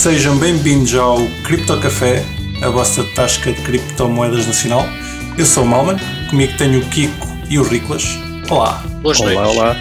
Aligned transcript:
Sejam 0.00 0.38
bem-vindos 0.38 0.94
ao 0.94 1.18
Cripto 1.44 1.78
Café, 1.78 2.24
a 2.62 2.70
vossa 2.70 3.04
tasca 3.14 3.52
de 3.52 3.60
criptomoedas 3.60 4.46
nacional. 4.46 4.86
Eu 5.36 5.44
sou 5.44 5.62
o 5.62 5.66
Malman, 5.66 5.98
comigo 6.30 6.56
tenho 6.56 6.80
o 6.80 6.86
Kiko 6.86 7.28
e 7.50 7.58
o 7.58 7.62
Riclas. 7.62 8.18
Olá. 8.48 8.82
Boas 9.02 9.20
Olá, 9.20 9.34
noites. 9.34 9.56
olá. 9.58 9.76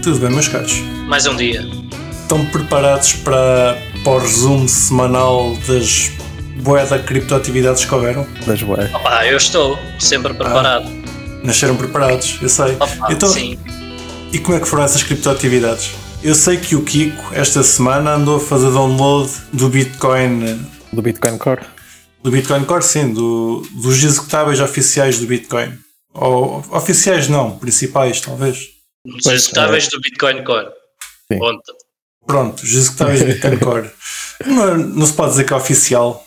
Tudo 0.00 0.20
bem, 0.20 0.30
meus 0.30 0.46
caros? 0.46 0.74
Mais 1.08 1.26
um 1.26 1.34
dia. 1.34 1.68
Estão 2.12 2.46
preparados 2.46 3.14
para, 3.14 3.76
para 4.04 4.12
o 4.12 4.18
resumo 4.20 4.68
semanal 4.68 5.56
das 5.66 6.12
boeda 6.58 7.00
criptoatividades 7.00 7.84
que 7.84 7.92
houveram? 7.92 8.24
Das 8.46 8.62
boas. 8.62 8.94
Opa, 8.94 9.26
eu 9.26 9.38
estou 9.38 9.76
sempre 9.98 10.34
preparado. 10.34 10.88
Nasceram 11.42 11.74
preparados, 11.74 12.38
eu 12.40 12.48
sei. 12.48 12.76
Opa, 12.78 13.08
então, 13.10 13.28
sim. 13.28 13.58
E 14.32 14.38
como 14.38 14.56
é 14.56 14.60
que 14.60 14.68
foram 14.68 14.84
essas 14.84 15.02
criptoatividades? 15.02 15.90
Eu 16.22 16.34
sei 16.34 16.56
que 16.56 16.76
o 16.76 16.84
Kiko, 16.84 17.34
esta 17.34 17.62
semana, 17.62 18.12
andou 18.14 18.36
a 18.36 18.40
fazer 18.40 18.70
download 18.70 19.30
do 19.52 19.68
Bitcoin, 19.68 20.64
Do 20.92 21.02
Bitcoin 21.02 21.36
Core. 21.36 21.62
do 22.22 22.30
Bitcoin 22.30 22.64
Core, 22.64 22.82
sim, 22.84 23.12
do, 23.12 23.62
dos 23.72 24.02
executáveis 24.04 24.60
oficiais 24.60 25.18
do 25.18 25.26
Bitcoin. 25.26 25.76
Ou 26.14 26.64
oficiais 26.70 27.28
não, 27.28 27.58
principais, 27.58 28.20
talvez. 28.20 28.68
Os 29.06 29.26
executáveis 29.26 29.88
do 29.88 30.00
Bitcoin 30.00 30.44
Core. 30.44 30.68
Sim. 31.32 31.38
Pronto, 32.24 32.62
os 32.62 32.72
executáveis 32.72 33.20
do 33.20 33.26
Bitcoin 33.26 33.58
Core. 33.58 33.90
Não, 34.46 34.68
é- 34.68 34.76
não 34.76 35.06
se 35.06 35.12
pode 35.14 35.32
dizer 35.32 35.44
que 35.44 35.52
é 35.52 35.56
oficial. 35.56 36.24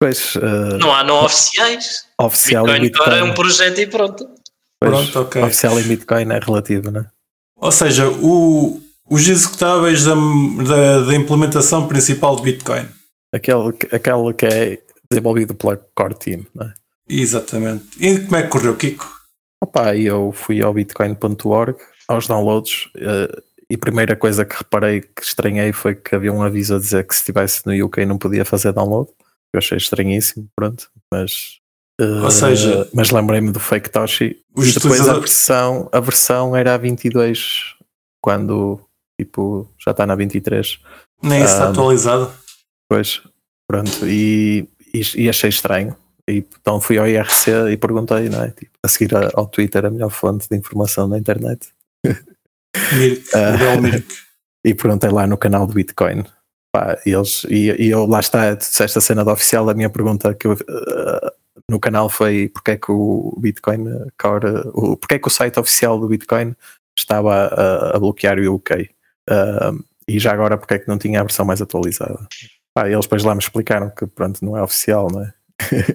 Pois, 0.00 0.34
eh, 0.36 0.76
Não 0.78 0.92
há 0.92 1.04
não 1.04 1.24
oficiais. 1.24 2.04
oficial 2.18 2.64
Bitcoin, 2.64 2.78
em 2.78 2.82
Bitcoin. 2.88 3.04
Core 3.10 3.18
é 3.18 3.22
um 3.24 3.34
projeto 3.34 3.80
e 3.80 3.86
pronto. 3.86 4.26
Pois, 4.80 4.92
Pronto, 4.92 5.20
ok. 5.20 5.42
Oficial 5.44 5.78
em 5.78 5.84
Bitcoin 5.84 6.32
é 6.32 6.38
relativo, 6.40 6.90
né? 6.90 7.06
Ou 7.56 7.70
seja, 7.70 8.08
o- 8.08 8.82
os 9.08 9.28
executáveis 9.28 10.04
da, 10.04 10.14
da, 10.14 11.00
da 11.06 11.14
implementação 11.14 11.86
principal 11.88 12.36
do 12.36 12.42
Bitcoin. 12.42 12.86
Aquele, 13.32 13.72
que- 13.72 13.94
aquele 13.94 14.32
que 14.34 14.46
é 14.46 14.82
desenvolvido 15.10 15.54
pela 15.54 15.76
Core 15.94 16.14
Team, 16.14 16.46
né? 16.54 16.72
Exatamente. 17.08 17.84
E 18.00 18.18
como 18.20 18.36
é 18.36 18.42
que 18.42 18.48
correu, 18.48 18.76
Kiko? 18.76 19.08
Opa, 19.62 19.96
eu 19.96 20.32
fui 20.32 20.62
ao 20.62 20.72
bitcoin.org, 20.74 21.76
aos 22.08 22.26
downloads, 22.26 22.88
eh, 22.96 23.42
e 23.70 23.74
a 23.76 23.78
primeira 23.78 24.14
coisa 24.16 24.44
que 24.44 24.56
reparei 24.56 25.00
que 25.00 25.22
estranhei 25.22 25.72
foi 25.72 25.94
que 25.94 26.14
havia 26.14 26.32
um 26.32 26.42
aviso 26.42 26.74
a 26.76 26.78
dizer 26.78 27.06
que 27.06 27.14
se 27.14 27.20
estivesse 27.20 27.62
no 27.66 27.86
UK 27.86 28.04
não 28.04 28.18
podia 28.18 28.44
fazer 28.44 28.72
download. 28.72 29.10
Eu 29.54 29.58
achei 29.58 29.76
estranhíssimo, 29.78 30.48
pronto, 30.56 30.88
mas. 31.12 31.58
eh, 32.00 32.04
Ou 32.22 32.30
seja, 32.30 32.88
mas 32.92 33.10
lembrei-me 33.10 33.52
do 33.52 33.60
Fake 33.60 33.88
Toshi 33.90 34.36
os 34.54 34.68
e 34.68 34.74
depois 34.74 35.00
a 35.08 35.14
versão, 35.18 35.88
a 35.92 36.00
versão 36.00 36.54
era 36.56 36.74
a 36.74 36.78
22 36.78 37.74
quando 38.22 38.80
tipo 39.20 39.68
já 39.78 39.90
está 39.92 40.06
na 40.06 40.14
23 40.14 40.78
Nem 41.22 41.42
isso 41.42 41.52
está 41.52 41.66
Ah, 41.66 41.70
atualizado. 41.70 42.32
Pois, 42.88 43.22
pronto, 43.68 44.06
e, 44.06 44.68
e, 44.92 45.02
e 45.24 45.28
achei 45.28 45.48
estranho. 45.50 45.96
E, 46.28 46.44
então 46.60 46.80
fui 46.80 46.98
ao 46.98 47.06
IRC 47.06 47.50
e 47.72 47.76
perguntei, 47.76 48.28
não 48.28 48.42
é? 48.44 48.50
Tipo, 48.50 48.70
a 48.82 48.88
seguir 48.88 49.14
a- 49.14 49.30
ao 49.34 49.46
Twitter, 49.46 49.84
a 49.84 49.90
melhor 49.90 50.10
fonte 50.10 50.48
de 50.48 50.56
informação 50.56 51.08
da 51.08 51.18
internet. 51.18 51.68
Mirk, 52.96 53.24
Ah. 53.34 53.80
Mirk. 53.80 54.06
E 54.66 54.72
perguntei 54.74 55.10
lá 55.10 55.26
no 55.26 55.36
canal 55.36 55.66
do 55.66 55.74
Bitcoin. 55.74 56.24
Pá, 56.74 56.98
e, 57.04 57.10
eles, 57.10 57.44
e, 57.50 57.70
e 57.82 57.90
eu 57.90 58.06
lá 58.06 58.18
está, 58.20 58.46
esta 58.46 58.98
cena 58.98 59.22
da 59.22 59.34
oficial, 59.34 59.68
a 59.68 59.74
minha 59.74 59.90
pergunta 59.90 60.32
que 60.34 60.46
eu, 60.46 60.54
eh, 60.54 61.32
no 61.70 61.78
canal 61.78 62.08
foi 62.08 62.48
porque 62.48 62.70
é 62.70 62.76
que 62.78 62.90
o 62.90 63.36
Bitcoin 63.38 63.84
Core, 64.18 64.62
o, 64.72 64.96
porque 64.96 65.16
é 65.16 65.18
que 65.18 65.28
o 65.28 65.30
site 65.30 65.60
oficial 65.60 66.00
do 66.00 66.08
Bitcoin 66.08 66.54
estava 66.98 67.34
a, 67.48 67.96
a 67.96 67.98
bloquear 67.98 68.38
o 68.38 68.54
UK. 68.54 68.88
Ah, 69.28 69.72
e 70.06 70.18
já 70.18 70.32
agora 70.32 70.56
porque 70.56 70.74
é 70.74 70.78
que 70.78 70.88
não 70.88 70.98
tinha 70.98 71.20
a 71.20 71.24
versão 71.24 71.44
mais 71.44 71.60
atualizada. 71.62 72.26
Pá, 72.74 72.88
eles 72.88 73.04
depois 73.04 73.22
lá 73.24 73.34
me 73.34 73.40
explicaram 73.40 73.90
que 73.90 74.06
pronto, 74.06 74.44
não 74.44 74.56
é 74.56 74.62
oficial, 74.62 75.08
não 75.10 75.22
é? 75.22 75.32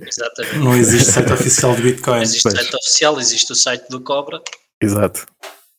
Exatamente. 0.08 0.58
Não 0.58 0.76
existe 0.76 1.12
site 1.12 1.34
oficial 1.34 1.76
de 1.76 1.82
Bitcoin. 1.82 2.22
Existe 2.22 2.44
pois. 2.44 2.56
site 2.56 2.76
oficial, 2.76 3.20
existe 3.20 3.52
o 3.52 3.56
site 3.56 3.90
do 3.90 4.02
Cobra, 4.02 4.42
Exato. 4.82 5.26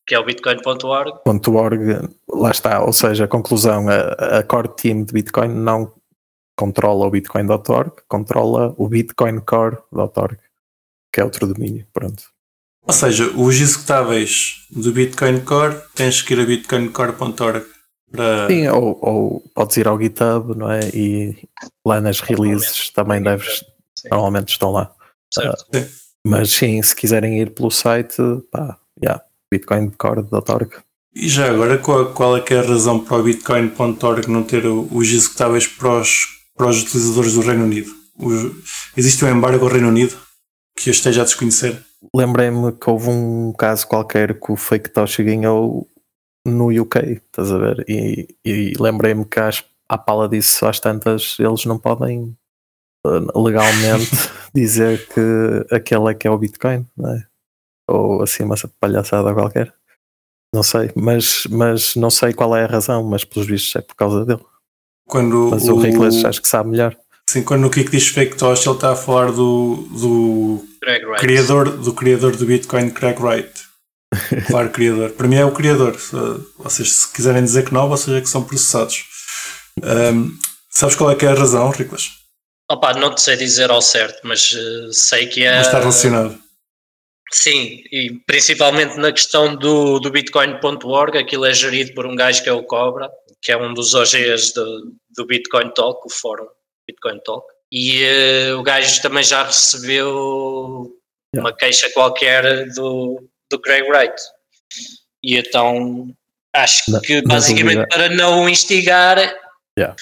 que 0.06 0.14
é 0.14 0.18
o 0.18 0.24
bitcoin.org. 0.24 1.12
.org, 1.48 2.08
lá 2.28 2.50
está, 2.50 2.84
ou 2.84 2.92
seja, 2.92 3.24
a 3.24 3.28
conclusão, 3.28 3.88
a, 3.88 4.38
a 4.38 4.42
core 4.42 4.68
team 4.76 5.04
de 5.04 5.12
Bitcoin 5.12 5.48
não 5.48 5.92
controla 6.56 7.06
o 7.06 7.10
bitcoin.org, 7.10 7.92
controla 8.06 8.74
o 8.76 8.86
bitcoincore.org, 8.86 10.38
que 11.12 11.20
é 11.20 11.24
outro 11.24 11.46
domínio, 11.46 11.86
pronto. 11.92 12.24
Ou 12.90 12.92
seja, 12.92 13.30
os 13.36 13.60
executáveis 13.60 14.66
do 14.68 14.90
Bitcoin 14.90 15.42
Core 15.42 15.76
tens 15.94 16.22
que 16.22 16.34
ir 16.34 16.40
a 16.40 16.44
bitcoincore.org 16.44 17.64
para. 18.10 18.48
Sim, 18.48 18.66
ou, 18.66 18.98
ou 19.00 19.44
podes 19.54 19.76
ir 19.76 19.86
ao 19.86 19.96
GitHub, 19.96 20.58
não 20.58 20.68
é? 20.68 20.80
E 20.92 21.36
lá 21.86 22.00
nas 22.00 22.18
releases 22.18 22.90
também 22.90 23.22
deves, 23.22 23.62
Sim. 23.96 24.08
normalmente 24.10 24.48
estão 24.48 24.72
lá. 24.72 24.90
Certo. 25.32 25.66
Mas 26.26 26.50
sim, 26.50 26.82
se 26.82 26.96
quiserem 26.96 27.40
ir 27.40 27.54
pelo 27.54 27.70
site, 27.70 28.16
pá, 28.50 28.76
yeah, 29.00 29.22
bitcoincore.org. 29.52 30.70
E 31.14 31.28
já 31.28 31.48
agora, 31.48 31.78
qual, 31.78 32.06
qual 32.06 32.36
é 32.38 32.40
que 32.40 32.54
é 32.54 32.58
a 32.58 32.66
razão 32.66 32.98
para 33.04 33.18
o 33.18 33.22
bitcoin.org 33.22 34.26
não 34.28 34.42
ter 34.42 34.66
os 34.66 35.08
executáveis 35.12 35.68
para 35.68 36.00
os, 36.00 36.26
para 36.56 36.66
os 36.66 36.82
utilizadores 36.82 37.34
do 37.34 37.40
Reino 37.42 37.62
Unido? 37.66 37.92
Os- 38.18 38.50
existe 38.96 39.24
um 39.24 39.28
embargo 39.30 39.64
ao 39.64 39.70
Reino 39.70 39.86
Unido 39.86 40.16
que 40.82 40.88
eu 40.88 40.92
esteja 40.92 41.22
a 41.22 41.24
desconhecer? 41.24 41.84
Lembrei-me 42.14 42.72
que 42.72 42.88
houve 42.88 43.10
um 43.10 43.52
caso 43.52 43.86
qualquer 43.86 44.40
que 44.40 44.50
o 44.50 44.56
Fake 44.56 44.88
Toshi 44.90 45.22
ganhou 45.22 45.86
no 46.46 46.68
UK, 46.68 47.20
estás 47.26 47.52
a 47.52 47.58
ver? 47.58 47.84
E, 47.86 48.34
e 48.44 48.72
lembrei-me 48.80 49.26
que 49.26 49.38
às, 49.38 49.62
à 49.88 49.98
pala 49.98 50.28
disso, 50.28 50.66
às 50.66 50.80
tantas, 50.80 51.36
eles 51.38 51.66
não 51.66 51.78
podem 51.78 52.34
eh, 53.06 53.38
legalmente 53.38 54.10
dizer 54.54 55.06
que 55.08 55.74
aquele 55.74 56.10
é 56.10 56.14
que 56.14 56.26
é 56.26 56.30
o 56.30 56.38
Bitcoin, 56.38 56.86
não 56.96 57.10
é? 57.10 57.26
Ou 57.88 58.22
assim 58.22 58.44
uma 58.44 58.56
palhaçada 58.80 59.34
qualquer. 59.34 59.74
Não 60.54 60.62
sei, 60.62 60.90
mas, 60.96 61.44
mas 61.50 61.94
não 61.94 62.10
sei 62.10 62.32
qual 62.32 62.56
é 62.56 62.64
a 62.64 62.68
razão, 62.68 63.04
mas 63.04 63.24
pelos 63.24 63.46
vistos 63.46 63.76
é 63.76 63.82
por 63.82 63.94
causa 63.94 64.24
dele. 64.24 64.44
Quando 65.06 65.50
Mas 65.50 65.68
o, 65.68 65.76
Riclas 65.76 66.24
acho 66.24 66.40
que 66.40 66.48
sabe 66.48 66.70
melhor. 66.70 66.96
Sim, 67.30 67.44
quando 67.44 67.66
o 67.66 67.70
Kiko 67.70 67.90
diz 67.90 68.08
fake 68.08 68.36
tosh, 68.36 68.66
ele 68.66 68.74
está 68.74 68.92
a 68.92 68.96
falar 68.96 69.30
do, 69.30 69.76
do, 69.92 70.64
criador, 71.18 71.76
do 71.76 71.94
criador 71.94 72.36
do 72.36 72.44
Bitcoin, 72.44 72.90
Craig 72.90 73.18
Wright. 73.20 73.70
Claro, 74.48 74.70
criador. 74.70 75.10
Para 75.10 75.28
mim 75.28 75.36
é 75.36 75.44
o 75.44 75.52
criador. 75.52 75.96
Vocês, 76.58 76.96
se 76.96 77.12
quiserem 77.12 77.44
dizer 77.44 77.64
que 77.64 77.72
não, 77.72 77.88
vocês 77.88 78.16
é 78.16 78.20
que 78.20 78.28
são 78.28 78.42
processados. 78.42 79.04
Ahm, 79.84 80.30
sabes 80.68 80.96
qual 80.96 81.12
é 81.12 81.14
que 81.14 81.24
é 81.24 81.28
a 81.28 81.34
razão, 81.34 81.70
Riclas? 81.70 82.10
Opa, 82.68 82.92
não 82.94 83.14
te 83.14 83.20
sei 83.20 83.36
dizer 83.36 83.70
ao 83.70 83.80
certo, 83.80 84.20
mas 84.24 84.52
eh, 84.52 84.88
sei 84.92 85.26
que 85.28 85.44
é. 85.44 85.58
Mas 85.58 85.66
está 85.66 85.78
relacionado. 85.78 86.36
Sim, 87.32 87.82
e 87.92 88.20
principalmente 88.26 88.96
na 88.96 89.12
questão 89.12 89.54
do, 89.54 90.00
do 90.00 90.10
Bitcoin.org, 90.10 91.16
aquilo 91.16 91.44
é 91.44 91.54
gerido 91.54 91.94
por 91.94 92.04
um 92.04 92.16
gajo 92.16 92.42
que 92.42 92.48
é 92.48 92.52
o 92.52 92.64
Cobra, 92.64 93.08
que 93.40 93.52
é 93.52 93.56
um 93.56 93.72
dos 93.72 93.94
OGs 93.94 94.52
do, 94.52 94.92
do 95.16 95.26
Bitcoin 95.26 95.70
Talk, 95.72 96.00
o 96.04 96.10
fórum 96.10 96.46
Bitcoin 96.92 97.20
Talk. 97.24 97.46
E 97.72 98.02
eh, 98.02 98.54
o 98.54 98.62
gajo 98.62 99.00
também 99.02 99.22
já 99.22 99.44
recebeu 99.44 100.96
Yeah. 101.32 101.48
uma 101.48 101.56
queixa 101.56 101.88
qualquer 101.94 102.66
do, 102.74 103.22
do 103.48 103.58
Greg 103.60 103.88
Wright. 103.88 104.20
E 105.22 105.36
então 105.36 106.08
acho 106.56 106.90
Na- 106.90 107.00
que 107.00 107.22
basicamente 107.22 107.76
dúvida. 107.76 107.88
para 107.88 108.08
não 108.08 108.44
o 108.44 108.48
instigar 108.48 109.16
Yeah. 109.78 109.94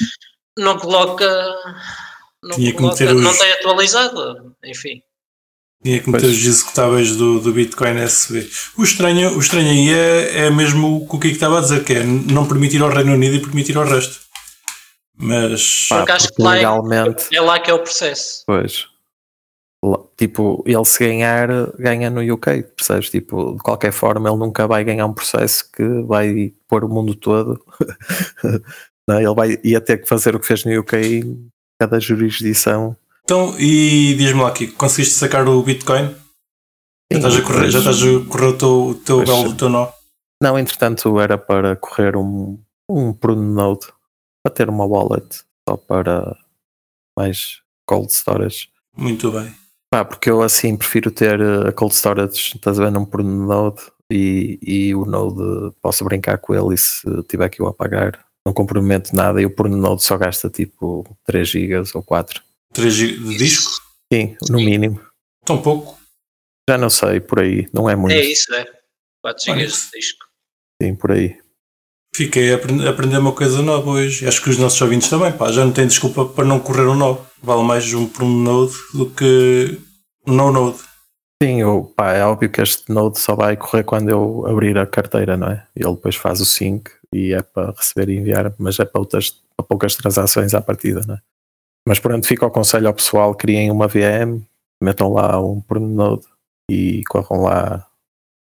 não 0.59 0.79
coloca. 0.79 1.27
Não, 2.43 2.57
Tinha 2.57 2.71
que 2.73 2.79
coloca, 2.79 3.05
meter 3.05 3.15
os- 3.15 3.23
não 3.23 3.37
tem 3.37 3.53
atualizado, 3.53 4.57
enfim. 4.65 5.03
Tinha 5.85 6.01
que 6.01 6.09
meter 6.11 6.27
Pois. 6.29 6.39
os 6.39 6.45
executáveis 6.47 7.15
do, 7.17 7.41
do 7.41 7.53
Bitcoin 7.53 7.99
SB. 7.99 8.49
O 8.79 8.83
estranho, 8.85 9.37
o 9.37 9.41
estranho 9.41 9.69
aí 9.71 9.91
é, 9.93 10.47
é 10.47 10.51
mesmo 10.51 11.03
o 11.03 11.09
que 11.09 11.17
o 11.17 11.21
Kiko 11.21 11.35
estava 11.35 11.59
a 11.59 11.61
dizer, 11.61 11.85
que 11.85 11.93
é 11.93 12.03
não 12.03 12.49
permitir 12.49 12.81
ao 12.83 12.89
Reino 12.89 13.13
Unido 13.13 13.37
e 13.37 13.41
permitir 13.43 13.77
ao 13.77 13.85
resto. 13.85 14.19
Mas 15.21 15.87
Pá, 15.89 15.99
Porque 15.99 16.13
acho 16.13 16.27
porque 16.29 16.37
que 16.37 16.43
lá 16.43 16.53
é- 16.55 16.57
legalmente, 16.59 17.37
É 17.37 17.41
lá 17.41 17.59
que 17.61 17.71
é 17.71 17.75
o 17.75 17.79
processo. 17.83 18.43
Pois. 18.47 18.87
Tipo, 20.17 20.63
ele 20.67 20.85
se 20.85 20.99
ganhar, 20.99 21.49
ganha 21.79 22.11
no 22.11 22.21
UK, 22.35 22.63
percebes? 22.77 23.11
Tipo, 23.11 23.53
de 23.55 23.63
qualquer 23.63 23.93
forma, 23.93 24.29
ele 24.29 24.39
nunca 24.39 24.67
vai 24.67 24.83
ganhar 24.83 25.07
um 25.07 25.13
processo 25.15 25.71
que 25.71 25.85
vai 26.03 26.53
pôr 26.67 26.85
o 26.85 26.89
mundo 26.89 27.15
todo. 27.15 27.65
Não, 29.09 29.21
ele 29.21 29.35
vai, 29.35 29.59
ia 29.63 29.81
ter 29.81 29.99
que 29.99 30.09
fazer 30.09 30.35
o 30.35 30.41
que 30.41 30.47
fez 30.47 30.65
no 30.65 30.81
UK 30.81 30.97
em 31.21 31.49
cada 31.81 32.01
jurisdição. 32.01 32.97
então, 33.25 33.55
e 33.59 34.15
diz-me 34.17 34.43
lá, 34.43 34.51
Kiko, 34.51 34.77
conseguiste 34.77 35.15
sacar 35.15 35.47
o 35.49 35.63
Bitcoin? 35.63 36.15
Já 37.11 37.19
estás 37.19 37.37
a 37.37 37.43
correr, 37.43 37.71
já 37.71 37.79
estás 37.79 38.03
a 38.03 38.29
correr 38.29 38.47
o 38.47 38.59
teu, 38.59 38.69
o 38.89 38.95
teu 38.97 39.17
Pois. 39.19 39.29
belo 39.29 39.45
do 39.45 39.57
teu 39.57 39.69
nó? 39.69 39.89
Não, 40.43 40.59
entretanto, 40.59 41.19
era 41.21 41.39
para 41.39 41.75
correr 41.77 42.17
um, 42.17 42.59
um 42.91 43.13
Pruno 43.15 43.43
Node 43.55 43.87
para 44.43 44.55
ter 44.55 44.69
uma 44.69 44.85
wallet 44.85 45.43
só 45.69 45.77
para 45.77 46.37
mais 47.17 47.61
cold 47.87 48.13
storage. 48.13 48.69
Muito 48.97 49.31
bem. 49.33 49.55
Pá, 49.91 50.05
porque 50.05 50.31
eu 50.31 50.43
assim 50.43 50.77
prefiro 50.77 51.11
ter 51.11 51.41
eh, 51.41 51.69
a 51.69 51.73
cold 51.73 51.95
storage, 51.95 52.57
estás 52.57 52.79
a 52.79 52.85
ver, 52.85 52.93
num 52.93 53.05
Pruno 53.05 53.47
Node 53.47 53.83
e, 54.11 54.59
e 54.63 54.95
o 54.95 55.05
Node 55.05 55.75
posso 55.81 56.05
brincar 56.05 56.39
com 56.39 56.55
ele 56.55 56.75
e 56.75 56.79
se 56.79 57.07
tiver 57.25 57.49
que 57.49 57.63
o 57.63 57.67
apagar, 57.67 58.25
não 58.47 58.53
comprometo 58.53 59.17
nada 59.17 59.41
e 59.41 59.47
o 59.47 59.69
Node 59.69 60.03
só 60.03 60.17
gasta 60.17 60.51
tipo 60.51 61.05
3 61.25 61.49
GB 61.49 61.91
ou 61.95 62.03
4. 62.03 62.43
3 62.75 62.95
GB 62.95 63.29
de 63.31 63.37
disco? 63.39 63.71
Sim, 64.13 64.37
no 64.51 64.59
mínimo. 64.59 65.01
Tão 65.45 65.61
pouco? 65.61 65.99
Já 66.69 66.77
não 66.77 66.91
sei, 66.91 67.21
por 67.21 67.41
aí, 67.41 67.67
não 67.73 67.89
é 67.89 67.97
muito. 67.97 68.13
É 68.13 68.21
isso, 68.21 68.55
é. 68.55 68.67
4 69.23 69.45
GB 69.45 69.67
de 69.67 69.91
disco. 69.91 70.27
Sim, 70.83 70.95
por 70.95 71.13
aí. 71.13 71.39
Fiquei 72.19 72.53
a 72.53 72.57
aprender 72.91 73.17
uma 73.17 73.31
coisa 73.31 73.63
nova 73.63 73.91
hoje. 73.91 74.27
Acho 74.27 74.43
que 74.43 74.51
os 74.51 74.59
nossos 74.59 74.81
ouvintes 74.81 75.09
também, 75.09 75.31
pá, 75.31 75.53
já 75.53 75.65
não 75.65 75.71
têm 75.71 75.87
desculpa 75.87 76.27
para 76.27 76.45
não 76.45 76.59
correr 76.59 76.89
um 76.89 76.97
Node. 76.97 77.21
Vale 77.41 77.63
mais 77.63 77.95
um 77.95 78.09
Node 78.43 78.75
do 78.93 79.09
que 79.09 79.79
um 80.27 80.35
no 80.35 80.51
Node. 80.51 80.79
Sim, 81.41 81.61
eu, 81.61 81.93
pá, 81.97 82.15
é 82.15 82.25
óbvio 82.25 82.51
que 82.51 82.61
este 82.61 82.91
Node 82.91 83.21
só 83.21 83.37
vai 83.37 83.57
correr 83.57 83.85
quando 83.85 84.09
eu 84.09 84.45
abrir 84.49 84.77
a 84.79 84.85
carteira, 84.85 85.37
não 85.37 85.47
é? 85.47 85.65
Ele 85.77 85.95
depois 85.95 86.17
faz 86.17 86.41
o 86.41 86.45
sync 86.45 86.91
e 87.15 87.33
é 87.33 87.41
para 87.41 87.71
receber 87.71 88.09
e 88.09 88.17
enviar, 88.17 88.53
mas 88.59 88.81
é 88.81 88.85
para, 88.85 89.01
outras, 89.01 89.31
para 89.57 89.65
poucas 89.65 89.95
transações 89.95 90.55
à 90.55 90.61
partida, 90.61 91.03
não 91.07 91.15
é? 91.15 91.19
Mas 91.87 92.01
pronto, 92.01 92.27
fica 92.27 92.45
o 92.45 92.51
conselho 92.51 92.89
ao 92.89 92.95
pessoal, 92.95 93.33
criem 93.33 93.71
uma 93.71 93.87
VM, 93.87 94.43
metam 94.83 95.13
lá 95.13 95.41
um 95.41 95.63
Node 95.71 96.27
e 96.69 97.01
corram 97.09 97.43
lá 97.43 97.87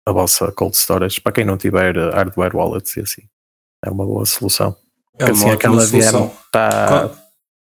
a 0.07 0.11
vossa 0.11 0.51
cold 0.51 0.75
storage, 0.75 1.19
para 1.19 1.31
quem 1.31 1.43
não 1.43 1.57
tiver 1.57 1.97
hardware 1.97 2.55
wallets 2.55 2.95
e 2.97 2.99
assim. 2.99 3.32
É 3.83 3.89
uma 3.89 4.05
boa 4.05 4.25
solução. 4.25 4.75
É 5.15 5.25
Porque 5.25 5.31
assim 5.31 5.49
aquela 5.49 5.85
VM 5.85 6.31
está 6.45 7.11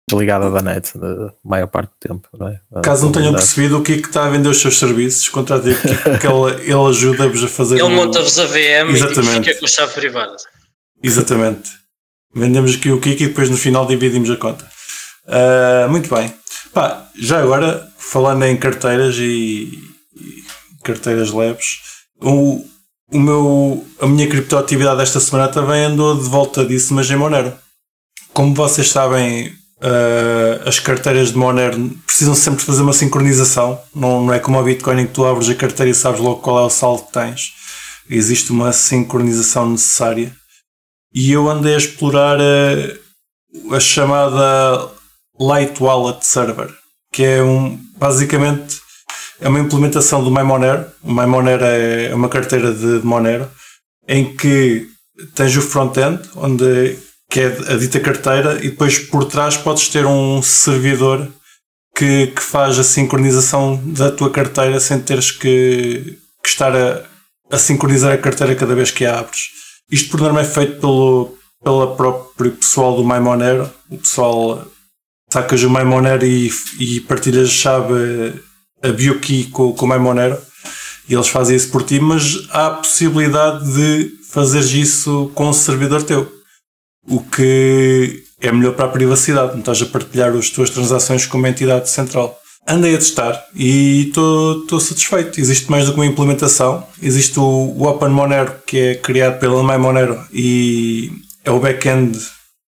desligada 0.08 0.50
da 0.50 0.62
net 0.62 0.92
a 0.96 1.32
maior 1.44 1.66
parte 1.66 1.90
do 1.90 2.08
tempo. 2.08 2.28
Não 2.38 2.48
é? 2.48 2.60
Caso 2.82 3.06
não 3.06 3.12
tenham 3.12 3.32
percebido 3.32 3.78
o 3.78 3.82
que 3.82 3.94
é 3.94 3.96
que 3.96 4.06
está 4.06 4.26
a 4.26 4.30
vender 4.30 4.48
os 4.48 4.60
seus 4.60 4.78
serviços, 4.78 5.28
contratem 5.28 5.72
o 5.72 6.18
que 6.18 6.26
ele, 6.26 6.62
ele 6.62 6.88
ajuda-vos 6.88 7.44
a 7.44 7.48
fazer. 7.48 7.74
Ele 7.76 7.84
um... 7.84 7.94
monta-vos 7.94 8.38
a 8.38 8.46
VM 8.46 8.90
Exatamente. 8.90 9.40
e 9.40 9.44
fica 9.44 9.58
com 9.58 9.64
a 9.64 9.68
chave 9.68 9.92
privada. 9.94 10.36
Exatamente. 11.02 11.70
Vendemos 12.34 12.74
aqui 12.74 12.90
o 12.90 13.00
Kik 13.00 13.22
e 13.22 13.28
depois 13.28 13.50
no 13.50 13.56
final 13.56 13.86
dividimos 13.86 14.30
a 14.30 14.36
conta. 14.36 14.68
Uh, 15.26 15.88
muito 15.90 16.14
bem. 16.14 16.32
Pá, 16.72 17.08
já 17.18 17.40
agora, 17.40 17.88
falando 17.98 18.44
em 18.44 18.56
carteiras 18.56 19.16
e, 19.16 19.72
e 20.14 20.44
carteiras 20.84 21.32
leves, 21.32 21.80
o, 22.22 22.64
o 23.12 23.18
meu, 23.20 23.86
a 24.00 24.06
minha 24.06 24.28
criptoatividade 24.28 25.00
esta 25.00 25.20
semana 25.20 25.48
também 25.48 25.84
andou 25.84 26.16
de 26.16 26.28
volta 26.28 26.64
disso, 26.64 26.92
mas 26.94 27.10
em 27.10 27.16
Monero. 27.16 27.52
Como 28.32 28.54
vocês 28.54 28.90
sabem, 28.90 29.48
uh, 29.48 30.68
as 30.68 30.78
carteiras 30.80 31.32
de 31.32 31.38
Monero 31.38 31.90
precisam 32.04 32.34
sempre 32.34 32.64
fazer 32.64 32.82
uma 32.82 32.92
sincronização. 32.92 33.80
Não, 33.94 34.24
não 34.26 34.34
é 34.34 34.38
como 34.38 34.58
a 34.58 34.62
Bitcoin 34.62 35.02
em 35.02 35.06
que 35.06 35.12
tu 35.12 35.24
abres 35.24 35.48
a 35.48 35.54
carteira 35.54 35.90
e 35.90 35.94
sabes 35.94 36.20
logo 36.20 36.40
qual 36.40 36.58
é 36.58 36.62
o 36.62 36.70
saldo 36.70 37.04
que 37.04 37.12
tens. 37.12 37.52
Existe 38.10 38.50
uma 38.50 38.72
sincronização 38.72 39.70
necessária. 39.70 40.34
E 41.14 41.32
eu 41.32 41.48
andei 41.48 41.74
a 41.74 41.78
explorar 41.78 42.38
a, 42.40 43.74
a 43.76 43.80
chamada 43.80 44.90
Light 45.38 45.80
Wallet 45.80 46.24
Server, 46.26 46.68
que 47.12 47.22
é 47.22 47.42
um, 47.42 47.78
basicamente 47.96 48.85
é 49.40 49.48
uma 49.48 49.60
implementação 49.60 50.22
do 50.22 50.30
MyMonero. 50.30 50.86
O 51.02 51.12
MyMonero 51.12 51.64
é 51.64 52.14
uma 52.14 52.28
carteira 52.28 52.72
de 52.72 53.04
Monero 53.04 53.48
em 54.08 54.36
que 54.36 54.88
tens 55.34 55.56
o 55.56 55.62
front-end, 55.62 56.20
onde 56.36 56.98
que 57.28 57.40
é 57.40 57.46
a 57.46 57.76
dita 57.76 57.98
carteira, 57.98 58.58
e 58.64 58.70
depois 58.70 58.98
por 58.98 59.24
trás 59.24 59.56
podes 59.56 59.88
ter 59.88 60.06
um 60.06 60.40
servidor 60.42 61.28
que, 61.96 62.28
que 62.28 62.42
faz 62.42 62.78
a 62.78 62.84
sincronização 62.84 63.80
da 63.84 64.12
tua 64.12 64.30
carteira 64.30 64.78
sem 64.78 65.00
teres 65.00 65.30
que, 65.30 66.18
que 66.42 66.48
estar 66.48 66.74
a, 66.76 67.02
a 67.50 67.58
sincronizar 67.58 68.12
a 68.12 68.18
carteira 68.18 68.54
cada 68.54 68.74
vez 68.74 68.90
que 68.90 69.04
a 69.04 69.18
abres. 69.18 69.48
Isto 69.90 70.10
por 70.10 70.20
norma 70.20 70.40
é 70.40 70.44
feito 70.44 70.80
pelo 70.80 71.36
pela 71.66 71.96
próprio 71.96 72.52
pessoal 72.52 72.94
do 72.94 73.04
MyMonero. 73.04 73.68
O 73.90 73.98
pessoal 73.98 74.64
sacas 75.32 75.64
o 75.64 75.70
MyMonero 75.70 76.24
e, 76.24 76.48
e 76.78 77.00
partilhas 77.00 77.48
a 77.48 77.52
chave 77.52 78.40
a 78.86 78.92
BioKey 78.92 79.44
com, 79.44 79.72
com 79.72 79.86
o 79.86 79.88
MyMonero 79.88 80.38
e 81.08 81.14
eles 81.14 81.28
fazem 81.28 81.56
isso 81.56 81.70
por 81.70 81.82
ti, 81.82 82.00
mas 82.00 82.48
há 82.50 82.66
a 82.66 82.70
possibilidade 82.70 83.72
de 83.72 84.10
fazeres 84.28 84.72
isso 84.72 85.30
com 85.34 85.48
um 85.48 85.52
servidor 85.52 86.02
teu. 86.02 86.30
O 87.08 87.20
que 87.20 88.24
é 88.40 88.50
melhor 88.50 88.74
para 88.74 88.86
a 88.86 88.90
privacidade, 88.90 89.52
não 89.52 89.60
estás 89.60 89.80
a 89.82 89.86
partilhar 89.86 90.34
as 90.34 90.50
tuas 90.50 90.70
transações 90.70 91.24
com 91.24 91.38
uma 91.38 91.48
entidade 91.48 91.88
central. 91.88 92.36
Andei 92.68 92.96
a 92.96 92.98
testar 92.98 93.40
e 93.54 94.08
estou 94.08 94.80
satisfeito. 94.80 95.40
Existe 95.40 95.70
mais 95.70 95.86
do 95.86 95.92
que 95.92 96.00
uma 96.00 96.06
implementação. 96.06 96.84
Existe 97.00 97.38
o, 97.38 97.42
o 97.42 97.86
Open 97.86 98.08
Monero, 98.08 98.56
que 98.66 98.76
é 98.76 98.94
criado 98.96 99.38
pela 99.38 99.62
MyMonero 99.62 100.20
e 100.32 101.12
é 101.44 101.50
o 101.52 101.60
back-end 101.60 102.18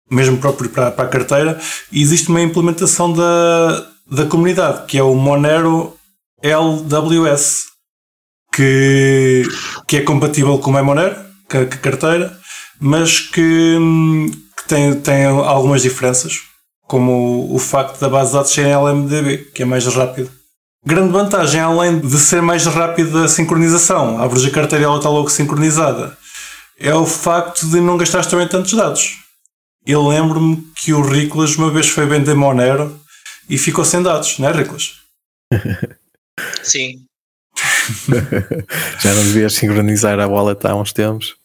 mesmo 0.09 0.37
próprio 0.37 0.69
para, 0.69 0.89
para 0.89 1.03
a 1.03 1.09
carteira. 1.09 1.59
E 1.91 2.01
existe 2.01 2.29
uma 2.29 2.41
implementação 2.41 3.11
da, 3.11 3.85
da 4.09 4.25
comunidade, 4.25 4.85
que 4.87 4.97
é 4.97 5.03
o 5.03 5.13
Monero 5.13 5.98
LWS, 6.41 7.65
que, 8.53 9.43
que 9.87 9.97
é 9.97 10.01
compatível 10.01 10.57
com 10.59 10.71
o 10.71 10.73
MyMonero, 10.73 11.15
que, 11.47 11.65
carteira, 11.77 12.37
mas 12.79 13.19
que, 13.19 13.77
que, 14.57 14.67
tem, 14.67 14.99
tem 14.99 15.25
algumas 15.25 15.81
diferenças, 15.81 16.39
como 16.83 17.11
o, 17.11 17.55
o 17.55 17.59
facto 17.59 17.99
da 17.99 18.09
base 18.09 18.31
de 18.31 18.37
dados 18.37 18.51
ser 18.51 18.65
em 18.65 18.73
LMDB, 18.73 19.49
que 19.53 19.63
é 19.63 19.65
mais 19.65 19.85
rápido. 19.87 20.31
Grande 20.85 21.11
vantagem, 21.11 21.59
além 21.59 21.99
de 21.99 22.17
ser 22.17 22.41
mais 22.41 22.65
rápido 22.65 23.19
a 23.19 23.27
sincronização, 23.27 24.21
abres 24.21 24.45
a 24.45 24.49
carteira 24.49 24.85
e 24.85 24.87
ela 24.87 24.97
está 24.97 25.09
logo 25.09 25.29
sincronizada, 25.29 26.17
é 26.79 26.93
o 26.95 27.05
facto 27.05 27.67
de 27.67 27.81
não 27.81 27.97
gastar 27.97 28.25
também 28.25 28.47
tantos 28.47 28.73
dados. 28.73 29.17
Eu 29.85 30.07
lembro-me 30.07 30.63
que 30.77 30.93
o 30.93 31.01
Riclas 31.01 31.55
uma 31.55 31.69
vez 31.69 31.89
foi 31.89 32.05
vender 32.05 32.33
Monero 32.33 32.97
e 33.49 33.57
ficou 33.57 33.83
sem 33.83 34.01
dados, 34.01 34.39
não 34.39 34.47
é, 34.47 34.51
Riclas? 34.53 34.93
Sim. 36.63 37.05
Já 38.99 39.13
não 39.13 39.23
devias 39.23 39.53
sincronizar 39.53 40.19
a 40.19 40.27
wallet 40.27 40.65
há 40.65 40.75
uns 40.75 40.93
tempos. 40.93 41.35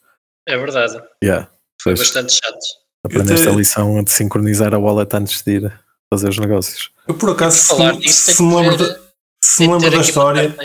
É 0.47 0.57
verdade. 0.57 1.01
Yeah. 1.23 1.49
Foi 1.81 1.95
bastante 1.95 2.33
chato. 2.33 2.57
Aprendeste 3.03 3.47
a 3.47 3.51
lição 3.51 4.03
de 4.03 4.11
sincronizar 4.11 4.73
a 4.73 4.79
wallet 4.79 5.15
antes 5.15 5.41
de 5.43 5.51
ir 5.51 5.79
fazer 6.09 6.29
os 6.29 6.37
negócios. 6.37 6.89
Eu 7.07 7.13
por 7.13 7.31
acaso 7.31 7.57
se, 7.57 8.33
se, 8.33 8.41
me 8.41 8.55
lembro, 8.55 8.77
de, 8.77 8.99
se 9.43 9.67
me 9.67 9.73
lembro 9.73 9.91
da 9.91 10.01
história. 10.01 10.55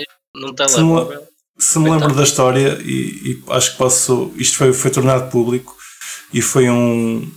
Se, 1.58 1.78
me, 1.78 1.90
lembro 1.90 2.14
da 2.14 2.22
história 2.22 2.78
e, 2.80 2.90
e, 2.90 3.42
acho 3.48 3.72
que 3.72 3.78
posso. 3.78 4.32
Isto 4.36 4.56
foi, 4.56 4.72
foi 4.72 4.90
tornado 4.90 5.30
público 5.30 5.76
e 6.32 6.40
foi 6.40 6.70
um, 6.70 7.30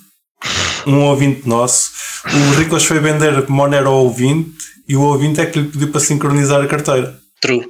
um 0.88 1.04
ouvinte 1.04 1.48
nosso. 1.48 1.92
O 2.26 2.58
Riclas 2.58 2.86
foi 2.86 3.00
vender 3.00 3.50
Monero 3.50 3.90
ao 3.90 4.06
ouvinte 4.06 4.63
e 4.88 4.96
o 4.96 5.02
ouvinte 5.02 5.40
é 5.40 5.46
que 5.46 5.60
lhe 5.60 5.70
pediu 5.70 5.90
para 5.90 6.02
sincronizar 6.02 6.62
a 6.62 6.68
carteira. 6.68 7.20
True. 7.42 7.68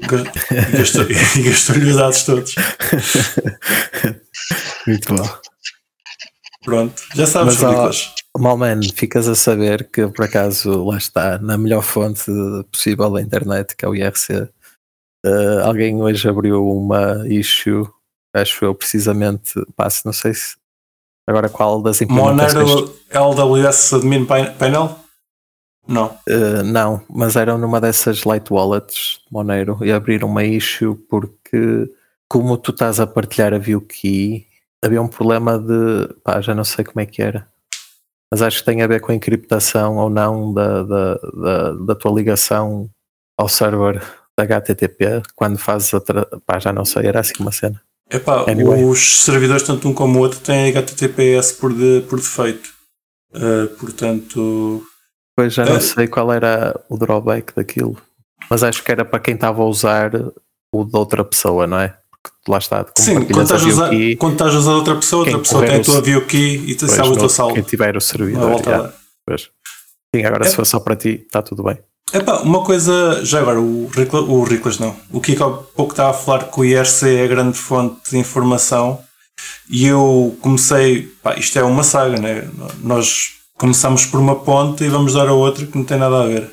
E 0.71 0.77
gastou-lhe 0.77 1.15
gastou 1.43 1.75
os 1.75 1.95
dados 1.95 2.23
todos. 2.23 2.55
Muito 4.85 5.15
bom. 5.15 5.29
Pronto, 6.63 7.01
já 7.15 7.25
sabes, 7.25 7.59
Mas, 7.59 7.69
Nicolas. 7.69 8.13
Malman, 8.37 8.81
ficas 8.95 9.27
a 9.27 9.35
saber 9.35 9.89
que 9.89 10.07
por 10.07 10.25
acaso 10.25 10.85
lá 10.85 10.97
está, 10.97 11.37
na 11.37 11.57
melhor 11.57 11.83
fonte 11.83 12.31
possível 12.71 13.09
da 13.11 13.21
internet, 13.21 13.75
que 13.75 13.83
é 13.85 13.87
o 13.87 13.95
IRC, 13.95 14.49
uh, 15.25 15.59
alguém 15.63 16.01
hoje 16.01 16.27
abriu 16.27 16.65
uma 16.65 17.27
issue, 17.27 17.85
acho 18.33 18.65
eu 18.65 18.73
precisamente, 18.73 19.53
passo, 19.75 20.01
não 20.05 20.13
sei 20.13 20.33
se 20.33 20.55
agora 21.27 21.49
qual 21.49 21.81
das 21.81 22.01
implementações. 22.01 22.69
Monero 22.69 22.95
LWS 23.09 23.93
Admin 23.93 24.25
Panel? 24.25 25.02
Não. 25.87 26.17
Uh, 26.29 26.63
não, 26.63 27.01
mas 27.09 27.35
eram 27.35 27.57
numa 27.57 27.81
dessas 27.81 28.23
light 28.23 28.51
wallets 28.51 29.19
Monero 29.29 29.77
e 29.81 29.91
abriram 29.91 30.29
uma 30.29 30.43
issue 30.43 30.95
porque 31.09 31.89
como 32.29 32.57
tu 32.57 32.71
estás 32.71 32.99
a 32.99 33.05
partilhar 33.05 33.53
a 33.53 33.57
view 33.57 33.81
key, 33.81 34.47
havia 34.83 35.01
um 35.01 35.07
problema 35.07 35.59
de 35.59 36.13
pá, 36.23 36.41
já 36.41 36.55
não 36.55 36.63
sei 36.63 36.83
como 36.83 37.01
é 37.01 37.05
que 37.05 37.21
era. 37.21 37.47
Mas 38.31 38.41
acho 38.41 38.59
que 38.59 38.65
tem 38.65 38.81
a 38.81 38.87
ver 38.87 38.99
com 39.01 39.11
a 39.11 39.15
encriptação 39.15 39.97
ou 39.97 40.09
não 40.09 40.53
da, 40.53 40.83
da, 40.83 41.15
da, 41.15 41.71
da 41.73 41.95
tua 41.95 42.11
ligação 42.11 42.89
ao 43.37 43.47
server 43.47 44.01
HTTP 44.35 45.21
quando 45.35 45.57
fazes 45.57 45.93
outra. 45.93 46.25
Pá, 46.45 46.57
já 46.59 46.73
não 46.73 46.85
sei, 46.85 47.05
era 47.05 47.19
assim 47.19 47.35
uma 47.39 47.51
cena. 47.51 47.79
Epá, 48.09 48.49
anyway. 48.49 48.83
os 48.83 49.23
servidores, 49.23 49.63
tanto 49.63 49.87
um 49.87 49.93
como 49.93 50.19
o 50.19 50.21
outro, 50.21 50.39
têm 50.39 50.69
HTTPS 50.69 51.53
por, 51.53 51.73
de, 51.73 52.01
por 52.09 52.19
defeito. 52.19 52.73
Uh, 53.33 53.67
portanto, 53.79 54.83
Pois 55.35 55.53
já 55.53 55.65
não 55.65 55.77
é. 55.77 55.79
sei 55.79 56.07
qual 56.07 56.31
era 56.31 56.79
o 56.89 56.97
drawback 56.97 57.55
daquilo. 57.55 57.97
Mas 58.49 58.63
acho 58.63 58.83
que 58.83 58.91
era 58.91 59.03
para 59.03 59.19
quem 59.19 59.35
estava 59.35 59.61
a 59.61 59.65
usar 59.65 60.11
o 60.71 60.83
da 60.83 60.99
outra 60.99 61.23
pessoa, 61.23 61.65
não 61.65 61.79
é? 61.79 61.95
Porque 62.09 62.51
lá 62.51 62.57
está. 62.57 62.85
Sim, 62.97 63.25
quando 63.25 63.41
estás, 63.43 63.63
a 63.63 63.67
usar, 63.67 63.89
key, 63.89 64.15
quando 64.15 64.33
estás 64.33 64.55
a 64.55 64.57
usar 64.57 64.71
outra 64.73 64.95
pessoa, 64.95 65.23
outra 65.23 65.39
pessoa 65.39 65.65
tem 65.65 65.75
a 65.75 65.83
tua 65.83 66.01
view 66.01 66.25
key 66.25 66.63
e 66.67 66.75
tu 66.75 66.87
sabes 66.87 67.11
o 67.11 67.17
teu 67.17 67.29
saldo. 67.29 67.53
Quem 67.55 67.63
tiver 67.63 67.97
o 67.97 68.01
servidor. 68.01 68.61
Já, 68.63 68.93
pois. 69.25 69.49
Sim, 70.15 70.23
agora 70.23 70.45
é. 70.45 70.49
se 70.49 70.55
for 70.55 70.65
só 70.65 70.79
para 70.79 70.95
ti, 70.95 71.23
está 71.25 71.41
tudo 71.41 71.63
bem. 71.63 71.79
Epá, 72.13 72.41
uma 72.41 72.63
coisa, 72.63 73.25
já 73.25 73.39
agora, 73.39 73.59
o, 73.59 73.87
Ricla, 73.87 74.21
o 74.21 74.43
Riclas 74.43 74.77
não. 74.77 74.95
O 75.11 75.19
Kiko 75.19 75.43
há 75.43 75.51
pouco 75.51 75.93
estava 75.93 76.11
a 76.11 76.13
falar 76.13 76.43
que 76.43 76.59
o 76.59 76.63
IRC 76.63 77.07
é 77.07 77.23
a 77.23 77.27
grande 77.27 77.57
fonte 77.57 78.11
de 78.11 78.17
informação. 78.17 78.99
E 79.69 79.87
eu 79.87 80.37
comecei, 80.39 81.07
pá, 81.23 81.35
isto 81.35 81.57
é 81.57 81.63
uma 81.63 81.83
saga, 81.83 82.19
né? 82.19 82.47
Nós 82.83 83.31
começamos 83.57 84.05
por 84.05 84.19
uma 84.19 84.35
ponte 84.35 84.83
e 84.83 84.89
vamos 84.89 85.13
dar 85.13 85.27
a 85.27 85.33
outra 85.33 85.65
que 85.65 85.77
não 85.77 85.85
tem 85.85 85.97
nada 85.97 86.23
a 86.23 86.27
ver. 86.27 86.51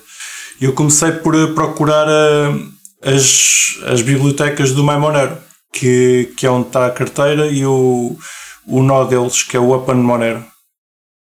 Eu 0.60 0.72
comecei 0.74 1.12
por 1.12 1.34
eh, 1.34 1.46
procurar 1.48 2.06
uh, 2.06 2.72
as, 3.02 3.78
as 3.86 4.02
bibliotecas 4.02 4.72
do 4.72 4.84
Monero, 4.84 5.38
que, 5.72 6.32
que 6.36 6.46
é 6.46 6.50
onde 6.50 6.66
está 6.66 6.86
a 6.86 6.90
carteira, 6.90 7.46
e 7.46 7.64
o, 7.64 8.16
o 8.66 8.82
nó 8.82 9.04
deles, 9.04 9.42
que 9.42 9.56
é 9.56 9.60
o 9.60 9.70
Open 9.70 9.96
Monero. 9.96 10.44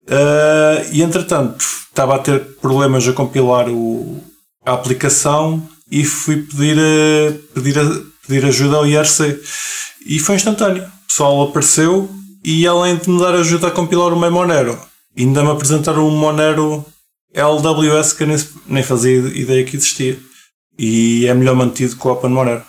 Uh, 0.03 0.83
e 0.91 1.01
entretanto, 1.01 1.63
estava 1.89 2.15
a 2.15 2.19
ter 2.19 2.39
problemas 2.61 3.07
a 3.07 3.13
compilar 3.13 3.69
o, 3.69 4.21
a 4.65 4.73
aplicação 4.73 5.67
e 5.91 6.03
fui 6.03 6.43
pedir, 6.43 6.77
a, 6.77 7.53
pedir, 7.53 7.79
a, 7.79 7.83
pedir 8.27 8.45
ajuda 8.45 8.77
ao 8.77 8.87
IRC. 8.87 9.39
E 10.05 10.19
foi 10.19 10.35
instantâneo. 10.35 10.83
O 10.83 11.07
pessoal 11.07 11.41
apareceu 11.43 12.09
e 12.43 12.67
além 12.67 12.97
de 12.97 13.09
me 13.09 13.19
dar 13.19 13.35
ajuda 13.35 13.67
a 13.67 13.71
compilar 13.71 14.13
o 14.13 14.19
meu 14.19 14.31
Monero, 14.31 14.79
ainda 15.23 15.43
me 15.43 15.51
apresentaram 15.51 16.07
um 16.07 16.11
Monero 16.11 16.85
LWS 17.33 18.13
que 18.13 18.23
eu 18.23 18.27
nem, 18.27 18.37
nem 18.65 18.83
fazia 18.83 19.17
ideia 19.17 19.63
que 19.63 19.75
existia. 19.75 20.17
E 20.77 21.27
é 21.27 21.33
melhor 21.33 21.55
mantido 21.55 21.95
que 21.95 22.07
o 22.07 22.11
Open 22.11 22.29
Monero. 22.29 22.63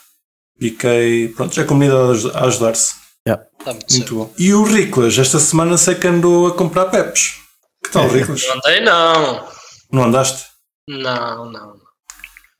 Fiquei, 0.58 1.28
pronto, 1.28 1.54
já 1.54 1.62
a 1.62 1.66
comunidade 1.66 2.30
a 2.34 2.44
ajudar-se. 2.44 2.94
Yeah. 3.26 3.46
Tá 3.64 3.72
muito, 3.72 3.92
Muito 3.92 4.14
bom. 4.14 4.34
E 4.36 4.52
o 4.52 4.64
Riclas, 4.64 5.18
esta 5.18 5.38
semana 5.38 5.78
sei 5.78 5.94
que 5.94 6.06
andou 6.06 6.46
a 6.48 6.54
comprar 6.54 6.86
peps. 6.86 7.36
Que 7.84 7.90
tal, 7.90 8.08
Riclas? 8.10 8.42
Não 8.46 8.54
andei, 8.56 8.80
não. 8.80 9.48
Não 9.92 10.04
andaste? 10.04 10.46
Não, 10.88 11.50
não. 11.50 11.80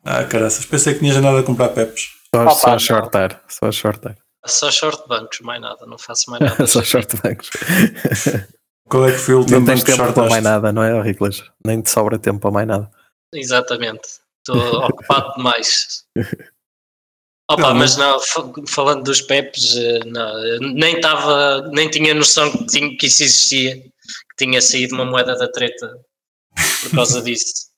Ah, 0.05 0.25
caraças, 0.25 0.65
pensei 0.65 0.95
que 0.95 1.01
tinhas 1.01 1.17
andado 1.17 1.39
a 1.39 1.43
comprar 1.43 1.69
peps. 1.71 2.09
Só, 2.35 2.43
Opa, 2.43 2.55
só 2.55 2.79
shortar. 2.79 3.43
Só 3.49 3.73
shortar. 3.73 4.17
Só 4.47 4.71
short 4.71 5.07
bancos, 5.09 5.41
mais 5.41 5.61
nada. 5.61 5.85
Não 5.87 5.99
faço 5.99 6.31
mais 6.31 6.41
nada. 6.49 6.67
só 6.67 6.83
short 6.83 7.17
bancos. 7.23 7.51
Qual 8.91 9.09
é 9.09 9.13
que 9.13 9.19
foi 9.19 9.35
o 9.35 9.39
último 9.39 9.59
Não 9.61 9.67
tens 9.67 9.85
tempo 9.85 10.13
para 10.13 10.29
mais 10.29 10.43
nada, 10.43 10.73
não 10.73 10.83
é, 10.83 11.01
Riclas? 11.03 11.45
Nem 11.65 11.81
te 11.81 11.91
sobra 11.91 12.19
tempo 12.19 12.41
para 12.41 12.51
mais 12.51 12.67
nada. 12.67 12.91
Exatamente. 13.33 14.09
Estou 14.39 14.57
ocupado 14.85 15.35
demais. 15.37 16.05
Opa, 17.51 17.63
Não, 17.71 17.75
mas 17.75 17.97
não, 17.97 18.21
fa- 18.21 18.53
falando 18.69 19.03
dos 19.05 19.21
Peps, 19.21 19.77
eh, 19.77 20.01
não, 20.07 20.39
eh, 20.45 20.59
nem 20.61 20.97
estava, 20.97 21.63
nem 21.73 21.89
tinha 21.91 22.15
noção 22.15 22.51
que, 22.51 22.67
tinha, 22.67 22.97
que 22.97 23.07
isso 23.07 23.23
existia, 23.25 23.77
que 23.77 24.37
tinha 24.45 24.61
saído 24.63 24.95
uma 24.95 25.05
moeda 25.05 25.35
da 25.37 25.49
treta 25.51 25.99
por 26.83 26.91
causa 26.93 27.21
disso. 27.23 27.69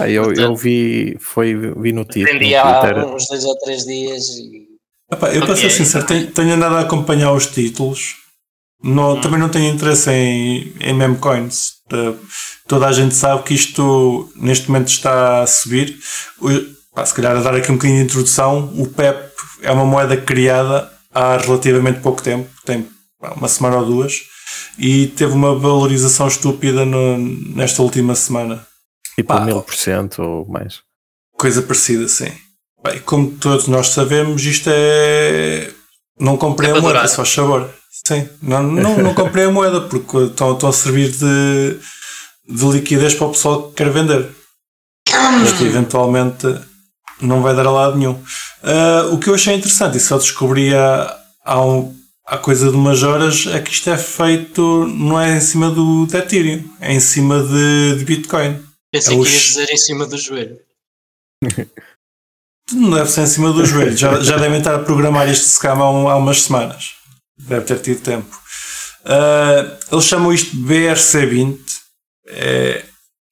Ah, 0.00 0.08
eu, 0.08 0.24
Portanto, 0.24 0.40
eu 0.50 0.56
vi, 0.56 1.16
foi, 1.20 1.54
vi 1.54 1.92
no, 1.92 2.02
Aprendi 2.02 2.54
há 2.54 2.80
Twitter. 2.80 3.04
uns 3.06 3.26
dois 3.28 3.44
ou 3.44 3.56
três 3.58 3.84
dias 3.84 4.28
e 4.30 4.68
Epá, 5.12 5.32
eu 5.34 5.44
para 5.44 5.54
ser 5.56 5.70
sincero, 5.70 6.06
tenho, 6.06 6.30
tenho 6.32 6.54
andado 6.54 6.76
a 6.76 6.80
acompanhar 6.80 7.32
os 7.32 7.46
títulos. 7.46 8.23
Não, 8.84 9.20
Também 9.20 9.38
não 9.40 9.48
tenho 9.48 9.72
interesse 9.74 10.10
em, 10.10 10.72
em 10.80 10.92
memecoins. 10.94 11.74
Uh, 11.92 12.18
Toda 12.68 12.86
a 12.86 12.92
gente 12.92 13.14
sabe 13.14 13.42
que 13.42 13.54
isto 13.54 14.30
neste 14.36 14.68
momento 14.70 14.88
está 14.88 15.42
a 15.42 15.46
subir. 15.46 15.98
Pá, 16.94 17.04
se 17.04 17.12
calhar 17.14 17.36
a 17.36 17.40
dar 17.40 17.54
aqui 17.54 17.70
um 17.70 17.74
bocadinho 17.76 17.98
de 17.98 18.04
introdução, 18.04 18.72
o 18.78 18.86
PEP 18.86 19.18
é 19.62 19.70
uma 19.72 19.84
moeda 19.84 20.16
criada 20.16 20.90
há 21.12 21.36
relativamente 21.36 22.00
pouco 22.00 22.22
tempo, 22.22 22.48
tem 22.64 22.86
uma 23.36 23.48
semana 23.48 23.78
ou 23.78 23.84
duas, 23.86 24.20
e 24.78 25.08
teve 25.08 25.32
uma 25.32 25.54
valorização 25.58 26.26
estúpida 26.28 26.84
no- 26.84 27.18
nesta 27.18 27.82
última 27.82 28.14
semana. 28.14 28.66
Tipo 29.16 29.28
Pá. 29.28 29.40
mil 29.40 29.60
por 29.62 29.74
cento 29.74 30.22
ou 30.22 30.46
mais. 30.48 30.80
Coisa 31.36 31.62
parecida, 31.62 32.06
sim. 32.08 32.30
Bem, 32.82 33.00
como 33.00 33.30
todos 33.32 33.66
nós 33.68 33.88
sabemos, 33.88 34.42
isto 34.44 34.70
é. 34.72 35.70
Não 36.18 36.36
comprei 36.36 36.70
É 36.70 36.72
a 36.72 36.80
moeda, 36.80 36.88
durar. 37.00 37.08
só 37.08 37.24
favor. 37.24 37.68
Sim, 38.06 38.28
não, 38.42 38.62
não, 38.62 38.98
não 38.98 39.14
comprei 39.14 39.44
a 39.44 39.50
moeda 39.50 39.82
porque 39.82 40.16
estão, 40.24 40.52
estão 40.54 40.68
a 40.68 40.72
servir 40.72 41.10
de, 41.12 41.78
de 42.48 42.66
liquidez 42.72 43.14
para 43.14 43.26
o 43.28 43.30
pessoal 43.30 43.68
que 43.68 43.76
quer 43.76 43.90
vender. 43.90 44.30
Mas 45.40 45.52
que 45.52 45.64
eventualmente 45.64 46.46
não 47.20 47.40
vai 47.40 47.54
dar 47.54 47.66
a 47.66 47.70
lado 47.70 47.96
nenhum. 47.96 48.20
Ah, 48.62 49.08
o 49.12 49.18
que 49.18 49.28
eu 49.28 49.34
achei 49.34 49.54
interessante, 49.54 49.96
e 49.96 50.00
só 50.00 50.18
descobri 50.18 50.74
há, 50.74 51.16
há, 51.44 51.60
um- 51.64 51.94
há 52.26 52.36
coisa 52.36 52.68
de 52.70 52.76
umas 52.76 53.02
horas, 53.04 53.46
é 53.46 53.60
que 53.60 53.70
isto 53.70 53.88
é 53.88 53.96
feito, 53.96 54.86
não 54.88 55.20
é 55.20 55.36
em 55.36 55.40
cima 55.40 55.70
do 55.70 56.04
de 56.06 56.16
Ethereum, 56.16 56.64
é 56.80 56.92
em 56.92 57.00
cima 57.00 57.42
de, 57.44 57.96
de 57.98 58.04
Bitcoin. 58.04 58.60
pensei 58.92 59.14
É 59.14 59.16
que 59.22 59.22
ias 59.32 59.42
dizer 59.42 59.70
em 59.72 59.76
cima 59.78 60.04
do 60.06 60.18
joelho. 60.18 60.58
Não 62.72 62.90
deve 62.90 63.10
ser 63.10 63.22
em 63.22 63.26
cima 63.26 63.52
do 63.52 63.64
joelho. 63.64 63.96
Já, 63.96 64.20
já 64.20 64.36
devem 64.36 64.58
estar 64.58 64.74
a 64.74 64.78
programar 64.80 65.28
este 65.28 65.46
scam 65.46 65.80
há, 65.80 65.90
um- 65.90 66.08
há 66.08 66.16
umas 66.16 66.42
semanas. 66.42 66.94
Deve 67.38 67.64
ter 67.66 67.80
tido 67.80 68.00
tempo. 68.02 68.38
Ah, 69.04 69.76
eles 69.92 70.04
chamam 70.04 70.32
isto 70.32 70.50
de 70.56 70.62
BRC20. 70.62 71.58
É, 72.26 72.84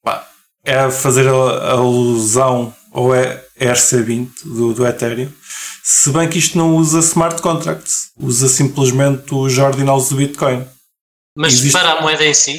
pá, 0.03 0.29
é 0.65 0.91
fazer 0.91 1.27
a, 1.29 1.33
a 1.33 1.71
alusão 1.73 2.75
ao 2.93 3.15
E- 3.15 3.41
ERC20 3.61 4.29
do, 4.45 4.75
do 4.75 4.87
Ethereum. 4.87 5.31
Se 5.85 6.11
bem 6.11 6.29
que 6.29 6.39
isto 6.39 6.59
não 6.59 6.77
usa 6.77 6.99
smart 7.01 7.41
contracts. 7.43 8.11
Usa 8.19 8.49
simplesmente 8.49 9.35
os 9.35 9.57
ordinals 9.59 10.09
do 10.11 10.17
Bitcoin. 10.17 10.67
Mas 11.37 11.55
Existe- 11.55 11.73
para 11.73 11.93
a 11.93 12.01
moeda 12.03 12.25
em 12.25 12.35
si, 12.35 12.57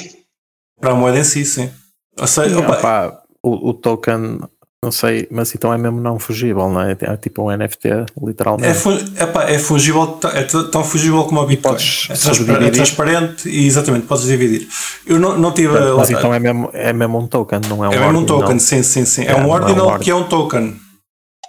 Para 0.81 0.91
a 0.91 0.95
moeda 0.95 1.19
em 1.19 1.23
si, 1.23 1.45
sim. 1.45 1.71
Ou 2.19 2.27
seja, 2.27 2.59
opa, 2.59 3.21
o, 3.43 3.69
o 3.69 3.73
token, 3.73 4.39
não 4.83 4.91
sei, 4.91 5.27
mas 5.31 5.55
então 5.55 5.73
é 5.73 5.77
mesmo 5.77 5.99
não 6.01 6.19
fugível, 6.19 6.69
não 6.69 6.81
é? 6.81 6.95
É 6.99 7.17
tipo 7.17 7.43
um 7.43 7.57
NFT, 7.57 7.89
literalmente. 8.21 8.77
É, 9.17 9.23
epá, 9.23 9.43
é 9.49 9.57
fungível, 9.57 10.19
é 10.33 10.43
tão 10.43 10.83
fungível 10.83 11.23
como 11.23 11.41
o 11.41 11.45
Bitcoin. 11.47 11.73
podes 11.73 12.03
É, 12.09 12.13
transpa- 12.13 12.33
subdividir. 12.35 12.67
é 12.67 12.71
transparente 12.71 13.49
e 13.49 13.65
exatamente, 13.65 14.05
podes 14.05 14.25
dividir. 14.25 14.67
Eu 15.07 15.19
não, 15.19 15.37
não 15.37 15.51
tive. 15.53 15.73
Mas 15.79 16.09
lá- 16.09 16.19
então 16.19 16.33
é 16.33 16.39
mesmo, 16.39 16.69
é 16.73 16.91
mesmo 16.93 17.17
um 17.17 17.25
token, 17.27 17.61
não 17.69 17.83
é 17.83 17.89
um 17.89 17.93
é 17.93 17.97
mesmo 17.99 18.11
um 18.11 18.17
ordinal. 18.19 18.39
token, 18.41 18.59
sim, 18.59 18.83
sim, 18.83 19.05
sim. 19.05 19.23
É, 19.23 19.31
É, 19.31 19.35
um 19.35 19.37
não 19.37 19.43
é 19.43 19.47
um 19.47 19.51
ordinal 19.51 19.85
ordinal. 19.87 19.99
que 19.99 20.11
é 20.11 20.15
um 20.15 20.23
token. 20.27 20.75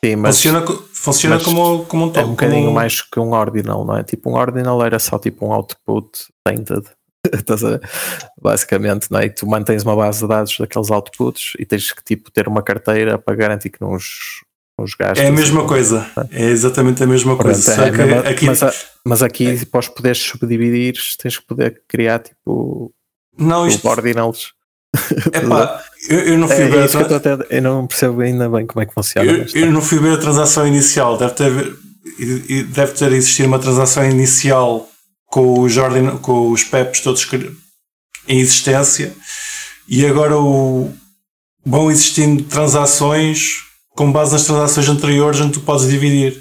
Sim, 0.04 0.16
mas 0.16 0.36
funciona 0.36 0.64
funciona 0.92 1.34
mas 1.36 1.44
como, 1.44 1.84
como 1.86 2.04
um 2.04 2.08
é 2.08 2.12
token. 2.12 2.24
um 2.26 2.30
bocadinho 2.30 2.70
mais 2.72 3.00
que 3.02 3.18
um 3.20 3.32
ordinal, 3.32 3.84
não 3.84 3.96
é? 3.96 4.02
Tipo, 4.02 4.30
um 4.30 4.34
ordinal 4.34 4.82
era 4.84 4.98
só 4.98 5.18
tipo 5.18 5.46
um 5.46 5.52
output 5.52 6.08
tainted. 6.46 6.82
Basicamente, 8.40 9.10
não 9.10 9.20
é? 9.20 9.26
E 9.26 9.30
tu 9.30 9.46
mantens 9.46 9.82
uma 9.82 9.96
base 9.96 10.20
de 10.20 10.28
dados 10.28 10.56
daqueles 10.58 10.90
outputs 10.90 11.52
e 11.58 11.64
tens 11.64 11.92
que 11.92 12.02
tipo 12.04 12.30
ter 12.30 12.48
uma 12.48 12.62
carteira 12.62 13.18
para 13.18 13.34
garantir 13.34 13.70
que 13.70 13.80
não 13.80 13.92
os, 13.94 14.42
os 14.78 14.94
gastos. 14.94 15.20
É 15.24 15.28
a 15.28 15.32
mesma 15.32 15.66
coisa. 15.66 16.06
É 16.30 16.44
exatamente 16.44 17.02
a 17.02 17.06
mesma 17.06 17.36
Pronto, 17.36 17.52
coisa. 17.52 17.84
é 17.86 17.90
que 17.90 17.96
mesma- 17.96 18.20
aqui, 18.28 18.46
mas, 18.46 18.60
mas 19.04 19.22
aqui, 19.22 19.66
para 19.66 19.80
os 19.80 19.88
poderes 19.88 20.18
subdividir, 20.18 20.94
tens 21.18 21.38
que 21.38 21.46
poder 21.46 21.82
criar 21.88 22.18
tipo 22.20 22.92
não, 23.38 23.66
isto, 23.66 23.86
ordinals. 23.88 24.52
epá, 25.32 25.82
eu, 26.08 26.18
eu 26.20 26.38
não 26.38 26.46
fui 26.46 26.56
É, 26.62 26.68
ver 26.68 26.88
que 26.88 26.96
eu, 26.96 27.16
até- 27.16 27.46
eu 27.56 27.62
não 27.62 27.86
percebo 27.86 28.20
ainda 28.20 28.48
bem 28.48 28.66
como 28.66 28.82
é 28.82 28.86
que 28.86 28.94
funciona. 28.94 29.30
eu, 29.30 29.46
eu 29.62 29.72
não 29.72 29.82
fui 29.82 29.98
ver 29.98 30.14
a 30.14 30.18
transação 30.18 30.66
inicial. 30.66 31.16
Deve 31.18 31.34
ter, 31.34 31.50
deve 32.68 32.92
ter 32.92 33.12
existido 33.12 33.48
uma 33.48 33.58
transação 33.58 34.08
inicial 34.08 34.88
com 35.34 35.62
os, 35.62 35.76
ordin, 35.76 36.16
com 36.18 36.52
os 36.52 36.62
PEPs 36.62 37.00
todos 37.00 37.28
em 38.28 38.38
existência 38.38 39.12
e 39.88 40.06
agora 40.06 40.38
o, 40.38 40.94
vão 41.66 41.90
existindo 41.90 42.44
transações 42.44 43.48
com 43.96 44.12
base 44.12 44.32
nas 44.32 44.44
transações 44.44 44.88
anteriores 44.88 45.40
onde 45.40 45.54
tu 45.54 45.60
podes 45.62 45.88
dividir 45.88 46.40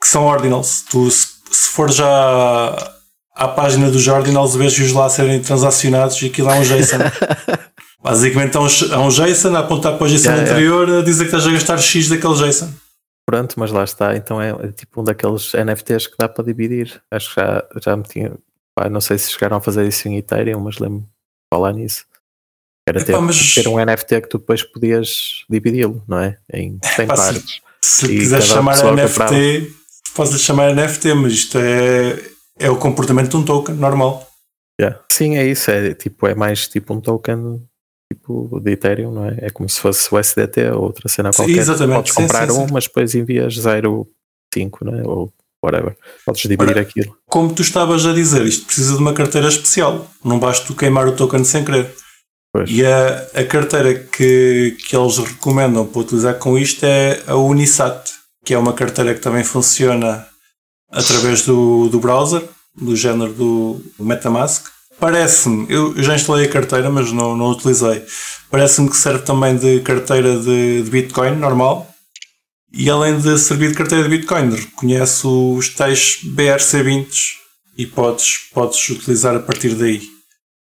que 0.00 0.08
são 0.08 0.24
ordinals. 0.24 0.82
Tu, 0.88 1.10
se, 1.10 1.26
se 1.50 1.68
for 1.68 1.92
já 1.92 2.94
à 3.36 3.46
página 3.46 3.90
dos 3.90 4.08
ordinals, 4.08 4.56
vês-os 4.56 4.90
lá 4.92 5.10
serem 5.10 5.40
transacionados 5.40 6.22
e 6.22 6.26
aquilo 6.28 6.48
é 6.48 6.60
um 6.60 6.62
JSON. 6.62 6.96
Basicamente 8.02 8.56
é 8.56 8.60
um, 8.60 8.66
é 8.66 8.98
um 8.98 9.08
JSON 9.10 9.54
a 9.54 9.58
apontar 9.58 9.98
para 9.98 10.06
o 10.06 10.08
JSON 10.08 10.30
Yeah, 10.30 10.42
yeah. 10.42 10.50
anterior 10.50 11.00
a 11.00 11.02
dizer 11.02 11.24
que 11.28 11.36
estás 11.36 11.46
a 11.46 11.52
gastar 11.52 11.76
X 11.76 12.08
daquele 12.08 12.32
JSON. 12.32 12.72
Pronto, 13.26 13.54
mas 13.58 13.70
lá 13.70 13.84
está. 13.84 14.16
Então 14.16 14.40
é, 14.40 14.50
é 14.50 14.72
tipo 14.72 15.00
um 15.00 15.04
daqueles 15.04 15.52
NFTs 15.54 16.06
que 16.08 16.16
dá 16.18 16.28
para 16.28 16.44
dividir. 16.44 17.00
Acho 17.10 17.34
que 17.34 17.40
já, 17.40 17.64
já 17.84 17.96
me 17.96 18.02
tinha. 18.02 18.32
pá, 18.74 18.88
não 18.88 19.00
sei 19.00 19.18
se 19.18 19.30
chegaram 19.30 19.56
a 19.58 19.60
fazer 19.60 19.86
isso 19.86 20.08
em 20.08 20.16
Ethereum, 20.18 20.60
mas 20.60 20.78
lembro-me 20.78 21.02
de 21.04 21.08
falar 21.52 21.72
nisso. 21.72 22.04
Era 22.88 23.04
ter, 23.04 23.12
Epá, 23.12 23.20
mas- 23.20 23.54
ter 23.54 23.68
um 23.68 23.78
NFT 23.78 24.20
que 24.22 24.28
tu 24.28 24.38
depois 24.38 24.62
podias 24.62 25.44
dividi-lo, 25.48 26.02
não 26.08 26.18
é? 26.18 26.38
Em 26.52 26.78
100 26.82 27.04
Epá, 27.04 27.16
se- 27.16 27.32
partes. 27.32 27.60
Se 27.82 28.06
E 28.06 28.18
quiseres 28.18 28.44
chamar 28.46 28.76
NFT, 28.76 29.72
podes 30.14 30.32
lhe 30.32 30.38
chamar 30.38 30.74
NFT, 30.74 31.14
mas 31.14 31.32
isto 31.32 31.58
é, 31.58 32.18
é 32.58 32.70
o 32.70 32.76
comportamento 32.78 33.30
de 33.30 33.36
um 33.36 33.44
token 33.44 33.74
normal. 33.76 34.28
Yeah. 34.80 35.00
Sim, 35.12 35.36
é 35.36 35.46
isso. 35.46 35.70
É, 35.70 35.94
tipo, 35.94 36.26
é 36.26 36.34
mais 36.34 36.66
tipo 36.68 36.92
um 36.94 37.00
token 37.00 37.62
tipo 38.12 38.60
de 38.60 38.72
Ethereum, 38.72 39.12
não 39.12 39.26
é? 39.26 39.36
É 39.42 39.50
como 39.50 39.68
se 39.68 39.80
fosse 39.80 40.12
o 40.12 40.18
SDT 40.18 40.70
ou 40.70 40.82
outra 40.84 41.08
cena 41.08 41.32
Sim, 41.32 41.38
qualquer. 41.44 41.58
exatamente. 41.58 41.96
Podes 41.96 42.14
Sim, 42.14 42.22
comprar 42.22 42.50
sim, 42.50 42.58
um, 42.58 42.66
sim. 42.66 42.72
mas 42.72 42.84
depois 42.84 43.14
envias 43.14 43.54
0,5, 43.54 44.78
não 44.82 44.94
é? 44.98 45.02
Ou 45.06 45.32
whatever. 45.64 45.96
Podes 46.24 46.42
dividir 46.42 46.70
Ora, 46.70 46.80
aquilo. 46.80 47.16
Como 47.28 47.52
tu 47.54 47.62
estavas 47.62 48.04
a 48.06 48.12
dizer, 48.12 48.44
isto 48.46 48.66
precisa 48.66 48.94
de 48.94 48.98
uma 49.00 49.12
carteira 49.12 49.48
especial. 49.48 50.06
Não 50.24 50.38
basta 50.38 50.66
tu 50.66 50.74
queimar 50.74 51.06
o 51.06 51.12
token 51.16 51.44
sem 51.44 51.64
querer. 51.64 51.94
Pois. 52.52 52.68
E 52.68 52.84
a, 52.84 53.28
a 53.34 53.44
carteira 53.44 53.94
que, 53.94 54.76
que 54.88 54.96
eles 54.96 55.18
recomendam 55.18 55.86
para 55.86 56.00
utilizar 56.00 56.34
com 56.34 56.58
isto 56.58 56.84
é 56.84 57.22
a 57.26 57.36
Unisat, 57.36 58.10
que 58.44 58.54
é 58.54 58.58
uma 58.58 58.72
carteira 58.72 59.14
que 59.14 59.20
também 59.20 59.44
funciona 59.44 60.26
através 60.90 61.42
do, 61.46 61.88
do 61.88 62.00
browser. 62.00 62.42
do 62.74 62.96
género 62.96 63.32
do 63.32 63.80
Metamask. 64.00 64.66
Parece-me, 65.00 65.66
eu 65.68 65.94
já 66.02 66.14
instalei 66.14 66.46
a 66.46 66.50
carteira, 66.50 66.90
mas 66.90 67.10
não, 67.10 67.36
não 67.36 67.50
utilizei. 67.50 68.04
Parece-me 68.50 68.90
que 68.90 68.96
serve 68.96 69.20
também 69.24 69.56
de 69.56 69.80
carteira 69.80 70.38
de, 70.38 70.82
de 70.82 70.90
Bitcoin 70.90 71.36
normal. 71.36 71.86
E 72.72 72.88
além 72.88 73.18
de 73.18 73.36
servir 73.38 73.70
de 73.70 73.74
carteira 73.76 74.04
de 74.04 74.10
Bitcoin, 74.10 74.50
reconhece 74.54 75.26
os 75.26 75.74
tais 75.74 76.18
BRC20 76.36 77.08
e 77.76 77.86
podes, 77.86 78.48
podes 78.52 78.88
utilizar 78.90 79.34
a 79.34 79.40
partir 79.40 79.74
daí. 79.74 80.02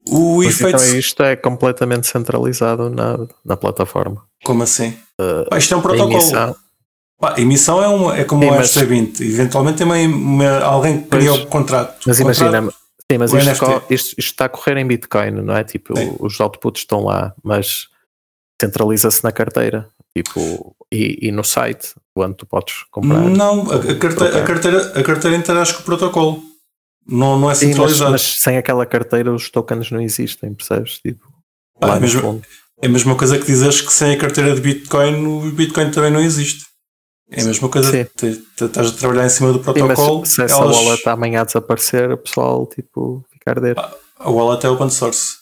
O 0.10 0.38
Mas 0.38 0.56
efeito. 0.60 0.82
então 0.82 0.98
isto 0.98 1.22
é 1.22 1.36
completamente 1.36 2.08
centralizado 2.08 2.90
na, 2.90 3.18
na 3.46 3.56
plataforma. 3.56 4.24
Como 4.44 4.64
assim? 4.64 4.98
Uh, 5.20 5.48
Pá, 5.50 5.58
isto 5.60 5.74
é 5.74 5.78
um 5.78 5.82
protocolo. 5.82 6.14
emissão, 6.14 6.56
Pá, 7.20 7.36
a 7.38 7.42
emissão 7.42 8.12
é, 8.12 8.22
é 8.22 8.24
como 8.24 8.42
Sim, 8.44 8.50
o 8.50 8.56
mas- 8.56 8.72
RC20. 8.76 9.22
Eventualmente 9.22 9.78
tem 9.78 10.08
uma, 10.08 10.58
alguém 10.62 11.02
que 11.04 11.08
Pois. 11.08 11.24
cria 11.24 11.34
o 11.34 11.46
contrato. 11.46 12.00
mas 12.08 12.20
O 12.20 12.24
contrato- 12.24 12.42
imagina, 12.50 12.74
sim, 13.14 13.18
mas 13.18 13.34
isto, 13.34 13.46
NFT. 13.66 13.94
isto- 13.94 14.16
isto 14.18 14.20
está 14.20 14.46
a 14.46 14.50
correr 14.50 14.78
em 14.78 14.86
Bitcoin, 14.88 15.32
não 15.32 15.56
é? 15.56 15.64
Tipo, 15.64 15.98
Sim. 15.98 16.16
os 16.20 16.40
outputs 16.40 16.82
estão 16.82 17.04
lá, 17.04 17.34
mas 17.44 17.88
centraliza-se 18.62 19.24
na 19.24 19.32
carteira. 19.32 19.88
Tipo, 20.16 20.76
e, 20.92 21.28
e 21.28 21.32
no 21.32 21.44
site, 21.44 21.94
quando 22.14 22.36
tu 22.36 22.46
podes 22.46 22.84
comprar. 22.92 23.22
Não, 23.22 23.72
a, 23.72 23.76
a 23.76 23.96
carteira, 23.96 24.42
a, 24.42 24.44
carteira, 24.46 25.00
a 25.00 25.04
carteira 25.04 25.38
interage 25.38 25.74
com 25.74 25.82
o 25.82 25.86
protocolo. 25.86 26.44
Não, 27.08 27.40
não 27.40 27.50
é 27.50 27.56
Sim, 27.56 27.68
mas, 27.68 27.76
centralizado. 27.76 28.12
mas 28.12 28.22
sem 28.22 28.58
aquela 28.58 28.86
carteira 28.86 29.34
os 29.34 29.50
tokens 29.50 29.90
não 29.90 30.02
existem, 30.02 30.54
percebes? 30.54 31.00
Tipo, 31.00 31.26
Ah, 31.82 31.96
no 31.96 32.02
mesmo-. 32.02 32.42
É 32.82 32.88
a 32.88 32.90
mesma 32.90 33.16
coisa 33.16 33.38
que 33.40 33.46
dizeres 33.46 33.80
que 33.82 33.92
sem 33.94 34.14
a 34.14 34.18
carteira 34.18 34.54
de 34.56 34.62
Bitcoin 34.62 35.26
o 35.26 35.52
Bitcoin 35.52 35.92
também 35.92 36.12
não 36.12 36.20
existe. 36.20 36.66
É 37.32 37.42
a 37.42 37.46
mesma 37.46 37.70
coisa. 37.70 37.92
Sim. 38.18 38.44
Estás 38.62 38.90
a 38.90 38.92
trabalhar 38.92 39.26
em 39.26 39.30
cima 39.30 39.52
do 39.54 39.60
Sim, 39.60 39.64
protocolo. 39.64 40.20
mas 40.20 40.30
se 40.30 40.44
essa 40.44 40.56
elas- 40.62 40.76
wallet 40.78 41.08
amanhã 41.10 41.46
desaparecer, 41.46 42.12
o 42.12 42.18
pessoal 42.18 42.68
tipo, 42.68 43.24
fica 43.32 43.50
a 43.50 43.54
arder. 43.54 43.76
A 44.20 44.30
wallet 44.30 44.66
é 44.66 44.70
open 44.70 44.90
source. 44.90 45.36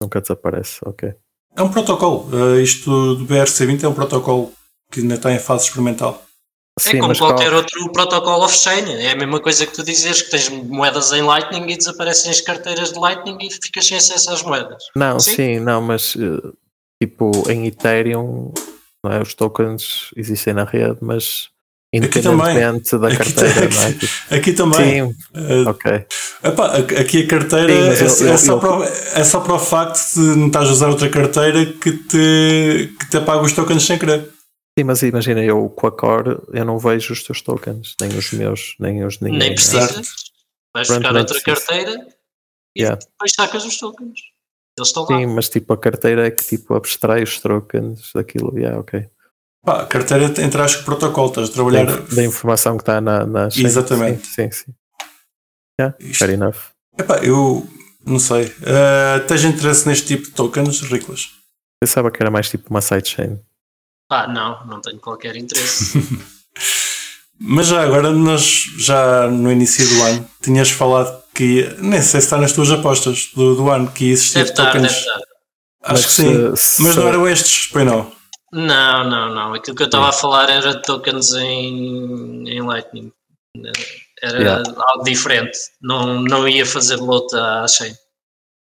Nunca 0.00 0.20
desaparece, 0.20 0.78
ok. 0.84 1.14
É 1.56 1.62
um 1.62 1.70
protocolo. 1.70 2.28
Uh, 2.32 2.60
isto 2.60 3.14
do 3.16 3.24
BRC20 3.26 3.84
é 3.84 3.88
um 3.88 3.94
protocolo 3.94 4.52
que 4.90 5.00
ainda 5.00 5.14
está 5.14 5.32
em 5.32 5.38
fase 5.38 5.64
experimental. 5.66 6.22
É 6.78 6.82
Sim, 6.82 6.96
como 6.96 7.08
mas 7.08 7.18
qualquer 7.18 7.50
qual- 7.50 7.56
outro 7.56 7.92
protocolo 7.92 8.44
off-chain. 8.44 8.90
É 9.04 9.12
a 9.12 9.16
mesma 9.16 9.38
coisa 9.40 9.66
que 9.66 9.72
tu 9.74 9.82
dizes 9.84 10.22
que 10.22 10.30
tens 10.30 10.48
moedas 10.48 11.12
em 11.12 11.22
Lightning 11.22 11.70
e 11.70 11.76
desaparecem 11.76 12.30
as 12.30 12.40
carteiras 12.40 12.92
de 12.92 12.98
Lightning 12.98 13.36
e 13.42 13.50
ficas 13.50 13.86
sem 13.86 13.96
acesso 13.96 14.32
às 14.32 14.42
moedas. 14.42 14.82
Não, 14.96 15.20
Sim. 15.20 15.34
sim, 15.36 15.60
não, 15.60 15.80
mas 15.82 16.16
eh, 16.16 16.50
tipo 17.02 17.30
em 17.50 17.66
Ethereum, 17.66 18.52
não 19.04 19.12
é? 19.12 19.20
os 19.22 19.34
tokens 19.34 20.10
existem 20.16 20.54
na 20.54 20.64
rede, 20.64 20.98
mas 21.00 21.50
Aqui 21.94 21.98
independentemente 22.20 22.96
da 22.96 23.08
Aqui 23.08 23.16
carteira, 23.18 23.68
não 23.68 23.82
é? 23.82 23.92
Tipo, 23.92 24.34
Aqui 24.34 24.52
também. 24.54 24.80
sim, 25.06 25.14
Uh, 25.34 25.68
ok. 25.68 26.06
epá, 26.44 26.76
aqui 26.78 27.22
a 27.22 27.26
carteira 27.26 27.96
Sim, 27.96 28.24
é, 28.24 28.28
eu- 28.28 28.32
é 28.32 28.36
só 28.38 28.52
eu- 28.52 28.60
para, 28.60 28.78
o- 28.78 28.82
é 28.84 29.24
só 29.24 29.40
para 29.40 29.54
o 29.54 29.58
facto 29.58 29.98
de 30.14 30.20
não 30.20 30.46
estás 30.46 30.68
a 30.68 30.72
usar 30.72 30.88
outra 30.88 31.10
carteira 31.10 31.66
que 31.66 31.92
te, 31.92 32.94
que 32.98 33.10
te 33.10 33.16
apaga 33.18 33.42
os 33.42 33.52
tokens 33.52 33.82
sem 33.82 33.98
querer. 33.98 34.26
Sim, 34.78 34.84
mas 34.84 35.02
imagina, 35.02 35.44
eu 35.44 35.68
com 35.68 35.86
a 35.86 35.92
Core 35.92 36.38
eu 36.54 36.64
não 36.64 36.78
vejo 36.78 37.12
os 37.12 37.22
teus 37.22 37.42
tokens, 37.42 37.94
nem 38.00 38.08
os 38.16 38.32
meus, 38.32 38.74
nem 38.80 39.04
os 39.04 39.18
de 39.18 39.24
ninguém. 39.24 39.38
Nem 39.40 39.50
é? 39.50 39.54
precisas. 39.54 40.08
Vais 40.74 40.88
buscar 40.88 41.14
outra 41.14 41.40
carteira 41.42 41.90
e 42.74 42.80
Yeah. 42.80 42.98
depois 42.98 43.32
sacas 43.36 43.66
os 43.66 43.76
tokens. 43.76 44.18
Eles 44.78 44.88
estão 44.88 45.02
lá. 45.04 45.18
Sim, 45.18 45.26
mas 45.26 45.48
tipo 45.48 45.72
a 45.72 45.78
carteira 45.78 46.26
é 46.26 46.30
que 46.30 46.44
tipo 46.44 46.74
abstrai 46.74 47.22
os 47.22 47.38
tokens 47.40 48.10
daquilo, 48.14 48.56
yeah, 48.58 48.78
ok. 48.78 49.06
Pá, 49.64 49.82
a 49.82 49.86
carteira 49.86 50.24
entras 50.42 50.74
com 50.76 50.82
o 50.82 50.84
protocolo, 50.86 51.28
estás 51.28 51.46
a 51.48 51.50
Da, 51.50 51.54
trabalhar. 51.54 51.82
inf- 51.84 52.14
da 52.14 52.24
informação 52.24 52.76
que 52.76 52.82
está 52.82 53.00
na, 53.00 53.24
na 53.26 53.50
chain. 53.50 53.64
Exatamente. 53.66 54.26
Sim, 54.26 54.50
sim. 54.50 54.64
sim. 54.66 54.74
Yeah, 55.80 55.96
Isto- 56.00 56.18
fair 56.24 56.30
enough. 56.34 56.56
Epá, 56.98 57.18
eu 57.18 57.66
não 58.04 58.18
sei. 58.18 58.46
Uh, 58.46 59.26
tens 59.28 59.44
interesse 59.44 59.86
neste 59.86 60.06
tipo 60.08 60.24
de 60.24 60.30
tokens, 60.32 60.80
Riclas? 60.82 61.30
Pensava 61.80 62.10
que 62.10 62.22
era 62.22 62.30
mais 62.30 62.48
tipo 62.50 62.68
uma 62.70 62.80
sidechain. 62.80 63.38
Pá, 64.08 64.26
não, 64.26 64.66
não 64.66 64.80
tenho 64.80 64.98
qualquer 64.98 65.36
interesse. 65.36 65.98
Mas 67.40 67.66
já 67.68 67.82
agora, 67.82 68.10
nós 68.12 68.42
já 68.78 69.28
no 69.28 69.50
início 69.50 69.86
do 69.88 70.02
ano 70.02 70.30
tinhas 70.40 70.70
falado 70.70 71.21
que 71.34 71.44
ia- 71.44 71.74
nem 71.78 72.00
sei 72.02 72.20
se 72.20 72.26
está 72.26 72.36
nas 72.38 72.52
tuas 72.52 72.70
apostas 72.70 73.30
do, 73.34 73.54
do 73.54 73.70
ano 73.70 73.90
que 73.90 74.06
ia 74.06 74.12
existir 74.12 74.38
deve 74.38 74.50
estar, 74.50 74.64
deve 74.72 74.78
tokens. 74.86 74.98
estar. 74.98 75.20
Acho 75.84 75.92
Mas 75.94 76.06
que 76.06 76.12
sim. 76.12 76.56
se- 76.56 76.76
se- 76.76 76.82
Mas 76.82 76.96
não 76.96 77.08
eram 77.08 77.28
estes, 77.28 77.66
pois 77.72 77.84
não. 77.86 78.12
Não, 78.52 79.08
não, 79.08 79.34
não. 79.34 79.54
Aquilo 79.54 79.74
que 79.76 79.82
eu 79.82 79.86
estava 79.86 80.08
a 80.10 80.12
falar 80.12 80.48
era 80.50 80.74
de 80.76 80.82
tokens 80.82 81.32
em, 81.34 82.48
em 82.48 82.60
Lightning. 82.62 83.10
Era 84.22 84.38
Yeah. 84.38 84.62
algo 84.88 85.02
diferente. 85.04 85.58
Não, 85.80 86.22
não 86.22 86.46
ia 86.46 86.64
fazer 86.64 86.96
luta 86.96 87.62
à 87.62 87.66
chain. 87.66 87.92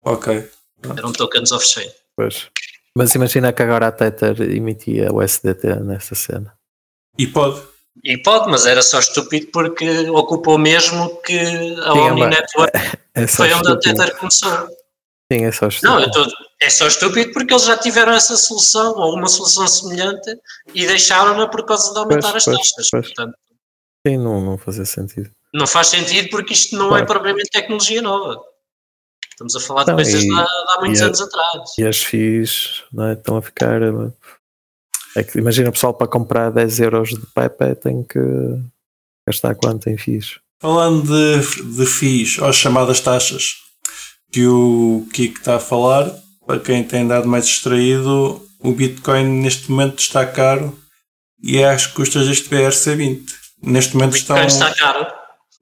Ok. 0.04 0.50
Eram 0.98 1.12
tokens 1.14 1.52
off-chain. 1.52 1.90
Pois. 2.18 2.48
Mas 2.98 3.14
imagina 3.16 3.54
que 3.54 3.62
agora 3.62 3.88
a 3.88 3.92
Tether 3.92 4.42
emitia 4.42 5.12
o 5.14 5.22
SDT 5.22 5.76
nessa 5.82 6.16
cena. 6.16 6.54
E 7.18 7.28
pode. 7.28 7.62
E 8.04 8.18
pode, 8.18 8.50
mas 8.50 8.66
era 8.66 8.82
só 8.82 9.00
estúpido 9.00 9.48
porque 9.52 10.10
ocupou 10.10 10.58
mesmo 10.58 11.16
que 11.22 11.38
a 11.40 11.92
Sim, 11.94 12.00
Omni 12.00 12.20
mas- 12.22 12.30
Network 12.30 12.72
É 13.16 13.28
foi 13.28 13.54
onde 13.54 13.68
a 13.70 13.74
estúpido. 13.74 13.96
Tether 13.98 14.18
começou. 14.18 14.68
Sim, 15.32 15.46
é 15.46 15.52
só 15.52 15.68
estúpido. 15.68 16.00
Não, 16.00 16.12
tô, 16.12 16.28
é 16.60 16.70
só 16.70 16.88
estúpido 16.88 17.32
porque 17.34 17.54
eles 17.54 17.66
já 17.66 17.78
tiveram 17.78 18.14
essa 18.14 18.36
solução 18.36 18.94
ou 18.98 19.16
uma 19.16 19.28
solução 19.28 19.68
semelhante 19.68 20.36
e 20.74 20.86
deixaram-na 20.88 21.48
por 21.48 21.64
causa 21.66 21.92
de 21.94 22.00
aumentar 22.00 22.32
Pois, 22.32 22.36
as 22.36 22.46
pois, 22.46 22.58
taxas. 22.72 22.90
pois. 22.90 23.06
Portanto, 23.14 23.36
Sim, 24.08 24.18
não, 24.18 24.42
não 24.42 24.58
fazia 24.58 24.86
sentido. 24.86 25.30
não 25.54 25.68
faz 25.68 25.88
sentido 25.88 26.30
porque 26.30 26.54
isto 26.54 26.76
não 26.76 26.88
é 26.88 26.90
Claro. 26.90 27.06
propriamente 27.06 27.50
tecnologia 27.52 28.02
nova. 28.02 28.44
Estamos 29.30 29.56
a 29.56 29.60
falar 29.60 29.84
de 29.84 29.90
Não, 29.92 29.96
coisas 29.96 30.24
e- 30.24 30.28
de 30.28 30.34
há, 30.34 30.44
de 30.44 30.50
há 30.50 30.80
muitos 30.82 31.02
a- 31.02 31.06
anos 31.06 31.22
atrás. 31.22 31.72
E 31.78 31.86
as 31.86 31.98
FIIs 32.04 32.84
não 32.92 33.06
é, 33.08 33.14
estão 33.14 33.38
a 33.38 33.42
ficar. 33.42 33.80
É 35.16 35.24
que 35.24 35.38
imagina 35.38 35.70
o 35.70 35.72
pessoal 35.72 35.94
para 35.94 36.08
comprar 36.08 36.50
10 36.50 36.80
euros 36.80 37.10
de 37.10 37.26
Pepe 37.34 37.76
tem 37.76 38.04
que 38.04 38.20
gastar 39.28 39.56
quanto 39.56 39.90
em 39.90 39.98
FIIs? 39.98 40.40
Falando 40.60 41.04
de, 41.04 41.76
de 41.76 41.86
FIIs, 41.86 42.40
ou 42.40 42.48
as 42.48 42.56
chamadas 42.56 43.00
taxas, 43.00 43.56
que 44.32 44.48
o 44.48 45.06
Kiko 45.14 45.40
está 45.40 45.58
a 45.58 45.60
falar, 45.60 46.12
para 46.46 46.60
quem 46.60 46.84
tem 46.84 47.02
andado 47.02 47.28
mais 47.28 47.46
distraído, 47.46 48.42
o 48.60 48.72
Bitcoin 48.72 49.42
neste 49.42 49.70
momento 49.70 50.00
está 50.00 50.26
caro 50.26 50.78
e 51.42 51.58
é 51.58 51.70
às 51.70 51.86
custas 51.86 52.28
deste 52.28 52.50
BRC20. 52.50 53.22
Neste 53.62 53.96
momento 53.96 54.14
O 54.14 54.18
estão. 54.18 54.36
Bitcoin 54.36 54.54
está 54.54 54.76
caro. 54.76 55.08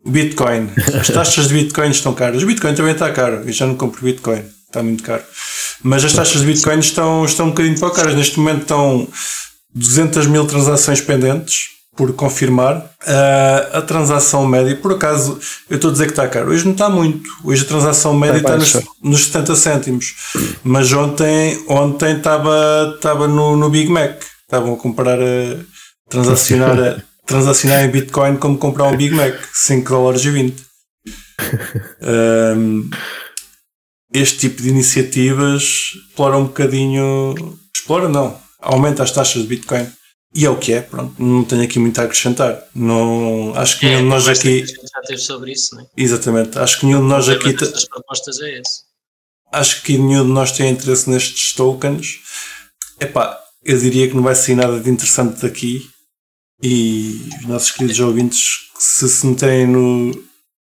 O 0.04 0.10
Bitcoin. 0.10 0.70
As 1.00 1.08
taxas 1.08 1.48
de 1.48 1.56
Bitcoin 1.56 1.90
estão 1.90 2.14
caras. 2.14 2.42
O 2.44 2.46
Bitcoin 2.46 2.76
também 2.76 2.94
está 2.94 3.12
caro. 3.12 3.44
Eu 3.46 3.52
já 3.52 3.66
não 3.66 3.76
compro 3.76 4.04
Bitcoin. 4.04 4.44
Está 4.72 4.82
muito 4.82 5.04
caro. 5.04 5.22
Mas 5.84 6.06
as 6.06 6.14
taxas 6.14 6.40
de 6.40 6.48
Bitcoin 6.48 6.80
estão, 6.80 7.26
estão 7.26 7.48
um 7.48 7.50
bocadinho 7.50 7.78
para 7.78 7.92
caras. 7.92 8.16
Neste 8.16 8.40
momento 8.40 8.62
estão 8.62 9.06
200 9.76 10.28
mil 10.28 10.48
transações 10.48 11.02
pendentes 11.02 11.66
por 11.94 12.14
confirmar. 12.14 12.90
Ah, 13.06 13.70
a 13.74 13.82
transação 13.82 14.48
média, 14.48 14.74
por 14.78 14.94
acaso, 14.94 15.38
eu 15.70 15.76
estou 15.76 15.90
a 15.90 15.92
dizer 15.92 16.06
que 16.06 16.14
está 16.14 16.26
caro. 16.26 16.52
Hoje 16.52 16.64
não 16.64 16.72
está 16.72 16.90
muito. 16.90 17.30
Hoje 17.44 17.64
a 17.64 17.68
transação 17.68 18.14
média 18.14 18.38
Está 18.38 18.58
está 18.58 18.80
nos, 18.80 18.88
nos 19.04 19.26
70 19.26 19.56
cêntimos. 19.58 20.16
Mas 20.64 20.94
ontem, 20.94 21.62
ontem 21.68 22.16
estava, 22.16 22.94
estava 22.96 23.28
no, 23.28 23.58
no 23.58 23.70
Big 23.70 23.90
Mac. 23.90 24.22
Estavam 24.44 24.74
a 24.74 24.78
comparar 24.78 25.20
a 25.20 25.58
transacionar, 26.10 26.80
a, 26.80 27.02
transacionar 27.28 27.84
em 27.84 27.92
Bitcoin 27.92 28.38
como 28.38 28.58
comprar 28.58 28.86
um 28.86 28.96
Big 28.96 29.14
Mac. 29.14 29.36
5 29.54 29.90
dólares 29.90 30.24
e 30.24 30.32
20. 30.32 30.64
Ahm, 32.02 32.90
este 34.14 34.38
tipo 34.40 34.62
de 34.62 34.70
iniciativas 34.70 35.64
explora 36.10 36.38
um 36.38 36.46
bocadinho. 36.46 37.34
Explora 37.76 38.10
não. 38.10 38.40
Aumenta 38.60 39.04
as 39.04 39.12
taxas 39.12 39.42
de 39.44 39.48
Bitcoin. 39.48 39.88
E 40.34 40.46
é 40.46 40.50
o 40.50 40.58
que 40.58 40.72
é, 40.74 40.82
pronto. 40.82 41.22
Não 41.22 41.44
tenho 41.44 41.64
aqui 41.64 41.78
muito 41.80 42.00
a 42.00 42.06
acrescentar. 42.06 42.64
Não, 42.74 43.54
acho 43.56 43.78
que 43.80 43.86
É, 43.86 43.90
nenhum 43.90 44.04
de 44.04 44.08
nós 44.10 44.28
aqui. 44.30 44.66
já 44.66 45.02
teve 45.06 45.20
sobre 45.22 45.52
isso, 45.52 45.76
não 45.76 45.82
é? 45.82 45.88
Exatamente. 45.98 46.58
Acho 46.58 46.80
que 46.80 46.86
nenhum 46.86 47.02
de 47.02 47.08
nós 47.08 47.28
aqui. 47.28 47.52
destas 47.54 47.86
propostas 47.86 48.40
é 48.40 48.60
esse. 48.60 48.82
acho 49.52 49.82
que 49.84 49.98
nenhum 49.98 50.24
de 50.26 50.32
nós 50.32 50.52
tem 50.54 50.72
interesse 50.72 51.10
nestes 51.10 51.54
tokens. 51.54 52.20
Epá, 53.00 53.38
eu 53.64 53.78
diria 53.78 54.08
que 54.08 54.16
não 54.16 54.24
vai 54.24 54.36
sair 54.36 54.56
nada 54.56 54.80
de 54.80 54.90
interessante 54.90 55.42
daqui. 55.42 55.82
E 56.64 57.20
os 57.42 57.46
nossos 57.48 57.72
queridos 57.72 58.00
ouvintes, 58.00 58.40
se 58.78 59.10
se 59.10 59.26
meterem 59.26 59.68
no, 59.68 60.12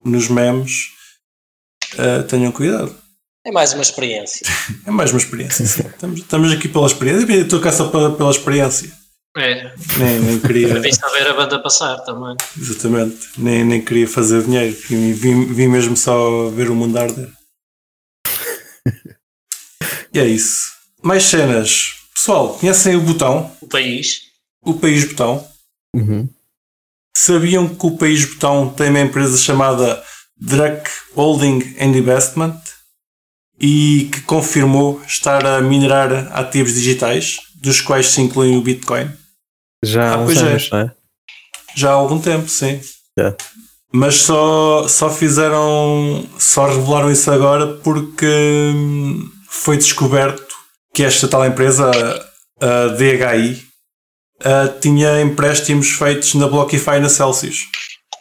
nos 0.03 0.29
memes, 0.29 0.85
eh, 1.97 2.23
tenham 2.23 2.51
cuidado. 2.51 2.95
É 3.45 3.51
mais 3.51 3.73
uma 3.73 3.81
experiência. 3.81 4.45
É 4.85 4.91
mais 4.91 5.11
uma 5.11 5.19
experiência. 5.19 5.65
sim. 5.65 5.81
Estamos, 5.87 6.19
estamos 6.19 6.51
aqui 6.51 6.67
pela 6.67 6.87
experiência. 6.87 7.31
Eu 7.31 7.43
estou 7.43 7.59
cá 7.61 7.71
só 7.71 7.87
pela, 7.89 8.15
pela 8.15 8.31
experiência. 8.31 8.91
É, 9.37 9.71
Nem, 9.97 10.19
nem 10.21 10.39
queria. 10.39 10.79
vim 10.79 10.91
só 10.91 11.07
ver 11.11 11.27
a 11.27 11.33
banda 11.33 11.61
passar 11.61 11.97
também. 11.99 12.35
Exatamente. 12.57 13.29
Nem, 13.37 13.63
nem 13.63 13.81
queria 13.83 14.07
fazer 14.07 14.43
dinheiro. 14.43 14.75
Vim, 14.89 15.13
vim, 15.13 15.45
vim 15.53 15.67
mesmo 15.67 15.95
só 15.95 16.49
ver 16.49 16.69
o 16.69 16.75
mundo 16.75 16.97
arder. 16.97 17.29
e 20.13 20.19
é 20.19 20.25
isso. 20.25 20.71
Mais 21.03 21.23
cenas. 21.23 21.95
Pessoal, 22.13 22.57
conhecem 22.57 22.95
o 22.95 23.01
botão? 23.01 23.55
O 23.61 23.67
país. 23.67 24.21
O 24.61 24.73
País 24.73 25.05
Botão? 25.05 25.47
Uhum. 25.95 26.27
Sabiam 27.15 27.67
que 27.73 27.85
o 27.85 27.97
País 27.97 28.25
Botão 28.25 28.69
tem 28.69 28.89
uma 28.89 28.99
empresa 28.99 29.37
chamada 29.37 30.03
Druck 30.37 30.89
Holding 31.15 31.75
and 31.79 31.95
Investment 31.97 32.59
e 33.59 34.09
que 34.11 34.21
confirmou 34.21 35.01
estar 35.07 35.45
a 35.45 35.61
minerar 35.61 36.29
ativos 36.37 36.73
digitais, 36.73 37.37
dos 37.55 37.81
quais 37.81 38.07
se 38.11 38.21
incluem 38.21 38.55
o 38.57 38.61
Bitcoin. 38.61 39.09
Já 39.83 40.11
há 40.11 40.13
Ah, 40.13 40.17
uns 40.19 40.25
pois 40.25 40.37
é. 40.37 40.41
anos, 40.41 40.69
não 40.71 40.79
é? 40.79 40.91
Já 41.75 41.89
há 41.89 41.93
algum 41.93 42.19
tempo, 42.19 42.47
sim. 42.49 42.79
Yeah. 43.17 43.37
Mas 43.91 44.15
só, 44.15 44.87
só 44.87 45.09
fizeram, 45.09 46.25
só 46.37 46.67
revelaram 46.67 47.11
isso 47.11 47.29
agora 47.31 47.67
porque 47.83 48.25
hum, 48.75 49.29
foi 49.49 49.77
descoberto 49.77 50.47
que 50.93 51.03
esta 51.03 51.27
tal 51.27 51.45
empresa, 51.45 51.89
a 52.61 52.87
DHI, 52.89 53.63
ah, 54.43 54.67
tinha 54.79 55.21
empréstimos 55.21 55.89
feitos 55.89 56.33
na 56.35 56.47
BlockFi 56.47 56.97
e 56.97 56.99
na 56.99 57.09
Celsius. 57.09 57.67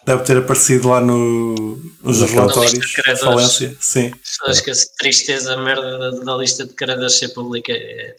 Deve 0.08 0.22
ter 0.22 0.38
aparecido 0.38 0.88
lá 0.88 1.02
no, 1.02 1.76
nos 2.02 2.22
relatórios 2.22 2.72
lista 2.72 3.14
de 3.14 3.20
falência. 3.20 3.76
Sim. 3.78 4.10
Acho 4.46 4.64
que 4.64 4.70
a 4.70 4.74
tristeza, 4.96 5.52
a 5.52 5.56
merda 5.58 5.98
da, 5.98 6.10
da 6.24 6.36
lista 6.38 6.64
de 6.64 6.72
credores 6.72 7.18
ser 7.18 7.28
pública 7.28 7.72
é, 7.74 8.16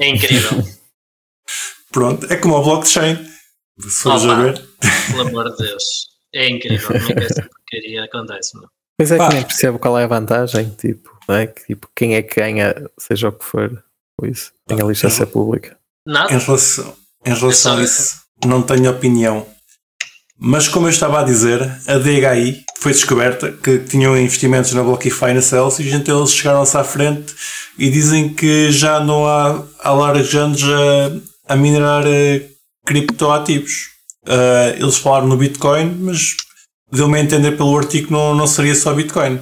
é 0.00 0.08
incrível. 0.08 0.64
Pronto, 1.92 2.24
é 2.32 2.36
como 2.36 2.56
a 2.56 2.62
blockchain. 2.62 3.22
Se 3.82 3.90
fores 3.90 4.24
a 4.24 4.34
ver. 4.42 4.66
Pelo 5.10 5.28
amor 5.28 5.50
de 5.50 5.58
Deus. 5.58 5.84
É 6.34 6.48
incrível. 6.48 6.86
Como 6.86 6.98
é 6.98 7.14
que 7.16 7.24
essa 7.24 7.42
porcaria 7.42 8.04
acontece? 8.04 8.52
Pois 8.96 9.12
é 9.12 9.18
Pá. 9.18 9.28
que 9.28 9.34
nem 9.34 9.44
percebo 9.44 9.78
qual 9.78 9.98
é 9.98 10.04
a 10.04 10.06
vantagem, 10.06 10.70
tipo, 10.70 11.10
não 11.28 11.34
é? 11.34 11.48
Que, 11.48 11.66
tipo, 11.66 11.86
quem 11.94 12.14
é 12.14 12.22
que 12.22 12.40
ganha, 12.40 12.74
seja 12.98 13.28
o 13.28 13.32
que 13.32 13.44
for, 13.44 13.84
com 14.18 14.24
isso. 14.24 14.54
Tem 14.66 14.80
a 14.80 14.84
lista 14.86 15.08
a 15.08 15.10
ser 15.10 15.26
pública. 15.26 15.78
Nada? 16.06 16.32
Em 16.32 16.38
relação, 16.38 16.96
em 17.26 17.34
relação 17.34 17.76
É 17.76 17.82
a 17.82 17.84
isso, 17.84 18.22
não 18.46 18.62
tenho 18.62 18.90
opinião. 18.90 19.46
Mas 20.44 20.66
como 20.66 20.86
eu 20.86 20.90
estava 20.90 21.20
a 21.20 21.22
dizer, 21.22 21.62
a 21.86 21.98
DHI 21.98 22.64
foi 22.80 22.90
descoberta 22.90 23.52
que 23.52 23.78
tinham 23.78 24.18
investimentos 24.18 24.72
na 24.72 24.82
BlockFi 24.82 25.26
e 25.30 25.34
na 25.34 25.40
Celsius, 25.40 25.92
então 25.92 26.18
eles 26.18 26.34
chegaram-se 26.34 26.76
à 26.76 26.82
frente 26.82 27.32
e 27.78 27.88
dizem 27.88 28.34
que 28.34 28.72
já 28.72 28.98
não 28.98 29.24
há, 29.24 29.62
anos 30.34 30.64
a, 30.64 31.52
a 31.52 31.54
minerar 31.54 32.04
eh, 32.08 32.48
criptoativos. 32.84 33.92
Ah, 34.26 34.74
eles 34.76 34.96
falaram 34.96 35.28
no 35.28 35.36
Bitcoin, 35.36 35.96
mas 36.00 36.36
deu-me 36.90 37.18
a 37.18 37.22
entender 37.22 37.52
pelo 37.52 37.76
artigo 37.78 38.08
que 38.08 38.12
não, 38.12 38.34
não 38.34 38.48
seria 38.48 38.74
só 38.74 38.92
Bitcoin. 38.92 39.38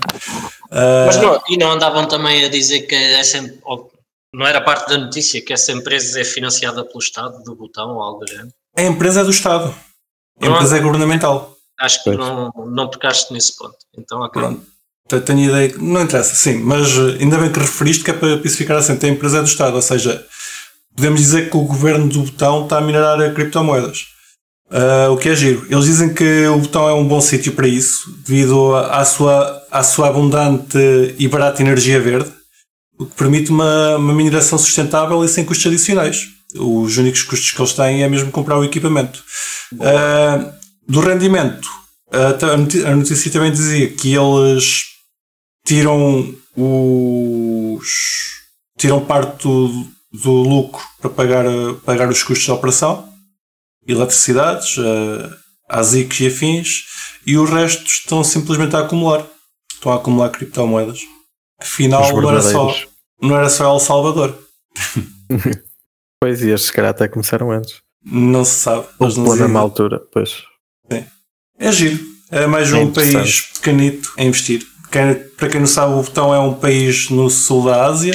Ah, 0.71 1.05
Mas 1.07 1.17
não, 1.17 1.41
e 1.49 1.57
não 1.57 1.73
andavam 1.73 2.07
também 2.07 2.45
a 2.45 2.49
dizer 2.49 2.81
que 2.83 2.95
essa, 2.95 3.39
ou 3.65 3.91
não 4.35 4.47
era 4.47 4.61
parte 4.61 4.91
da 4.91 4.99
notícia 4.99 5.41
que 5.41 5.55
essa 5.55 5.73
empresa 5.73 6.21
é 6.21 6.25
financiada 6.25 6.85
pelo 6.85 7.01
Estado, 7.01 7.43
do 7.43 7.57
botão 7.57 7.95
ou 7.95 8.03
algo 8.03 8.25
do 8.25 8.31
género? 8.31 8.51
a 8.77 8.83
empresa 8.83 9.21
é 9.21 9.25
do 9.25 9.31
Estado. 9.31 9.75
Há- 10.47 10.47
empresa 10.47 10.77
é 10.77 10.81
governamental. 10.81 11.57
Acho 11.81 11.99
que 11.99 12.05
Pois. 12.05 12.19
não, 12.19 12.53
não 12.67 12.89
tocaste 12.89 13.33
nesse 13.33 13.57
ponto. 13.57 13.77
Então, 13.99 14.21
ok. 14.21 14.41
Pronto. 14.43 14.63
Te- 15.09 15.21
Tenho 15.21 15.49
ideia 15.51 15.69
que 15.71 15.79
não 15.83 16.03
interessa, 16.03 16.35
sim, 16.35 16.59
mas 16.63 16.89
eh, 16.97 17.17
ainda 17.21 17.39
bem 17.39 17.51
que 17.51 17.59
referiste 17.59 18.05
que 18.05 18.11
é 18.11 18.15
para 18.15 18.35
especificar 18.35 18.77
assim, 18.77 18.93
a 19.01 19.09
empresa 19.09 19.39
é 19.39 19.41
do 19.41 19.47
Estado, 19.49 19.75
ou 19.77 19.83
seja, 19.83 20.25
podemos 20.95 21.21
dizer 21.21 21.51
que 21.51 21.57
o 21.57 21.63
governo 21.65 22.07
do 22.09 22.23
botão 22.23 22.65
está 22.65 22.79
a 22.79 22.81
minerar 22.81 23.21
a 23.21 23.33
criptomoedas. 23.33 24.07
Ah, 24.71 25.09
o 25.11 25.17
que 25.17 25.29
é 25.29 25.35
giro. 25.35 25.67
Eles 25.69 25.85
dizem 25.87 26.15
que 26.15 26.47
o 26.47 26.59
botão 26.59 26.89
é 26.89 26.95
um 26.95 27.07
bom 27.09 27.21
sítio 27.21 27.53
para 27.55 27.67
isso, 27.67 28.09
devido 28.25 28.77
à 28.77 28.99
à 29.01 29.05
sua, 29.05 29.67
à 29.71 29.83
sua 29.83 30.07
abundante 30.09 30.79
e 31.19 31.27
barata 31.27 31.61
energia 31.63 31.99
verde, 32.01 32.31
o 32.99 33.05
que 33.07 33.17
permite 33.17 33.51
uma, 33.51 33.97
uma 33.97 34.13
mineração 34.15 34.57
sustentável 34.59 35.25
e 35.25 35.29
sem 35.29 35.45
custos 35.45 35.67
adicionais. 35.67 36.27
Os 36.57 36.97
únicos 36.99 37.23
custos 37.23 37.51
que 37.53 37.61
eles 37.61 37.73
têm 37.75 38.03
é 38.03 38.09
mesmo 38.09 38.31
comprar 38.33 38.59
o 38.59 38.65
equipamento. 38.65 39.23
Ah, 39.81 40.53
do 40.89 41.01
rendimento, 41.01 41.69
a 42.13 42.97
notícia 42.97 43.31
também 43.31 43.53
dizia 43.53 43.89
que 43.91 44.15
eles 44.15 44.83
tiram 45.65 46.35
os 46.57 47.87
tiram 48.79 49.05
parte 49.05 49.43
do, 49.47 49.87
do 50.13 50.33
lucro 50.43 50.83
para 51.01 51.11
pagar, 51.11 51.45
pagar 51.85 52.09
os 52.09 52.23
custos 52.23 52.45
de 52.47 52.51
operação, 52.51 53.09
eletricidades, 53.87 54.77
a- 54.79 55.79
ASICs 55.79 56.21
e 56.21 56.27
afins, 56.27 56.69
e 57.27 57.37
o 57.39 57.45
resto 57.45 57.85
estão 57.87 58.25
simplesmente 58.25 58.75
a 58.75 58.81
acumular. 58.81 59.25
Estão 59.73 59.93
a 59.93 59.97
acumular 59.97 60.31
criptomoedas. 60.31 61.01
Afinal, 61.61 62.03
não 62.23 62.31
era, 62.31 62.43
só, 62.53 62.67
não 63.23 63.37
era 63.37 63.49
só 63.51 63.73
El 63.73 63.79
Salvador. 63.81 64.37
Pois, 66.21 66.43
e 66.43 66.51
estes 66.51 66.71
caras 66.71 66.91
até 66.91 67.09
começaram 67.09 67.51
antes. 67.51 67.81
Não 68.05 68.45
se 68.45 68.55
sabe. 68.61 68.87
Ou 68.99 69.09
pela 69.13 69.37
mesma 69.37 69.61
altura, 69.61 70.01
pois. 70.13 70.43
É 71.59 71.73
giro. 71.73 71.99
É 72.31 72.47
mais 72.47 72.73
É 72.73 72.77
um 72.77 72.93
país 72.93 73.41
pequenito 73.55 74.13
a 74.17 74.23
investir. 74.25 74.67
Quem- 74.91 75.15
para 75.37 75.49
quem 75.49 75.61
não 75.61 75.67
sabe, 75.67 75.93
o 75.95 76.03
Botão 76.03 76.35
é 76.35 76.39
um 76.39 76.55
país 76.55 77.11
no 77.11 77.29
sul 77.29 77.65
da 77.67 77.85
Ásia. 77.87 78.15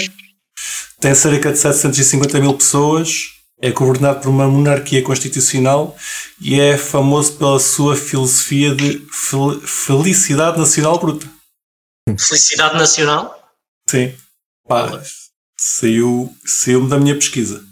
Tem 1.00 1.14
cerca 1.14 1.52
de 1.52 1.58
750 1.60 2.40
mil 2.40 2.54
pessoas. 2.56 3.32
É 3.62 3.72
governado 3.72 4.22
por 4.22 4.30
uma 4.30 4.48
monarquia 4.48 5.02
constitucional 5.04 5.96
e 6.42 6.60
é 6.60 6.78
famoso 6.78 7.38
pela 7.38 7.60
sua 7.60 7.96
filosofia 7.96 8.76
de 8.76 9.00
fel- 9.12 9.62
felicidade 9.62 10.58
nacional 10.58 11.00
bruta. 11.00 11.26
Felicidade 12.20 12.76
Nacional? 12.78 13.34
Sim. 13.90 14.14
Pá, 14.68 15.02
saiu, 15.58 16.34
saiu-me 16.46 16.90
da 16.90 17.00
minha 17.00 17.16
pesquisa. 17.16 17.64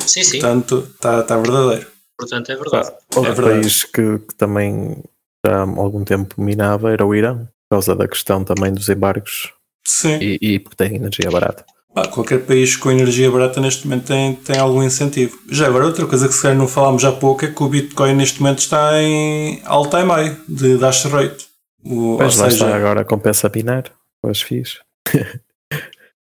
Sim, 0.00 0.22
sim. 0.24 0.40
Portanto, 0.40 0.88
está 0.94 1.22
tá 1.22 1.36
verdadeiro. 1.36 1.86
Portanto, 2.18 2.50
é 2.52 2.56
verdade. 2.56 2.92
Outro 3.14 3.30
É 3.30 3.34
verdade. 3.34 3.60
país 3.60 3.84
que, 3.84 4.18
que 4.18 4.34
também 4.36 5.02
já 5.44 5.58
há 5.58 5.60
algum 5.62 6.04
tempo 6.04 6.40
minava 6.40 6.92
era 6.92 7.04
o 7.04 7.14
Irão, 7.14 7.38
por 7.68 7.76
causa 7.76 7.94
da 7.94 8.06
questão 8.08 8.44
também 8.44 8.72
dos 8.72 8.88
embargos 8.88 9.52
Sim. 9.86 10.18
e, 10.20 10.38
e 10.40 10.58
porque 10.58 10.76
tem 10.76 10.96
energia 10.96 11.30
barata. 11.30 11.64
Pá, 11.94 12.08
qualquer 12.08 12.44
país 12.44 12.76
com 12.76 12.90
energia 12.90 13.30
barata 13.30 13.60
neste 13.60 13.86
momento 13.86 14.06
tem, 14.06 14.34
tem 14.34 14.58
algum 14.58 14.82
incentivo. 14.82 15.38
Já 15.50 15.66
agora, 15.66 15.86
outra 15.86 16.06
coisa 16.06 16.26
que 16.28 16.34
se 16.34 16.42
calhar 16.42 16.56
não 16.56 16.66
falámos 16.66 17.04
há 17.04 17.12
pouco 17.12 17.44
é 17.44 17.48
que 17.48 17.62
o 17.62 17.68
Bitcoin 17.68 18.14
neste 18.14 18.42
momento 18.42 18.58
está 18.60 19.00
em 19.00 19.60
all-time 19.64 20.08
high 20.10 20.36
de 20.48 20.76
dash 20.78 21.04
rate. 21.04 21.46
O, 21.84 22.16
Pois 22.16 22.36
ou 22.36 22.44
lá 22.44 22.50
seja, 22.50 22.64
está, 22.64 22.76
agora 22.76 23.04
compensa 23.04 23.50
minar 23.54 23.84
com 24.22 24.30
as 24.30 24.40
FIIs. 24.40 24.78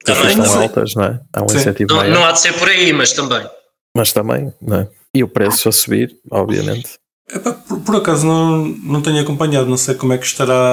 As 0.09 0.17
Também, 0.17 0.31
estão 0.31 0.47
sim. 0.47 0.59
altas, 0.59 0.95
não 0.95 1.05
é? 1.05 1.21
Há 1.33 1.43
um 1.43 1.49
Sim. 1.49 1.57
incentivo 1.59 1.91
Não, 1.91 1.97
maior. 1.99 2.15
não 2.15 2.25
há 2.25 2.33
de 2.33 2.41
ser 2.41 2.53
por 2.59 2.69
aí, 2.69 2.93
mas 2.93 3.13
também. 3.13 3.47
Mas 3.95 4.13
também, 4.13 4.53
não 4.63 4.79
é? 4.81 4.89
E 5.15 5.23
o 5.23 5.29
preço 5.29 5.69
a 5.69 5.73
subir, 5.73 6.17
obviamente. 6.31 6.91
epá, 7.31 7.53
por, 7.53 7.81
por 7.81 7.97
acaso 7.97 8.27
não, 8.27 8.65
não 8.67 9.03
tenho 9.03 9.21
acompanhado, 9.21 9.69
não 9.69 9.77
sei 9.77 9.95
como 9.95 10.13
é 10.13 10.19
que 10.19 10.25
estará 10.27 10.73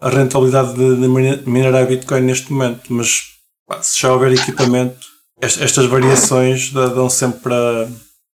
a 0.00 0.08
rentabilidade 0.08 0.74
de, 0.74 0.96
de 0.96 1.08
minerar 1.50 1.86
Bitcoin 1.86 2.20
neste 2.20 2.52
momento, 2.52 2.92
mas 2.92 3.22
pá, 3.66 3.82
se 3.82 4.00
já 4.00 4.12
houver 4.12 4.32
equipamento, 4.32 4.98
est- 5.42 5.60
estas 5.60 5.86
variações 5.86 6.70
dão 6.72 7.08
sempre 7.10 7.40
para, 7.40 7.88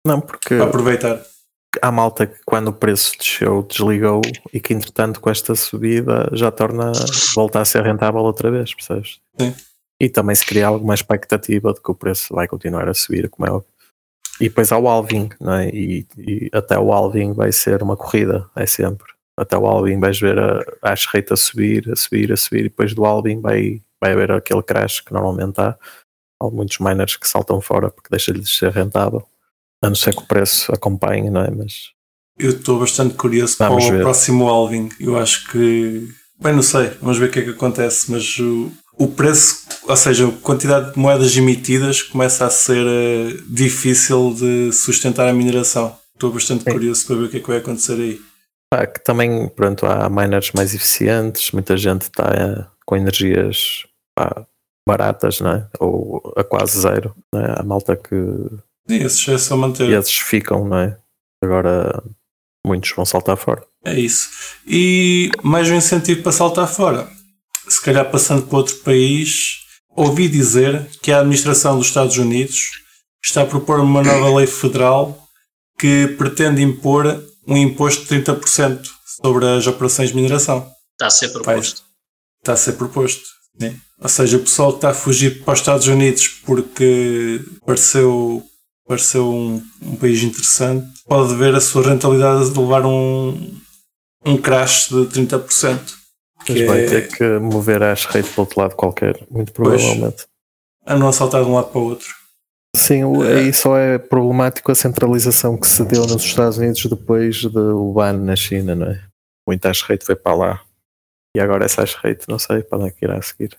Não, 0.07 0.21
porque 0.21 0.57
para 0.57 0.65
aproveitar. 0.65 1.21
há 1.83 1.93
malta 1.93 2.27
que 2.27 2.39
quando 2.47 2.69
o 2.69 2.73
preço 2.73 3.13
desceu, 3.19 3.63
desligou 3.69 4.23
e 4.53 4.61
que 4.61 4.73
entretanto 4.73 5.21
com 5.21 5.29
esta 5.31 5.55
subida 5.55 6.29
já 6.33 6.51
torna 6.51 6.91
volta 7.35 7.61
a 7.61 7.65
ser 7.65 7.83
rentável 7.83 8.21
outra 8.23 8.51
vez, 8.51 8.73
percebes? 8.75 9.19
Sim. 9.39 9.55
E 10.03 10.09
também 10.09 10.35
se 10.35 10.45
cria 10.45 10.67
alguma 10.67 10.95
expectativa 10.95 11.73
de 11.73 11.81
que 11.81 11.89
o 11.89 11.95
preço 11.95 12.35
vai 12.35 12.49
continuar 12.49 12.89
a 12.89 12.95
subir, 12.95 13.31
como 13.31 13.47
é 13.47 13.53
óbvio. 13.53 13.71
E 14.41 14.49
depois 14.49 14.73
há 14.73 14.77
o 14.77 14.89
halving, 14.89 15.29
não 15.41 15.55
é? 15.55 15.69
E, 15.69 16.05
e 16.19 16.51
até 16.53 16.77
o 16.77 16.93
halving 16.93 17.33
vai 17.33 17.53
ser 17.53 17.85
uma 17.85 17.97
corrida, 17.97 18.51
é 18.57 18.67
sempre. 18.67 19.07
Até 19.39 19.57
o 19.57 19.65
halving 19.65 20.01
vais 20.01 20.19
ver 20.19 20.37
a, 20.41 20.59
a 20.83 20.95
rate 21.13 21.33
a 21.33 21.37
subir, 21.37 21.89
a 21.89 21.95
subir, 21.95 22.33
a 22.33 22.37
subir, 22.37 22.61
e 22.61 22.69
depois 22.69 22.93
do 22.95 23.05
halving 23.07 23.41
vai, 23.41 23.81
vai 24.01 24.11
haver 24.11 24.33
aquele 24.33 24.65
crash 24.65 25.01
que 25.01 25.13
normalmente 25.13 25.61
há. 25.61 25.79
Há 26.43 26.51
muitos 26.51 26.81
miners 26.81 27.17
que 27.17 27.29
saltam 27.29 27.61
fora 27.61 27.89
porque 27.89 28.11
deixa-lhes 28.11 28.49
de 28.49 28.57
ser 28.57 28.73
rentável. 28.73 29.25
A 29.85 29.89
não 29.89 29.95
ser 29.95 30.13
que 30.13 30.23
o 30.23 30.27
preço 30.27 30.73
acompanhe, 30.75 31.31
não 31.31 31.43
é? 31.43 31.51
Mas 31.53 31.93
Eu 32.37 32.51
estou 32.51 32.81
bastante 32.81 33.15
curioso 33.15 33.55
Vamos 33.57 33.85
para 33.85 33.95
o 33.95 33.97
ver. 33.99 34.03
próximo 34.03 34.49
halving. 34.49 34.89
Eu 34.99 35.17
acho 35.17 35.49
que. 35.53 36.09
Bem, 36.41 36.53
não 36.53 36.63
sei, 36.63 36.89
vamos 37.01 37.19
ver 37.19 37.29
o 37.29 37.31
que 37.31 37.39
é 37.39 37.43
que 37.43 37.51
acontece, 37.51 38.11
mas 38.11 38.37
o, 38.41 38.73
o 38.99 39.09
preço, 39.09 39.67
ou 39.89 39.97
seja, 39.97 40.29
a 40.29 40.33
quantidade 40.33 40.93
de 40.93 40.99
moedas 40.99 41.37
emitidas 41.37 42.03
começa 42.03 42.47
a 42.47 42.51
ser 42.51 42.87
eh, 42.87 43.37
difícil 43.49 44.35
de 44.35 44.73
sustentar 44.73 45.29
a 45.29 45.33
mineração. 45.33 45.97
Estou 46.15 46.33
bastante 46.33 46.65
Sim. 46.65 46.71
curioso 46.73 47.07
para 47.07 47.17
ver 47.17 47.25
o 47.25 47.29
que 47.29 47.37
é 47.39 47.41
que 47.41 47.49
vai 47.49 47.57
acontecer 47.59 47.95
aí. 47.95 48.21
Pá, 48.71 48.87
que 48.87 49.03
também, 49.03 49.49
pronto, 49.49 49.85
há 49.87 50.09
miners 50.09 50.53
mais 50.53 50.75
eficientes, 50.75 51.51
muita 51.53 51.77
gente 51.77 52.03
está 52.03 52.25
eh, 52.35 52.65
com 52.87 52.97
energias 52.97 53.85
pá, 54.15 54.47
baratas, 54.87 55.41
não 55.41 55.51
é? 55.53 55.69
Ou 55.81 56.33
a 56.37 56.45
quase 56.45 56.81
zero, 56.81 57.15
não 57.33 57.41
é? 57.41 57.55
Há 57.59 57.63
malta 57.63 57.97
que 57.97 58.15
Sim, 58.89 59.05
esses 59.05 59.29
é 59.29 59.39
só 59.39 59.57
manter. 59.57 59.89
e 59.89 59.95
esses 59.95 60.15
ficam, 60.17 60.67
não 60.69 60.79
é? 60.79 60.97
Agora 61.43 62.03
muitos 62.67 62.93
vão 62.95 63.05
saltar 63.05 63.37
fora. 63.37 63.65
É 63.85 63.99
isso. 63.99 64.29
E 64.67 65.31
mais 65.43 65.69
um 65.69 65.75
incentivo 65.75 66.23
para 66.23 66.33
saltar 66.33 66.69
fora. 66.69 67.09
Se 67.73 67.81
calhar 67.81 68.11
passando 68.11 68.43
para 68.47 68.59
outro 68.59 68.77
país, 68.77 69.61
ouvi 69.97 70.29
dizer 70.29 70.91
que 71.01 71.11
a 71.11 71.21
administração 71.21 71.79
dos 71.79 71.87
Estados 71.87 72.19
Unidos 72.19 72.71
está 73.25 73.43
a 73.43 73.47
propor 73.47 73.81
uma 73.81 74.03
nova 74.03 74.37
lei 74.37 74.47
federal 74.47 75.27
que 75.79 76.09
pretende 76.19 76.61
impor 76.61 77.25
um 77.49 77.57
imposto 77.57 78.05
de 78.05 78.23
30% 78.23 78.87
sobre 79.23 79.47
as 79.47 79.67
operações 79.67 80.11
de 80.11 80.17
mineração. 80.17 80.71
Está 80.93 81.07
a 81.07 81.11
ser 81.11 81.31
proposto. 81.31 81.83
Está 82.43 82.53
a 82.53 82.57
ser 82.57 82.73
proposto. 82.73 83.25
Né? 83.59 83.75
Ou 83.99 84.09
seja, 84.09 84.37
o 84.37 84.41
pessoal 84.41 84.73
que 84.73 84.77
está 84.79 84.91
a 84.91 84.95
fugir 84.95 85.43
para 85.43 85.55
os 85.55 85.61
Estados 85.61 85.87
Unidos 85.87 86.29
porque 86.45 87.41
pareceu, 87.65 88.43
pareceu 88.87 89.33
um, 89.33 89.63
um 89.81 89.97
país 89.97 90.23
interessante 90.23 90.87
pode 91.07 91.35
ver 91.37 91.55
a 91.55 91.61
sua 91.61 91.89
rentabilidade 91.89 92.51
de 92.51 92.59
levar 92.59 92.85
um, 92.85 93.61
um 94.27 94.37
crash 94.37 94.89
de 94.89 95.07
30%. 95.07 96.02
Mas 96.49 96.61
vai 96.63 96.85
é... 96.85 96.87
ter 96.87 97.09
que 97.09 97.25
mover 97.39 97.83
a 97.83 97.95
rate 97.95 98.23
para 98.23 98.41
outro 98.41 98.61
lado 98.61 98.75
qualquer, 98.75 99.19
muito 99.31 99.53
provavelmente. 99.53 100.27
a 100.85 100.97
não 100.97 101.13
saltar 101.13 101.43
de 101.43 101.49
um 101.49 101.55
lado 101.55 101.71
para 101.71 101.81
o 101.81 101.85
outro. 101.85 102.23
Sim, 102.75 103.03
é. 103.23 103.39
aí 103.39 103.53
só 103.53 103.77
é 103.77 103.99
problemático 103.99 104.73
a 104.73 104.75
centralização 104.75 105.59
que 105.59 105.67
se 105.67 105.85
deu 105.85 106.07
nos 106.07 106.25
Estados 106.25 106.57
Unidos 106.57 106.85
depois 106.87 107.43
do 107.45 107.93
ban 107.93 108.15
na 108.15 108.35
China, 108.35 108.75
não 108.75 108.87
é? 108.87 109.03
Muita 109.47 109.69
hash 109.69 109.83
rate 109.83 110.07
foi 110.07 110.17
para 110.17 110.35
lá. 110.35 110.63
E 111.37 111.41
agora 111.41 111.65
essa 111.65 111.83
hash 111.83 111.95
rate, 111.95 112.29
não 112.29 112.39
sei 112.39 112.63
para 112.63 112.79
onde 112.79 112.89
é 112.89 112.91
que 112.91 113.05
irá 113.05 113.21
seguir. 113.21 113.57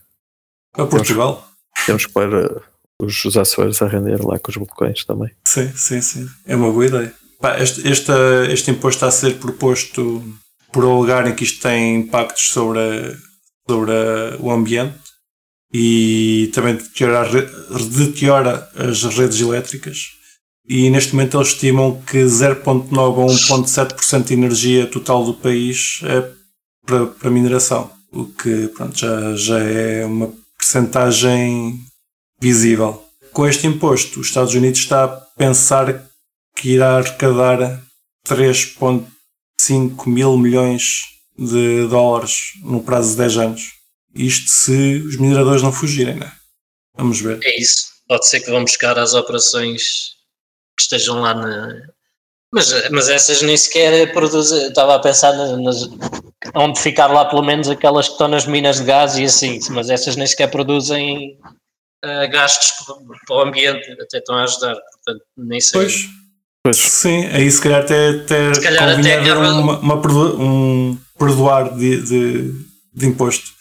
Para 0.73 0.87
Portugal? 0.87 1.47
Temos 1.85 2.05
que 2.05 2.11
pôr 2.11 2.33
uh, 2.33 2.61
os, 2.99 3.23
os 3.25 3.37
Açores 3.37 3.81
a 3.81 3.87
render 3.87 4.25
lá 4.25 4.39
com 4.39 4.49
os 4.49 4.57
balcões 4.57 5.05
também. 5.05 5.31
Sim, 5.45 5.71
sim, 5.75 6.01
sim. 6.01 6.27
É 6.45 6.55
uma 6.55 6.71
boa 6.71 6.85
ideia. 6.85 7.13
Pá, 7.39 7.59
este, 7.59 7.87
este, 7.87 8.11
este 8.49 8.71
imposto 8.71 8.97
está 8.97 9.07
a 9.07 9.11
ser 9.11 9.37
proposto 9.37 10.23
por 10.73 10.83
alegarem 10.83 11.35
que 11.35 11.43
isto 11.43 11.61
tem 11.61 11.97
impactos 11.97 12.49
sobre, 12.49 12.79
a, 12.79 13.15
sobre 13.69 13.91
a, 13.91 14.37
o 14.39 14.51
ambiente 14.51 14.97
e 15.71 16.51
também 16.53 16.75
deteriora, 16.75 17.49
deteriora 17.95 18.69
as 18.75 19.03
redes 19.03 19.39
elétricas. 19.39 19.97
E 20.67 20.89
neste 20.89 21.13
momento 21.13 21.37
eles 21.37 21.49
estimam 21.49 22.01
que 22.01 22.23
0,9 22.23 22.89
a 22.91 23.57
1,7% 23.57 24.23
de 24.23 24.33
energia 24.33 24.87
total 24.87 25.23
do 25.23 25.33
país 25.33 25.99
é 26.03 26.29
para, 26.85 27.05
para 27.07 27.31
mineração, 27.31 27.91
o 28.11 28.25
que 28.25 28.67
pronto, 28.69 28.97
já, 28.97 29.35
já 29.35 29.59
é 29.59 30.05
uma 30.05 30.33
percentagem 30.57 31.79
visível. 32.39 33.03
Com 33.31 33.47
este 33.47 33.67
imposto, 33.67 34.19
os 34.19 34.27
Estados 34.27 34.53
Unidos 34.53 34.79
está 34.79 35.05
a 35.05 35.07
pensar 35.07 36.07
que 36.55 36.69
irá 36.69 36.97
arrecadar 36.97 37.81
3,5 39.67 40.07
mil 40.07 40.37
milhões 40.37 41.03
de 41.37 41.87
dólares 41.87 42.53
no 42.63 42.83
prazo 42.83 43.11
de 43.11 43.17
10 43.17 43.37
anos. 43.37 43.61
Isto 44.13 44.49
se 44.49 44.97
os 44.97 45.17
mineradores 45.17 45.63
não 45.63 45.71
fugirem, 45.71 46.15
né? 46.15 46.31
Vamos 46.95 47.19
ver. 47.19 47.39
É 47.43 47.59
isso. 47.59 47.91
Pode 48.07 48.27
ser 48.27 48.41
que 48.41 48.51
vão 48.51 48.63
buscar 48.63 48.97
as 48.99 49.13
operações 49.13 50.11
que 50.77 50.83
estejam 50.83 51.21
lá 51.21 51.33
na. 51.33 51.81
Mas, 52.53 52.89
mas 52.91 53.09
essas 53.09 53.41
nem 53.41 53.57
sequer 53.57 54.13
produzem. 54.13 54.67
Estava 54.67 54.95
a 54.95 54.99
pensar 54.99 55.33
nas, 55.57 55.89
onde 56.55 56.79
ficar 56.79 57.07
lá 57.07 57.25
pelo 57.25 57.41
menos 57.41 57.69
aquelas 57.69 58.07
que 58.07 58.13
estão 58.13 58.27
nas 58.27 58.45
minas 58.45 58.77
de 58.77 58.83
gás 58.83 59.17
e 59.17 59.23
assim, 59.23 59.59
mas 59.71 59.89
essas 59.89 60.15
nem 60.15 60.27
sequer 60.27 60.51
produzem 60.51 61.39
uh, 62.05 62.29
gastos 62.29 62.73
para 63.25 63.37
o 63.37 63.41
ambiente, 63.41 63.91
até 63.99 64.19
estão 64.19 64.35
a 64.35 64.43
ajudar. 64.43 64.75
Portanto, 64.75 65.25
nem 65.37 65.59
sei. 65.59 65.81
Pois. 65.81 66.22
Pois. 66.63 66.77
Sim, 66.77 67.25
aí 67.27 67.51
se 67.51 67.61
calhar 67.61 67.81
até, 67.81 68.09
até 68.09 68.53
se 68.53 68.61
calhar 68.61 68.95
convinha 68.95 69.19
até 69.19 69.31
haver 69.31 69.37
uma, 69.37 69.79
uma, 69.79 69.95
um 70.39 70.97
perdoar 71.19 71.75
de, 71.75 72.01
de, 72.01 72.51
de 72.93 73.05
imposto. 73.05 73.51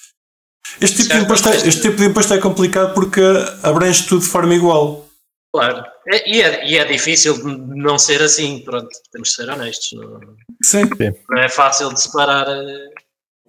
Este 0.80 1.02
tipo, 1.02 1.14
de 1.14 1.20
imposto 1.20 1.48
é, 1.48 1.56
este 1.56 1.80
tipo 1.80 1.96
de 1.96 2.04
imposto 2.04 2.32
é 2.32 2.38
complicado 2.38 2.94
porque 2.94 3.20
abrange 3.62 4.06
tudo 4.06 4.22
de 4.22 4.28
forma 4.28 4.54
igual. 4.54 5.08
Claro, 5.52 5.84
é, 6.08 6.30
e, 6.30 6.42
é, 6.42 6.66
e 6.66 6.78
é 6.78 6.84
difícil 6.84 7.36
não 7.44 7.98
ser 7.98 8.22
assim, 8.22 8.60
pronto, 8.60 8.88
temos 9.10 9.30
de 9.30 9.34
ser 9.34 9.50
honestos. 9.50 9.88
Não, 9.92 10.20
Sim. 10.64 10.88
não 11.28 11.42
é 11.42 11.48
fácil 11.48 11.92
de 11.92 12.00
separar. 12.00 12.48
Eh, 12.48 12.88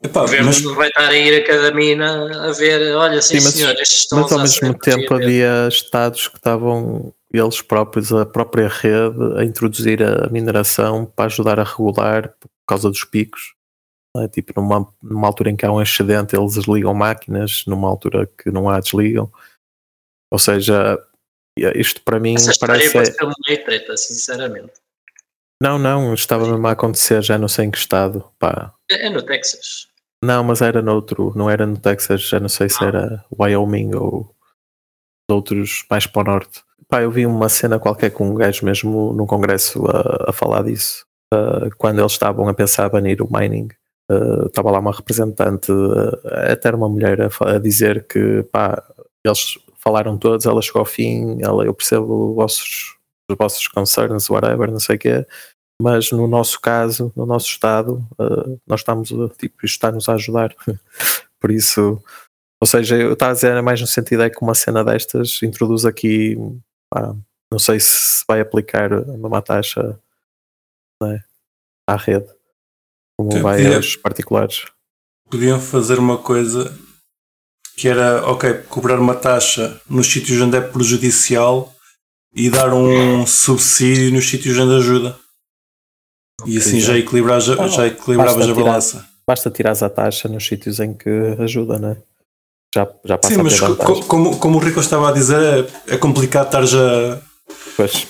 Epá, 0.04 0.22
o 0.22 0.24
governo 0.24 0.48
mas... 0.48 0.62
vai 0.62 0.90
estar 0.90 1.10
a 1.10 1.16
ir 1.16 1.42
a 1.42 1.46
cada 1.46 1.72
mina 1.72 2.50
a 2.50 2.52
ver, 2.52 2.94
olha, 2.94 3.22
sim, 3.22 3.40
sim 3.40 3.46
mas, 3.46 3.54
senhor, 3.54 3.74
estes 3.80 4.00
estão 4.00 4.22
Mas 4.22 4.32
ao 4.34 4.40
mesmo 4.40 4.74
tempo 4.78 5.14
havia 5.14 5.68
estados 5.70 6.28
que 6.28 6.36
estavam 6.36 7.14
eles 7.34 7.62
próprios, 7.62 8.14
a 8.14 8.26
própria 8.26 8.68
rede, 8.68 9.40
a 9.40 9.44
introduzir 9.44 10.04
a 10.04 10.30
mineração 10.30 11.06
para 11.06 11.26
ajudar 11.26 11.60
a 11.60 11.64
regular 11.64 12.30
por 12.40 12.50
causa 12.68 12.90
dos 12.90 13.04
picos. 13.04 13.56
É? 14.16 14.28
Tipo, 14.28 14.62
numa, 14.62 14.88
numa 15.02 15.28
altura 15.28 15.50
em 15.50 15.56
que 15.56 15.66
há 15.66 15.72
um 15.72 15.82
excedente, 15.82 16.36
eles 16.36 16.54
desligam 16.54 16.94
máquinas, 16.94 17.66
numa 17.66 17.90
altura 17.90 18.28
que 18.28 18.52
não 18.52 18.70
há, 18.70 18.80
desligam. 18.80 19.32
Ou 20.32 20.38
seja, 20.38 21.00
isto 21.76 22.02
para 22.04 22.20
mim 22.20 22.36
Essa 22.36 22.54
parece. 22.60 23.06
Ser 23.06 23.24
uma 23.24 23.34
treta, 23.44 23.98
sinceramente. 23.98 24.74
Não, 25.62 25.80
não, 25.80 26.14
estava 26.14 26.46
mesmo 26.46 26.68
a 26.68 26.72
acontecer, 26.72 27.24
já 27.24 27.38
não 27.38 27.48
sei 27.48 27.66
em 27.66 27.72
que 27.72 27.78
estado. 27.78 28.24
Pá. 28.38 28.74
É, 28.92 29.08
é 29.08 29.10
no 29.10 29.24
Texas. 29.24 29.88
Não, 30.24 30.44
mas 30.44 30.62
era 30.62 30.82
noutro, 30.82 31.34
não 31.36 31.50
era 31.50 31.66
no 31.66 31.78
Texas, 31.78 32.22
já 32.22 32.40
não 32.40 32.50
sei 32.50 32.70
se 32.70 32.84
ah. 32.84 32.88
era 32.88 33.26
Wyoming 33.38 33.96
ou 33.96 34.36
outros 35.30 35.86
mais 35.90 36.06
para 36.06 36.22
o 36.22 36.34
norte. 36.34 36.64
Pá, 36.94 37.02
eu 37.02 37.10
vi 37.10 37.26
uma 37.26 37.50
cena 37.50 37.80
qualquer 37.80 38.12
com 38.12 38.30
um 38.30 38.36
gajo 38.36 38.64
mesmo 38.64 39.14
no 39.14 39.26
congresso 39.26 39.84
a, 39.88 40.30
a 40.30 40.32
falar 40.32 40.62
disso. 40.62 41.04
Uh, 41.34 41.76
quando 41.76 41.98
eles 41.98 42.12
estavam 42.12 42.48
a 42.48 42.54
pensar 42.54 42.86
a 42.86 42.90
banir 42.90 43.20
o 43.20 43.28
mining, 43.36 43.68
uh, 44.12 44.46
estava 44.46 44.70
lá 44.70 44.78
uma 44.78 44.92
representante, 44.92 45.72
uh, 45.72 46.52
até 46.52 46.70
uma 46.70 46.88
mulher, 46.88 47.20
a, 47.20 47.30
a, 47.50 47.58
dizer 47.58 48.06
que 48.06 48.44
pá, 48.52 48.84
eles 49.26 49.58
falaram 49.80 50.20
todos, 50.20 50.46
ela 50.46 50.62
chegou 50.62 50.82
ao 50.82 50.86
fim, 50.86 51.40
ela, 51.42 51.66
eu 51.66 51.74
percebo 51.74 52.30
os 52.30 52.36
vossos, 52.36 52.96
os 53.28 53.36
vossos 53.40 53.68
concerns, 53.68 54.30
whatever, 54.30 54.70
não 54.70 54.80
sei 54.80 54.96
o 54.96 55.00
quê, 55.00 55.26
mas 55.82 56.12
no 56.12 56.28
nosso 56.28 56.62
caso, 56.62 57.12
no 57.16 57.26
nosso 57.26 57.48
estado, 57.48 58.08
nós 58.68 58.82
estamos, 58.82 59.10
tipo, 59.40 59.66
isto 59.66 59.78
está-nos 59.78 60.08
a 60.10 60.14
ajudar. 60.14 60.54
Por 61.42 61.50
isso, 61.50 62.00
ou 62.62 62.68
seja, 62.68 62.96
eu 62.96 63.14
estava 63.14 63.32
a 63.32 63.34
dizer 63.34 63.60
mais 63.64 63.82
no 63.82 63.88
sentido 63.88 64.22
é 64.22 64.30
que 64.30 64.44
uma 64.44 64.54
cena 64.54 64.84
destas 64.84 65.42
introduz 65.42 65.86
aqui, 65.86 66.38
pá, 66.94 67.16
não 67.52 67.60
sei 67.60 67.80
se 67.80 68.24
vai 68.28 68.40
aplicar 68.40 68.94
uma 68.94 69.42
taxa 69.42 70.00
né, 71.02 71.24
à 71.88 71.96
rede, 71.96 72.28
como 73.18 73.42
vai 73.42 73.62
podia, 73.62 73.78
aos 73.78 73.96
particulares. 73.96 74.66
Podiam 75.30 75.60
fazer 75.60 75.98
uma 75.98 76.18
coisa 76.18 76.78
que 77.76 77.88
era, 77.88 78.24
ok, 78.30 78.54
cobrar 78.70 79.00
uma 79.00 79.16
taxa 79.16 79.82
nos 79.90 80.08
sítios 80.08 80.40
onde 80.40 80.58
é 80.58 80.62
prejudicial 80.62 81.74
e 82.36 82.50
dar 82.50 82.74
um 82.74 83.26
subsídio 83.26 84.12
nos 84.12 84.30
sítios 84.30 84.58
onde 84.58 84.76
ajuda. 84.76 85.20
E 86.46 86.58
assim 86.58 86.80
já, 86.80 86.98
equilibra, 86.98 87.40
já, 87.40 87.68
já 87.68 87.88
equilibravas 87.88 88.50
a 88.50 88.54
balança. 88.54 89.10
Basta 89.26 89.50
tirar 89.50 89.82
a 89.82 89.90
taxa 89.90 90.28
nos 90.28 90.46
sítios 90.46 90.80
em 90.80 90.94
que 90.94 91.10
ajuda, 91.40 91.80
não 91.80 91.90
é? 91.90 91.98
Já, 92.74 92.88
já 93.06 93.18
passa 93.20 93.36
Sim, 93.36 93.44
mas 93.44 93.60
co 93.60 94.04
como, 94.06 94.38
como 94.38 94.58
o 94.58 94.60
Rico 94.60 94.80
estava 94.80 95.10
a 95.10 95.12
dizer, 95.12 95.40
é, 95.88 95.94
é 95.94 95.98
complicado 95.98 96.48
estar 96.48 96.66
já 96.66 97.22
pois. 97.78 98.08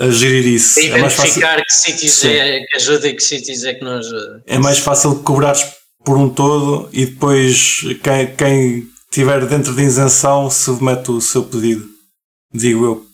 a 0.00 0.10
gerir 0.10 0.44
isso. 0.46 0.80
E 0.80 0.90
é 0.90 0.98
identificar 0.98 1.62
que 1.64 1.72
sítios 1.72 2.24
é 2.24 2.60
que 2.60 2.76
ajuda 2.76 3.06
e 3.06 3.14
que 3.14 3.22
sítios 3.22 3.62
é 3.62 3.74
que 3.74 3.84
não 3.84 3.92
ajuda. 3.92 4.42
É 4.46 4.58
mais 4.58 4.78
fácil 4.78 5.14
cobrares 5.22 5.64
por 6.04 6.16
um 6.16 6.28
todo 6.28 6.88
e 6.92 7.06
depois 7.06 7.82
quem, 8.02 8.34
quem 8.34 8.88
estiver 9.08 9.46
dentro 9.46 9.72
de 9.72 9.82
isenção 9.82 10.50
submete 10.50 11.12
o 11.12 11.20
seu 11.20 11.44
pedido. 11.44 11.84
Digo 12.52 12.84
eu. 12.84 13.06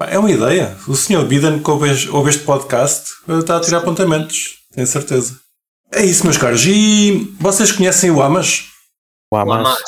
É 0.00 0.18
uma 0.18 0.30
ideia. 0.30 0.76
O 0.86 0.94
senhor 0.94 1.24
Biden 1.24 1.60
que 1.60 1.70
ouve, 1.70 2.08
ouve 2.10 2.30
este 2.30 2.42
podcast 2.44 3.10
está 3.28 3.56
a 3.56 3.60
tirar 3.60 3.78
apontamentos, 3.78 4.58
tenho 4.72 4.86
certeza. 4.86 5.40
É 5.92 6.04
isso, 6.04 6.24
meus 6.24 6.36
caros. 6.36 6.64
E 6.66 7.34
vocês 7.40 7.72
conhecem 7.72 8.10
o 8.10 8.22
Amas? 8.22 8.73
O 9.34 9.36
Amas. 9.36 9.82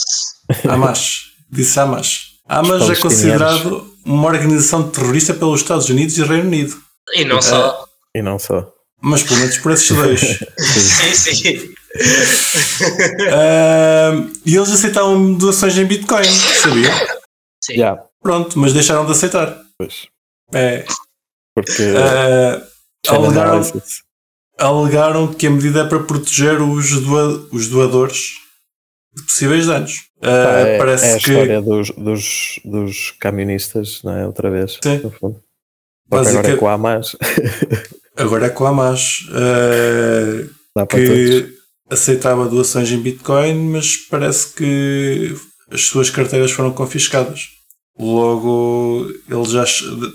Amas. 0.69 1.21
Disse 1.51 1.79
Amas. 1.79 2.37
Amas 2.49 2.91
é 2.91 2.97
considerado 2.97 3.89
uma 4.05 4.27
organização 4.27 4.89
terrorista 4.89 5.35
pelos 5.35 5.61
Estados 5.61 5.89
Unidos 5.89 6.19
e 6.19 6.25
Reino 6.25 6.49
Unido. 6.49 6.77
E 7.15 7.25
não 7.25 7.41
só. 7.41 7.85
E 8.15 8.23
não 8.23 8.39
só. 8.39 8.73
Mas 9.01 9.23
pelo 9.23 9.39
menos 9.41 9.59
por 9.59 9.73
esses 9.73 9.91
dois. 9.91 10.21
sim, 10.59 11.35
sim. 11.35 11.57
uh, 13.29 14.31
e 14.45 14.57
eles 14.57 14.71
aceitavam 14.71 15.35
doações 15.35 15.77
em 15.79 15.85
Bitcoin, 15.85 16.25
sabia? 16.25 16.91
Sim. 17.63 17.75
Yeah. 17.75 18.03
Pronto, 18.23 18.59
mas 18.59 18.73
deixaram 18.73 19.07
de 19.07 19.13
aceitar. 19.13 19.61
Pois. 19.79 20.09
É. 20.53 20.85
Porque. 21.55 21.83
Uh, 21.83 22.67
alegaram, 23.09 23.63
alegaram 24.59 25.33
que 25.33 25.47
a 25.47 25.51
medida 25.51 25.83
é 25.83 25.85
para 25.89 26.01
proteger 26.01 26.61
os, 26.61 26.91
doa, 27.03 27.49
os 27.53 27.69
doadores 27.69 28.46
de 29.17 29.23
possíveis 29.23 29.67
danos. 29.67 29.93
Uh, 30.23 30.27
é, 30.29 30.79
parece 30.79 31.07
é 31.07 31.15
a 31.15 31.19
que... 31.19 31.31
história 31.31 31.63
dos, 31.63 31.91
dos, 31.91 32.61
dos 32.65 33.11
camionistas, 33.19 34.03
não 34.03 34.17
é? 34.17 34.27
Outra 34.27 34.51
vez. 34.51 34.79
Sim. 34.83 35.01
Agora 36.11 36.49
é 36.53 36.57
com 36.57 36.69
a 36.69 36.73
Hamas. 36.73 37.17
agora 38.17 38.47
é 38.47 38.51
com 38.51 38.67
a 38.67 38.69
Hamas. 38.69 39.27
Uh, 39.31 40.87
que 40.87 41.07
todos. 41.07 41.53
aceitava 41.91 42.49
doações 42.49 42.91
em 42.93 43.01
Bitcoin, 43.01 43.55
mas 43.71 43.97
parece 43.97 44.53
que 44.53 45.35
as 45.71 45.83
suas 45.83 46.11
carteiras 46.11 46.53
foram 46.53 46.73
confiscadas. 46.73 47.49
Logo, 47.99 49.11
eles 49.29 49.51
já 49.51 49.65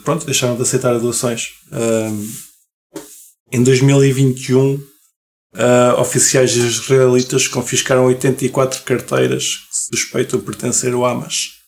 pronto, 0.03 0.25
deixaram 0.25 0.55
de 0.55 0.61
aceitar 0.61 0.97
doações. 0.99 1.49
Um, 1.71 2.29
em 3.51 3.63
2021, 3.63 4.79
uh, 5.55 5.99
oficiais 5.99 6.55
israelitas 6.55 7.47
confiscaram 7.47 8.05
84 8.05 8.83
carteiras 8.83 9.55
que 9.55 9.97
suspeitam 9.97 10.39
pertencer 10.39 10.93
ao 10.93 11.05
Hamas. 11.05 11.59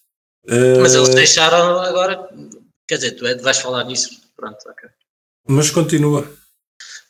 Uh, 0.45 0.81
mas 0.81 0.93
eles 0.93 1.09
deixaram 1.09 1.79
agora. 1.79 2.29
Quer 2.87 2.95
dizer, 2.95 3.11
tu 3.11 3.25
é, 3.25 3.35
vais 3.35 3.57
falar 3.59 3.83
nisso. 3.85 4.09
Pronto, 4.35 4.57
ok. 4.67 4.89
Mas 5.47 5.69
continua. 5.69 6.29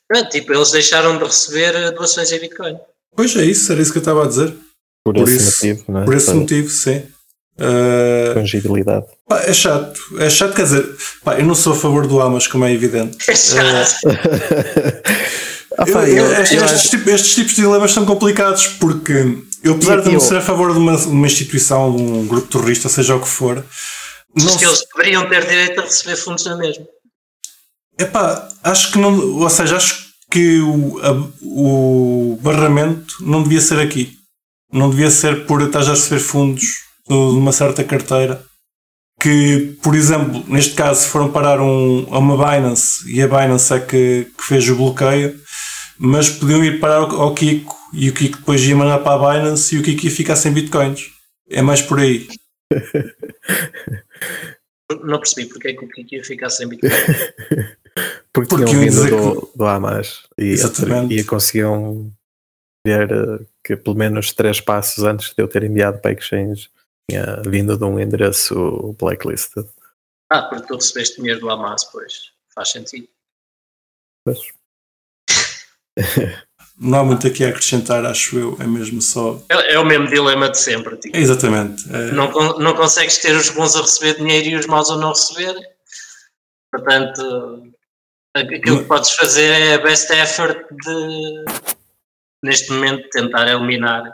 Pronto, 0.08 0.30
tipo, 0.30 0.54
eles 0.54 0.72
deixaram 0.72 1.18
de 1.18 1.24
receber 1.24 1.92
doações 1.92 2.32
em 2.32 2.40
Bitcoin. 2.40 2.78
Pois 3.16 3.36
é 3.36 3.46
isso, 3.46 3.72
era 3.72 3.82
isso 3.82 3.92
que 3.92 3.98
eu 3.98 4.02
estava 4.02 4.24
a 4.24 4.28
dizer. 4.28 4.56
Por, 5.04 5.16
por 5.16 5.28
esse 5.28 5.36
isso, 5.36 5.68
motivo, 5.68 5.92
não 5.92 6.02
é? 6.02 6.06
Por 6.06 6.16
esse 6.16 6.34
motivo, 6.34 6.70
sim. 6.70 7.04
Uh, 7.56 8.34
Fungibilidade. 8.34 9.06
Pá, 9.28 9.42
é 9.42 9.54
chato, 9.54 10.00
é 10.20 10.30
chato, 10.30 10.56
quer 10.56 10.64
dizer, 10.64 10.98
pá, 11.24 11.40
eu 11.40 11.46
não 11.46 11.54
sou 11.54 11.74
a 11.74 11.76
favor 11.76 12.08
do 12.08 12.20
Amas, 12.20 12.48
como 12.48 12.66
é 12.66 12.74
evidente. 12.74 13.18
É 13.30 13.36
chato. 13.36 14.08
Uh, 14.08 15.23
ah, 15.84 15.92
pá, 15.92 16.08
eu, 16.08 16.26
eu, 16.26 16.42
estes, 16.42 16.62
estes, 16.62 16.90
tipos, 16.90 17.08
estes, 17.08 17.36
tipos 17.36 17.56
de 17.56 17.62
dilemas 17.62 17.92
são 17.92 18.06
complicados 18.06 18.68
porque 18.68 19.38
eu, 19.64 19.74
apesar 19.74 20.02
de 20.02 20.12
não 20.12 20.20
ser 20.20 20.38
a 20.38 20.42
favor 20.42 20.72
de 20.74 20.80
uma, 20.80 20.96
uma 20.98 21.28
instituição, 21.28 21.96
de 21.96 22.02
um 22.02 22.28
grupo 22.28 22.48
terrorista, 22.48 22.90
seja 22.90 23.16
o 23.16 23.22
que 23.22 23.28
for, 23.28 23.64
não 24.36 24.58
que 24.58 24.66
eles 24.66 24.84
deveriam 24.96 25.30
ter 25.30 25.46
direito 25.46 25.80
a 25.80 25.84
receber 25.84 26.16
fundos 26.16 26.46
na 26.46 26.58
mesma. 26.58 26.86
Epá, 28.00 28.50
acho 28.64 28.92
que 28.92 28.98
não, 28.98 29.38
ou 29.40 29.50
seja, 29.50 29.78
acho 29.78 30.12
que 30.32 30.60
o, 30.60 31.00
a, 31.00 31.12
o 31.44 32.40
barramento 32.42 33.18
não 33.22 33.44
devia 33.44 33.62
ser 33.62 33.80
aqui. 33.80 34.18
Não 34.72 34.90
devia 34.90 35.12
ser 35.12 35.46
por 35.46 35.62
estás 35.62 35.88
a 35.88 35.92
receber 35.92 36.20
fundos 36.20 36.66
de 37.08 37.14
uma 37.14 37.52
certa 37.52 37.84
carteira. 37.84 38.44
Que, 39.22 39.78
por 39.84 39.96
exemplo, 39.96 40.44
neste 40.48 40.74
caso 40.74 41.08
foram 41.08 41.32
parar 41.32 41.62
um, 41.62 42.08
a 42.12 42.18
uma 42.18 42.36
Binance 42.36 43.08
e 43.08 43.22
a 43.22 43.28
Binance 43.28 43.72
é 43.72 43.80
que, 43.80 44.28
que 44.36 44.44
fez 44.44 44.68
o 44.68 44.76
bloqueio, 44.76 45.40
mas 46.04 46.30
podiam 46.30 46.62
ir 46.62 46.82
parar 46.82 46.98
ao, 46.98 47.34
Kiko 47.34 47.74
e 47.94 48.10
o 48.10 48.14
Kiko 48.14 48.40
depois 48.40 48.62
ia 48.62 48.76
mandar 48.76 49.00
para 49.00 49.14
a 49.14 49.40
Binance 49.40 49.74
e 49.74 49.80
o 49.80 49.84
Kiko 49.84 50.04
ia 50.04 50.12
ficar 50.12 50.36
sem 50.36 50.52
bitcoins. 50.52 51.14
É 51.50 51.62
mais 51.62 51.82
por 51.82 51.98
aí. 51.98 52.28
Não 55.02 55.18
percebi 55.18 55.48
porque 55.48 55.70
é 55.70 55.74
que 55.74 55.86
o 55.86 55.88
Kiko 55.88 56.16
ia 56.16 56.26
ficar 56.26 56.50
sem 56.50 56.68
bitcoins. 56.68 56.94
Porque, 58.34 58.50
Porque 58.50 58.66
tinham 58.66 58.82
vindo 58.82 59.08
do, 59.08 59.46
que... 59.46 59.58
do 59.60 59.66
Hamas 59.68 60.24
e, 60.40 60.56
e 61.12 61.24
conseguiam 61.24 62.12
ver 62.84 63.12
eh, 63.12 63.46
que 63.64 63.78
pelo 63.78 63.96
menos 63.96 64.34
três 64.34 64.60
passos 64.60 65.04
antes 65.04 65.36
de 65.36 65.44
eu 65.44 65.48
ter 65.48 65.62
enviado 65.62 66.00
para 66.00 66.10
a 66.10 66.16
Exchange 66.16 66.72
tinha 67.08 67.40
vindo 67.46 67.78
de 67.78 67.84
um 67.84 68.00
endereço 68.00 68.96
blacklisted. 69.00 69.70
Ah, 70.32 70.42
porque 70.42 70.66
tu 70.66 70.74
recebeste 70.74 71.18
dinheiro 71.18 71.42
do 71.42 71.52
Hamas, 71.52 71.84
pois 71.84 72.32
faz 72.56 72.72
sentido. 72.72 73.08
Pois. 74.26 74.63
Não 76.80 77.00
há 77.00 77.04
muito 77.04 77.28
aqui 77.28 77.46
a 77.46 77.50
acrescentar, 77.50 78.04
acho 78.06 78.38
eu, 78.38 78.58
é 78.60 78.66
mesmo 78.66 79.02
só. 79.02 79.40
É, 79.48 79.76
é 79.76 79.80
o 79.80 79.86
mesmo 79.86 80.08
dilema 80.08 80.50
de 80.50 80.58
sempre. 80.58 80.98
Tipo. 80.98 81.16
Exatamente. 81.16 81.84
É... 81.94 82.12
Não, 82.12 82.32
não 82.58 82.74
consegues 82.74 83.20
ter 83.20 83.36
os 83.36 83.50
bons 83.50 83.76
a 83.76 83.82
receber 83.82 84.18
dinheiro 84.18 84.48
e 84.50 84.56
os 84.56 84.66
maus 84.66 84.90
a 84.90 84.98
não 84.98 85.10
receber. 85.10 85.56
Portanto, 86.72 87.74
Aquilo 88.36 88.80
que 88.80 88.86
podes 88.86 89.12
fazer 89.12 89.52
é 89.52 89.74
a 89.76 89.78
best 89.78 90.12
effort 90.12 90.58
de, 90.72 91.46
neste 92.42 92.72
momento, 92.72 93.08
tentar 93.10 93.48
eliminar 93.48 94.12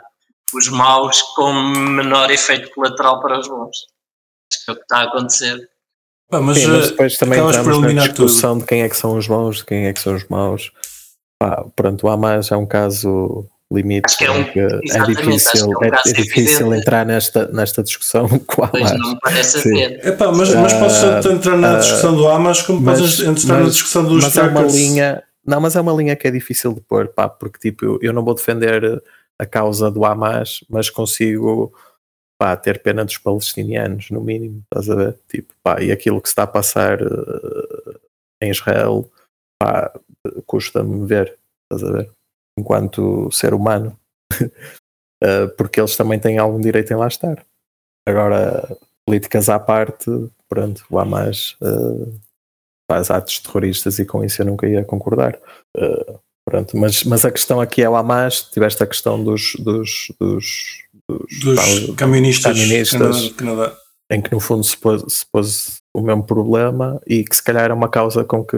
os 0.52 0.68
maus 0.68 1.22
com 1.34 1.52
menor 1.54 2.30
efeito 2.30 2.70
colateral 2.74 3.22
para 3.22 3.40
os 3.40 3.48
bons. 3.48 3.86
Acho 4.52 4.64
que 4.64 4.70
é 4.70 4.72
o 4.72 4.76
que 4.76 4.82
está 4.82 4.98
a 4.98 5.02
acontecer. 5.04 5.70
Pá, 6.28 6.40
mas, 6.42 6.58
Sim, 6.58 6.66
mas 6.66 6.84
eh, 6.84 6.90
depois 6.90 7.16
também 7.16 7.40
entramos 7.40 7.94
na 7.94 8.06
discussão 8.06 8.52
tudo. 8.52 8.62
de 8.62 8.68
quem 8.68 8.82
é 8.82 8.88
que 8.90 8.96
são 8.96 9.16
os 9.16 9.26
bons, 9.26 9.56
de 9.56 9.64
quem 9.64 9.86
é 9.86 9.92
que 9.92 10.00
são 10.00 10.14
os 10.14 10.28
maus. 10.28 10.70
Pá, 11.40 11.64
pronto, 11.74 12.06
o 12.06 12.10
Hamas 12.10 12.52
é 12.52 12.56
um 12.56 12.66
caso 12.66 13.48
limite. 13.72 14.06
Acho 14.06 14.18
que 14.18 14.24
é, 14.24 14.30
um, 14.30 14.40
é 14.40 15.06
difícil, 15.06 15.72
é, 15.72 15.76
um 15.78 15.84
é, 15.84 15.88
é 16.06 16.12
difícil 16.12 16.74
entrar 16.74 17.06
nesta, 17.06 17.48
nesta 17.48 17.82
discussão 17.82 18.28
com 18.46 18.62
o 18.62 18.64
Hamas. 18.64 18.90
Pois 18.90 18.98
não 18.98 19.10
me 19.10 19.20
parece 19.20 19.60
ser. 19.62 20.06
Epá, 20.06 20.32
mas, 20.32 20.54
mas 20.54 20.72
podes 20.74 21.02
uh, 21.02 21.32
entrar 21.32 21.56
na 21.56 21.76
uh, 21.76 21.80
discussão 21.80 22.14
do 22.14 22.28
Hamas 22.28 22.62
como 22.62 22.80
mas, 22.80 22.98
podes 22.98 23.20
entrar 23.20 23.54
mas, 23.54 23.64
na 23.64 23.70
discussão 23.70 24.04
dos 24.04 24.24
mas 24.24 24.36
é 24.36 24.42
uma 24.42 24.62
linha 24.62 25.22
Não, 25.46 25.60
mas 25.60 25.76
é 25.76 25.80
uma 25.80 25.92
linha 25.92 26.16
que 26.16 26.28
é 26.28 26.30
difícil 26.30 26.74
de 26.74 26.80
pôr, 26.82 27.08
pá, 27.08 27.28
porque 27.28 27.58
tipo, 27.58 27.84
eu, 27.84 27.98
eu 28.02 28.12
não 28.12 28.24
vou 28.24 28.34
defender 28.34 29.02
a 29.38 29.46
causa 29.46 29.90
do 29.90 30.04
Hamas, 30.04 30.62
mas 30.68 30.90
consigo 30.90 31.72
pá, 32.38 32.56
ter 32.56 32.82
pena 32.82 33.04
dos 33.04 33.16
palestinianos, 33.16 34.10
no 34.10 34.20
mínimo, 34.20 34.62
estás 34.64 34.90
a 34.90 34.94
ver? 34.94 35.16
Tipo, 35.28 35.54
pá, 35.62 35.80
e 35.80 35.90
aquilo 35.90 36.20
que 36.20 36.28
se 36.28 36.32
está 36.32 36.42
a 36.42 36.46
passar 36.46 37.00
uh, 37.02 38.00
em 38.42 38.50
Israel, 38.50 39.10
pá, 39.58 39.90
custa-me 40.46 41.06
ver, 41.06 41.38
estás 41.70 41.88
a 41.88 41.92
ver? 41.92 42.10
enquanto 42.60 43.30
ser 43.32 43.54
humano, 43.54 43.96
uh, 44.40 45.48
porque 45.56 45.80
eles 45.80 45.96
também 45.96 46.18
têm 46.18 46.38
algum 46.38 46.60
direito 46.60 46.92
em 46.92 46.96
lá 46.96 47.08
estar. 47.08 47.44
Agora, 48.06 48.76
políticas 49.06 49.48
à 49.48 49.58
parte, 49.58 50.10
pronto, 50.48 50.84
o 50.90 50.98
Hamas 50.98 51.56
uh, 51.62 52.20
faz 52.90 53.10
atos 53.10 53.38
terroristas 53.40 53.98
e 53.98 54.04
com 54.04 54.24
isso 54.24 54.42
eu 54.42 54.46
nunca 54.46 54.68
ia 54.68 54.84
concordar. 54.84 55.38
Uh, 55.76 56.18
pronto, 56.46 56.76
mas, 56.76 57.04
mas 57.04 57.24
a 57.24 57.30
questão 57.30 57.60
aqui 57.60 57.82
é 57.82 57.88
o 57.88 57.96
Hamas, 57.96 58.42
tiveste 58.42 58.82
a 58.82 58.86
questão 58.86 59.22
dos, 59.22 59.54
dos, 59.58 60.12
dos, 60.20 60.84
dos, 61.08 61.40
dos 61.40 61.56
Canadá, 63.32 63.76
em 64.10 64.20
que 64.20 64.32
no 64.32 64.40
fundo 64.40 64.64
se 64.64 64.76
pôs, 64.76 65.02
se 65.08 65.24
pôs 65.30 65.76
o 65.94 66.00
mesmo 66.00 66.24
problema 66.24 67.00
e 67.06 67.24
que 67.24 67.34
se 67.34 67.42
calhar 67.42 67.64
era 67.64 67.74
uma 67.74 67.88
causa 67.88 68.24
com 68.24 68.44
que 68.44 68.56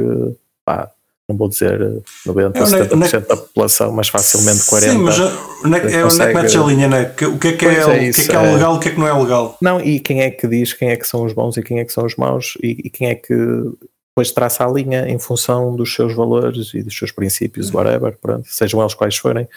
pá, 0.67 0.91
não 1.29 1.37
vou 1.37 1.49
dizer 1.49 1.79
90% 2.27 2.61
ou 2.61 2.67
70% 2.67 3.27
da 3.27 3.37
população, 3.37 3.93
mas 3.93 4.09
facilmente 4.09 4.61
40%. 4.61 4.81
Sim, 4.81 4.99
mas 4.99 5.19
onde 5.19 5.77
é, 5.77 6.01
é, 6.01 6.05
onde 6.05 6.23
é 6.23 6.27
que 6.27 6.35
metes 6.35 6.57
a 6.57 6.65
linha, 6.65 6.89
né? 6.89 7.15
O 7.23 7.39
que 7.39 7.49
é 7.49 7.53
que 7.53 7.67
é, 7.67 7.75
é, 7.75 7.87
o 7.87 8.13
que 8.13 8.21
é, 8.21 8.25
que 8.27 8.33
é 8.33 8.53
legal, 8.53 8.75
o 8.75 8.81
que 8.81 8.89
é 8.89 8.93
que 8.93 8.99
não 8.99 9.07
é 9.07 9.13
legal? 9.13 9.57
Não, 9.61 9.81
e 9.81 10.01
quem 10.01 10.23
é 10.23 10.31
que 10.31 10.47
diz 10.47 10.73
quem 10.73 10.91
é 10.91 10.97
que 10.97 11.07
são 11.07 11.25
os 11.25 11.33
bons 11.33 11.57
e 11.57 11.63
quem 11.63 11.79
é 11.79 11.85
que 11.85 11.93
são 11.93 12.05
os 12.05 12.17
maus 12.17 12.55
e, 12.63 12.71
e 12.85 12.91
quem 12.91 13.09
é 13.09 13.15
que 13.15 13.35
depois 13.35 14.31
traça 14.31 14.65
a 14.65 14.71
linha 14.71 15.09
em 15.09 15.19
função 15.19 15.75
dos 15.75 15.95
seus 15.95 16.15
valores 16.15 16.75
e 16.75 16.83
dos 16.83 16.97
seus 16.97 17.11
princípios, 17.11 17.71
uhum. 17.71 17.77
whatever, 17.77 18.17
pronto, 18.21 18.47
sejam 18.47 18.81
eles 18.81 18.95
quais 18.95 19.17
forem. 19.17 19.49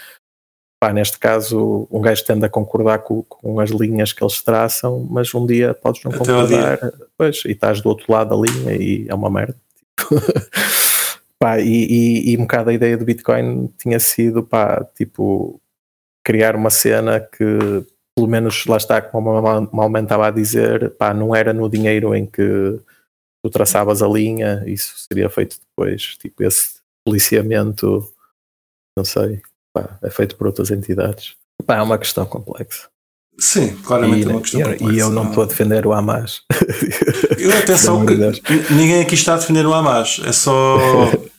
Pá, 0.80 0.94
neste 0.94 1.18
caso, 1.18 1.88
um 1.90 2.00
gajo 2.00 2.24
tende 2.26 2.46
a 2.46 2.50
concordar 2.50 3.00
com, 3.00 3.24
com, 3.24 3.60
as 3.60 3.70
linhas 3.70 4.14
que 4.14 4.24
eles 4.24 4.42
traçam, 4.42 5.06
mas 5.10 5.34
um 5.34 5.46
dia 5.46 5.74
podes 5.74 6.04
não 6.04 6.12
Até 6.12 6.20
concordar, 6.20 6.80
pois, 7.18 7.44
e 7.46 7.52
estás 7.52 7.82
do 7.82 7.90
outro 7.90 8.12
lado 8.12 8.30
da 8.30 8.36
linha 8.36 8.74
e 8.76 9.06
é 9.10 9.16
uma 9.16 9.30
merda. 9.30 9.56
Pá, 11.40 11.60
e, 11.60 11.64
e, 11.68 12.32
e 12.32 12.38
um 12.38 12.42
bocado 12.42 12.70
a 12.70 12.74
ideia 12.74 12.98
do 12.98 13.06
Bitcoin 13.06 13.68
tinha 13.78 14.00
sido, 14.00 14.44
pá, 14.44 14.84
tipo, 14.96 15.62
criar 16.24 16.56
uma 16.56 16.70
cena 16.70 17.20
que, 17.20 17.86
pelo 18.16 18.28
menos 18.28 18.66
lá 18.66 18.78
está, 18.78 19.02
como 19.02 19.30
o 19.32 19.76
Malman 19.76 20.04
estava 20.04 20.28
a 20.28 20.32
dizer, 20.32 20.96
pá, 20.96 21.14
não 21.14 21.36
era 21.36 21.54
no 21.54 21.70
dinheiro 21.70 22.16
em 22.16 22.26
que 22.26 22.80
tu 23.44 23.50
traçavas 23.52 24.02
a 24.02 24.08
linha, 24.08 24.64
isso 24.66 24.98
seria 24.98 25.30
feito 25.30 25.60
depois, 25.60 26.18
tipo, 26.18 26.44
esse 26.44 26.80
policiamento, 27.06 28.12
não 28.98 29.06
sei, 29.06 29.42
pá, 29.74 30.00
é 30.02 30.10
feito 30.10 30.36
por 30.38 30.48
outras 30.48 30.72
entidades. 30.72 31.36
Pá, 31.66 31.76
é 31.76 31.82
uma 31.82 32.00
questão 32.00 32.26
complexa. 32.26 32.90
Sim, 33.38 33.76
claramente 33.84 34.26
e, 34.26 34.30
é 34.30 34.32
uma 34.32 34.42
questão 34.42 34.62
complexa. 34.62 34.94
E 34.94 35.00
eu 35.00 35.10
não 35.10 35.28
estou 35.28 35.44
a 35.44 35.48
defender 35.48 35.86
o 35.86 35.94
Hamas. 35.94 36.42
Eu, 37.38 37.52
atenção, 37.58 38.06
que 38.06 38.16
ninguém 38.74 39.02
aqui 39.02 39.14
está 39.14 39.34
a 39.34 39.38
defender 39.38 39.66
o 39.66 39.74
Hamas, 39.74 40.22
é 40.24 40.32
só 40.32 40.78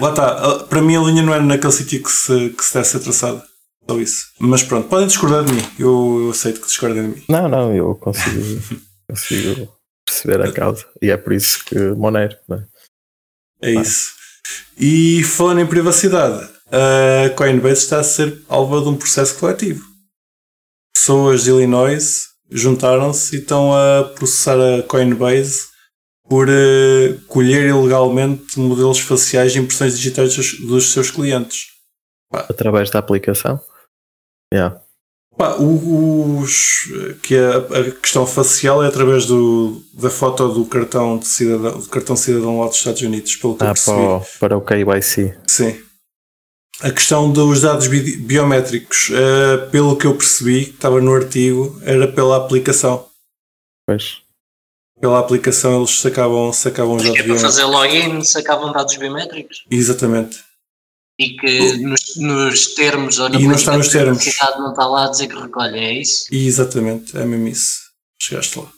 Lá 0.00 0.10
está, 0.10 0.64
para 0.64 0.82
mim 0.82 0.96
a 0.96 1.00
linha 1.00 1.22
não 1.22 1.34
era 1.34 1.42
naquele 1.42 1.72
sítio 1.72 2.02
que 2.02 2.10
se, 2.10 2.50
que 2.50 2.64
se 2.64 2.74
deve 2.74 2.86
ser 2.86 3.00
traçada. 3.00 3.44
Só 3.88 3.98
isso. 3.98 4.26
Mas 4.38 4.62
pronto, 4.62 4.88
podem 4.88 5.06
discordar 5.06 5.44
de 5.44 5.52
mim. 5.52 5.62
Eu, 5.78 6.22
eu 6.24 6.30
aceito 6.30 6.60
que 6.60 6.66
discordem 6.66 7.02
de 7.02 7.16
mim. 7.16 7.24
Não, 7.28 7.48
não, 7.48 7.74
eu 7.74 7.94
consigo, 7.94 8.60
consigo 9.08 9.68
perceber 10.06 10.42
a 10.42 10.52
causa. 10.52 10.84
E 11.00 11.10
é 11.10 11.16
por 11.16 11.32
isso 11.32 11.64
que 11.64 11.78
Monero. 11.90 12.36
É? 13.62 13.70
é 13.70 13.80
isso. 13.80 14.12
E 14.78 15.22
falando 15.22 15.60
em 15.60 15.66
privacidade, 15.66 16.48
a 16.70 17.30
Coinbase 17.30 17.82
está 17.82 18.00
a 18.00 18.04
ser 18.04 18.42
alvo 18.48 18.80
de 18.80 18.88
um 18.88 18.96
processo 18.96 19.38
coletivo. 19.38 19.89
Pessoas 21.00 21.44
de 21.44 21.50
Illinois 21.50 22.28
juntaram-se 22.50 23.34
e 23.34 23.38
estão 23.38 23.72
a 23.72 24.04
processar 24.04 24.58
a 24.60 24.82
Coinbase 24.82 25.60
por 26.28 26.46
uh, 26.46 27.20
colher 27.26 27.70
ilegalmente 27.70 28.60
modelos 28.60 29.00
faciais 29.00 29.56
e 29.56 29.60
impressões 29.60 29.96
digitais 29.96 30.36
dos, 30.36 30.60
dos 30.60 30.92
seus 30.92 31.10
clientes. 31.10 31.68
Pá. 32.30 32.44
Através 32.50 32.90
da 32.90 32.98
aplicação? 32.98 33.58
Yeah. 34.52 34.78
Pá, 35.38 35.56
os, 35.56 36.82
que 37.22 37.34
a, 37.34 37.56
a, 37.56 37.90
questão 37.92 38.26
facial 38.26 38.84
é 38.84 38.86
através 38.86 39.24
do, 39.24 39.82
da 39.94 40.10
foto 40.10 40.52
do 40.52 40.66
cartão 40.66 41.16
de 41.16 41.28
cidadão, 41.28 41.78
do 41.78 41.88
cartão 41.88 42.14
cidadão 42.14 42.60
lá 42.60 42.66
dos 42.66 42.76
Estados 42.76 43.00
Unidos, 43.00 43.36
pelo 43.36 43.56
que 43.56 43.64
ah, 43.64 43.68
eu 43.68 43.72
percebi. 43.72 43.96
Para 43.96 44.16
o, 44.18 44.24
para 44.38 44.58
o 44.58 44.60
KYC. 44.60 45.38
Sim. 45.46 45.89
A 46.82 46.90
questão 46.90 47.30
dos 47.30 47.60
dados 47.60 47.86
bi 47.88 48.16
biométricos, 48.16 49.10
uh, 49.10 49.70
pelo 49.70 49.96
que 49.96 50.06
eu 50.06 50.14
percebi, 50.14 50.64
que 50.64 50.70
estava 50.70 51.00
no 51.00 51.14
artigo, 51.14 51.80
era 51.84 52.08
pela 52.08 52.36
aplicação. 52.36 53.06
Pois 53.86 54.22
pela 55.00 55.18
aplicação 55.18 55.78
eles 55.78 55.98
sacavam, 55.98 56.52
sacavam 56.52 56.96
os 56.96 57.02
dados 57.02 57.18
é 57.18 57.22
para 57.22 57.38
fazer 57.38 57.64
login, 57.64 58.22
sacavam 58.22 58.72
dados 58.72 58.96
biométricos. 58.96 59.64
Exatamente. 59.70 60.44
e 61.18 61.36
que 61.36 61.78
nos, 61.78 62.16
nos 62.16 62.74
termos 62.74 63.18
ou 63.18 63.28
na 63.28 63.40
E 63.40 63.46
não 63.46 63.54
está 63.54 63.76
nos 63.76 63.88
termos. 63.88 64.18
publicidade 64.18 64.58
não 64.58 64.70
está 64.70 64.86
lá 64.86 65.06
a 65.06 65.10
dizer 65.10 65.28
que 65.28 65.40
recolhe, 65.40 65.78
é 65.78 65.92
isso? 65.94 66.26
E 66.30 66.46
exatamente, 66.46 67.16
é 67.16 67.24
mesmo 67.24 67.48
isso. 67.48 67.80
Chegaste 68.20 68.58
lá. 68.58 68.70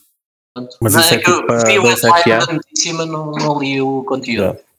Pronto. 0.54 0.76
Mas 0.80 0.94
Não, 0.94 1.00
isso 1.00 1.14
é 1.14 1.18
que 1.18 1.30
eu 1.30 1.40
tipo 1.40 1.66
vi 1.66 1.78
o 1.78 1.82
headline 1.82 2.46
da 2.46 2.52
notícia, 2.52 2.94
mas 2.94 3.08
não, 3.08 3.32
não 3.32 3.58
li 3.58 3.80
o 3.80 4.04
conteúdo. 4.04 4.56
E 4.56 4.71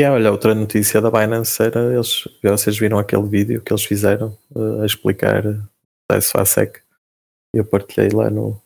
yeah, 0.00 0.14
olha, 0.14 0.30
outra 0.30 0.54
notícia 0.54 1.00
da 1.00 1.10
Binance 1.10 1.62
era 1.62 1.92
eles, 1.94 2.28
vocês 2.42 2.78
viram 2.78 2.98
aquele 2.98 3.26
vídeo 3.28 3.60
que 3.60 3.72
eles 3.72 3.84
fizeram 3.84 4.36
eh, 4.54 4.82
a 4.82 4.86
explicar 4.86 5.44
a 6.10 6.18
isso 6.18 6.38
à 6.38 6.44
SEC. 6.44 6.80
Eu 7.54 7.64
partilhei 7.64 8.10
lá 8.10 8.30
no. 8.30 8.60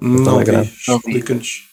Não 0.00 0.24
Telegram. 0.24 0.62
vi. 0.62 0.72
Não 0.88 0.98
vi. 0.98 1.06
Explica-nos. 1.08 1.66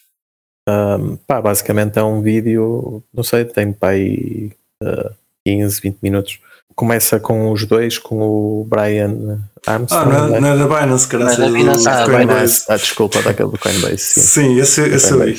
Um, 0.69 1.17
pá, 1.17 1.41
basicamente 1.41 1.99
é 1.99 2.03
um 2.03 2.21
vídeo, 2.21 3.03
não 3.13 3.21
sei, 3.23 3.43
tem 3.43 3.73
para 3.73 3.89
aí 3.89 4.51
uh, 4.81 5.13
15, 5.45 5.81
20 5.81 5.99
minutos. 6.01 6.39
Começa 6.73 7.19
com 7.19 7.51
os 7.51 7.65
dois, 7.65 7.97
com 7.97 8.19
o 8.21 8.63
Brian 8.63 9.43
Ah, 9.67 9.73
Armstrong. 9.73 10.09
não 10.09 10.25
é, 10.25 10.29
né? 10.29 10.39
não 10.39 10.47
é 10.53 10.57
da 10.57 10.67
Binance, 10.67 11.07
cara. 11.07 11.25
Não 11.25 11.31
é 11.31 11.35
da 11.37 11.45
é 11.45 11.47
do 11.49 11.53
Binance. 11.53 11.87
Ah. 11.87 12.05
Binance. 12.07 12.65
Ah, 12.69 12.77
desculpa, 12.77 13.21
daquele 13.21 13.51
do 13.51 13.59
Coinbase, 13.59 13.97
sim. 13.97 14.21
Sim, 14.21 14.59
esse, 14.59 14.81
esse 14.81 15.11
eu 15.11 15.19
vi. 15.19 15.35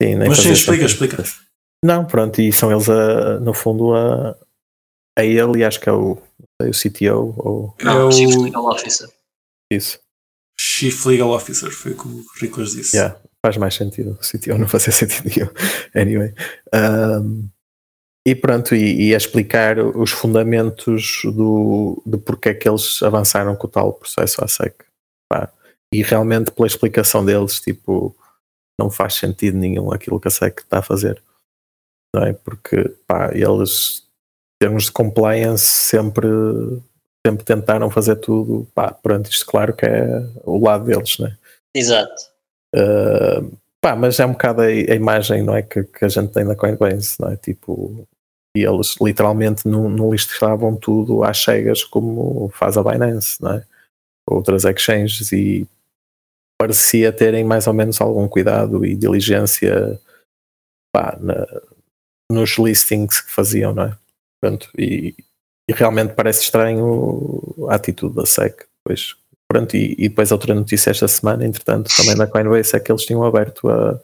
Sim, 0.00 0.14
nem 0.14 0.28
Mas 0.28 0.38
sim, 0.38 0.52
explica, 0.52 0.84
explica. 0.84 1.24
Não, 1.84 2.04
pronto, 2.04 2.40
e 2.40 2.52
são 2.52 2.72
eles, 2.72 2.88
a, 2.88 3.38
no 3.40 3.54
fundo, 3.54 3.94
a, 3.94 4.36
a 5.18 5.24
ele 5.24 5.60
e 5.60 5.64
acho 5.64 5.80
que 5.80 5.88
é 5.88 5.92
o, 5.92 6.18
o 6.60 6.70
CTO 6.72 7.34
ou 7.38 7.74
Não, 7.82 8.08
é 8.08 8.12
Chief 8.12 8.34
o 8.36 8.42
Legal 8.42 8.64
Officer. 8.64 9.08
isso. 9.72 10.00
Chief 10.60 11.06
Legal 11.06 11.30
Officer, 11.30 11.70
foi 11.70 11.92
o 11.92 11.96
que 11.96 12.08
o 12.08 12.24
Riclas 12.40 12.72
disse. 12.72 12.96
Yeah, 12.96 13.16
faz 13.44 13.56
mais 13.56 13.74
sentido. 13.74 14.12
O 14.12 14.16
CTO 14.16 14.58
não 14.58 14.66
fazia 14.66 14.92
sentido 14.92 15.30
nenhum. 15.34 15.48
Anyway. 15.94 16.34
Um, 16.74 17.48
e 18.26 18.34
pronto, 18.34 18.74
e, 18.74 19.08
e 19.08 19.14
a 19.14 19.16
explicar 19.16 19.78
os 19.78 20.10
fundamentos 20.10 21.22
do, 21.24 22.02
de 22.04 22.18
porque 22.18 22.50
é 22.50 22.54
que 22.54 22.68
eles 22.68 23.00
avançaram 23.02 23.54
com 23.56 23.66
o 23.68 23.70
tal 23.70 23.92
processo 23.92 24.44
à 24.44 24.48
SEC. 24.48 24.84
Pá, 25.30 25.50
E 25.94 26.02
realmente, 26.02 26.50
pela 26.50 26.66
explicação 26.66 27.24
deles, 27.24 27.60
tipo, 27.60 28.14
não 28.78 28.90
faz 28.90 29.14
sentido 29.14 29.56
nenhum 29.56 29.92
aquilo 29.92 30.20
que 30.20 30.28
a 30.28 30.30
SEC 30.30 30.60
está 30.60 30.80
a 30.80 30.82
fazer. 30.82 31.22
Não 32.18 32.26
é? 32.26 32.32
Porque, 32.32 32.96
pá, 33.06 33.30
eles, 33.32 34.02
em 34.56 34.66
termos 34.66 34.84
de 34.86 34.92
compliance, 34.92 35.64
sempre, 35.64 36.26
sempre 37.24 37.44
tentaram 37.44 37.88
fazer 37.90 38.16
tudo. 38.16 38.66
Pá, 38.74 38.92
pronto, 38.92 39.30
isto 39.30 39.46
claro 39.46 39.72
que 39.72 39.86
é 39.86 40.26
o 40.44 40.58
lado 40.58 40.84
deles, 40.86 41.18
né? 41.20 41.36
Exato. 41.76 42.24
Uh, 42.74 43.56
pá, 43.80 43.94
mas 43.94 44.18
é 44.18 44.26
um 44.26 44.32
bocado 44.32 44.62
a, 44.62 44.64
a 44.64 44.68
imagem 44.94 45.44
não 45.44 45.54
é, 45.54 45.62
que, 45.62 45.84
que 45.84 46.04
a 46.04 46.08
gente 46.08 46.32
tem 46.32 46.44
da 46.44 46.56
Coinbase, 46.56 47.14
não 47.20 47.30
é? 47.30 47.36
Tipo, 47.36 48.04
e 48.56 48.64
eles 48.64 48.96
literalmente 49.00 49.68
não, 49.68 49.88
não 49.88 50.10
listavam 50.10 50.74
tudo 50.74 51.22
às 51.22 51.38
cegas 51.38 51.84
como 51.84 52.48
faz 52.52 52.76
a 52.76 52.82
Binance, 52.82 53.40
não 53.40 53.52
é? 53.52 53.64
Outras 54.28 54.64
exchanges 54.64 55.30
e 55.30 55.68
parecia 56.60 57.12
terem 57.12 57.44
mais 57.44 57.68
ou 57.68 57.72
menos 57.72 58.00
algum 58.00 58.26
cuidado 58.26 58.84
e 58.84 58.96
diligência 58.96 60.00
pá, 60.92 61.16
na- 61.20 61.46
nos 62.30 62.58
listings 62.58 63.20
que 63.20 63.30
faziam, 63.30 63.74
não 63.74 63.84
é? 63.84 63.98
Pronto, 64.40 64.70
e, 64.78 65.14
e 65.68 65.72
realmente 65.72 66.14
parece 66.14 66.42
estranho 66.42 67.66
a 67.68 67.74
atitude 67.74 68.14
da 68.14 68.26
SEC. 68.26 68.66
Pois, 68.84 69.16
pronto, 69.50 69.76
e, 69.76 69.94
e 69.98 70.08
depois 70.08 70.30
outra 70.30 70.54
notícia 70.54 70.90
esta 70.90 71.08
semana, 71.08 71.44
entretanto, 71.44 71.90
também 71.96 72.16
da 72.16 72.26
Coinbase 72.26 72.76
é 72.76 72.80
que 72.80 72.92
eles 72.92 73.04
tinham 73.04 73.24
aberto 73.24 73.68
a, 73.68 74.00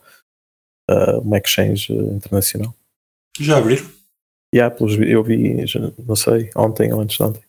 a 0.90 1.18
uma 1.18 1.38
exchange 1.38 1.92
internacional. 1.92 2.74
Já 3.38 3.58
abriram? 3.58 3.90
Há, 4.62 4.70
pelos, 4.70 4.96
eu 4.98 5.22
vi, 5.24 5.66
já 5.66 5.80
não 5.98 6.14
sei, 6.14 6.50
ontem 6.54 6.92
ou 6.92 7.00
antes 7.00 7.16
de 7.16 7.22
ontem. 7.22 7.44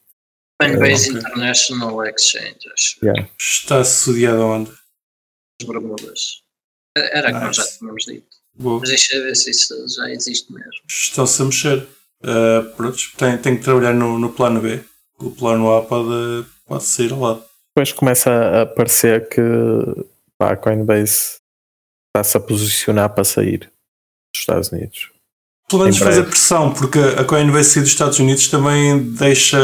Coinbase 0.61 1.09
ok. 1.09 1.19
International 1.21 2.05
Exchange, 2.05 2.69
acho. 2.73 3.05
Yeah. 3.05 3.29
Está 3.37 3.79
associado 3.81 4.41
aonde? 4.41 4.71
As 5.61 5.67
Bermudas. 5.67 6.43
Era 6.97 7.31
como 7.33 7.47
Nice. 7.47 7.61
já 7.61 7.77
tínhamos 7.77 8.05
dito. 8.05 8.37
Boa. 8.57 8.79
Mas 8.79 8.89
deixa 8.89 9.15
eu 9.15 9.23
ver 9.23 9.35
se 9.35 9.51
isso 9.51 9.73
já 9.89 10.09
existe 10.09 10.51
mesmo. 10.51 10.71
Estão-se 10.87 11.41
a 11.41 11.45
mexer. 11.45 11.87
Uh, 12.23 12.75
pronto, 12.75 12.97
tem, 13.17 13.37
tem 13.37 13.57
que 13.57 13.63
trabalhar 13.63 13.93
no, 13.93 14.17
no 14.17 14.31
plano 14.31 14.61
B. 14.61 14.79
O 15.19 15.31
plano 15.31 15.73
A 15.73 15.81
pode, 15.81 16.45
pode 16.65 16.83
sair 16.83 17.11
ao 17.11 17.19
lado. 17.19 17.43
Depois 17.75 17.91
começa 17.91 18.61
a 18.61 18.65
parecer 18.65 19.27
que 19.27 19.41
pá, 20.37 20.51
a 20.53 20.57
Coinbase 20.57 21.39
está-se 22.07 22.37
a 22.37 22.39
posicionar 22.39 23.13
para 23.13 23.23
sair 23.23 23.59
dos 23.59 24.39
Estados 24.41 24.71
Unidos. 24.71 25.11
Pelo 25.67 25.83
menos 25.83 25.97
fazer 25.97 26.23
pressão, 26.23 26.73
porque 26.73 26.99
a 26.99 27.23
Coinbase 27.25 27.71
sair 27.71 27.83
dos 27.83 27.91
Estados 27.91 28.19
Unidos 28.19 28.47
também 28.47 29.11
deixa, 29.13 29.57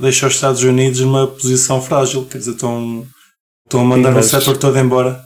deixa 0.00 0.26
os 0.26 0.34
Estados 0.34 0.62
Unidos 0.62 1.00
numa 1.00 1.26
posição 1.26 1.80
frágil. 1.80 2.24
Quer 2.26 2.38
dizer, 2.38 2.52
estão, 2.52 3.06
estão 3.64 3.80
a 3.80 3.84
mandar 3.84 4.08
Sim, 4.10 4.14
mas- 4.16 4.26
o 4.26 4.30
setor 4.30 4.56
todo 4.56 4.78
embora. 4.78 5.25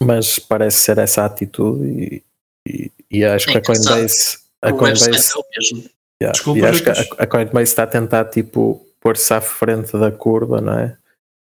Mas 0.00 0.38
parece 0.38 0.78
ser 0.78 0.98
essa 0.98 1.22
a 1.22 1.26
atitude 1.26 1.86
e, 1.86 2.22
e, 2.66 2.92
e 3.10 3.24
acho 3.24 3.46
que 3.46 3.52
a 3.52 3.58
É 3.58 3.60
que 3.60 3.74
sabe, 3.74 3.88
Coinbase, 3.88 4.38
a 4.62 4.72
Coinbase 4.72 5.32
é 5.32 5.38
o 5.38 5.44
mesmo. 5.56 5.90
Yeah. 6.22 6.32
Desculpa, 6.32 6.60
e 6.60 6.64
acho 6.64 6.82
que 6.82 6.90
a, 6.90 7.24
a 7.24 7.26
Coinbase 7.26 7.62
está 7.70 7.82
a 7.84 7.86
tentar 7.86 8.24
tipo 8.26 8.86
pôr-se 9.00 9.34
à 9.34 9.40
frente 9.40 9.92
da 9.92 10.10
curva, 10.10 10.60
não 10.60 10.78
é? 10.78 10.96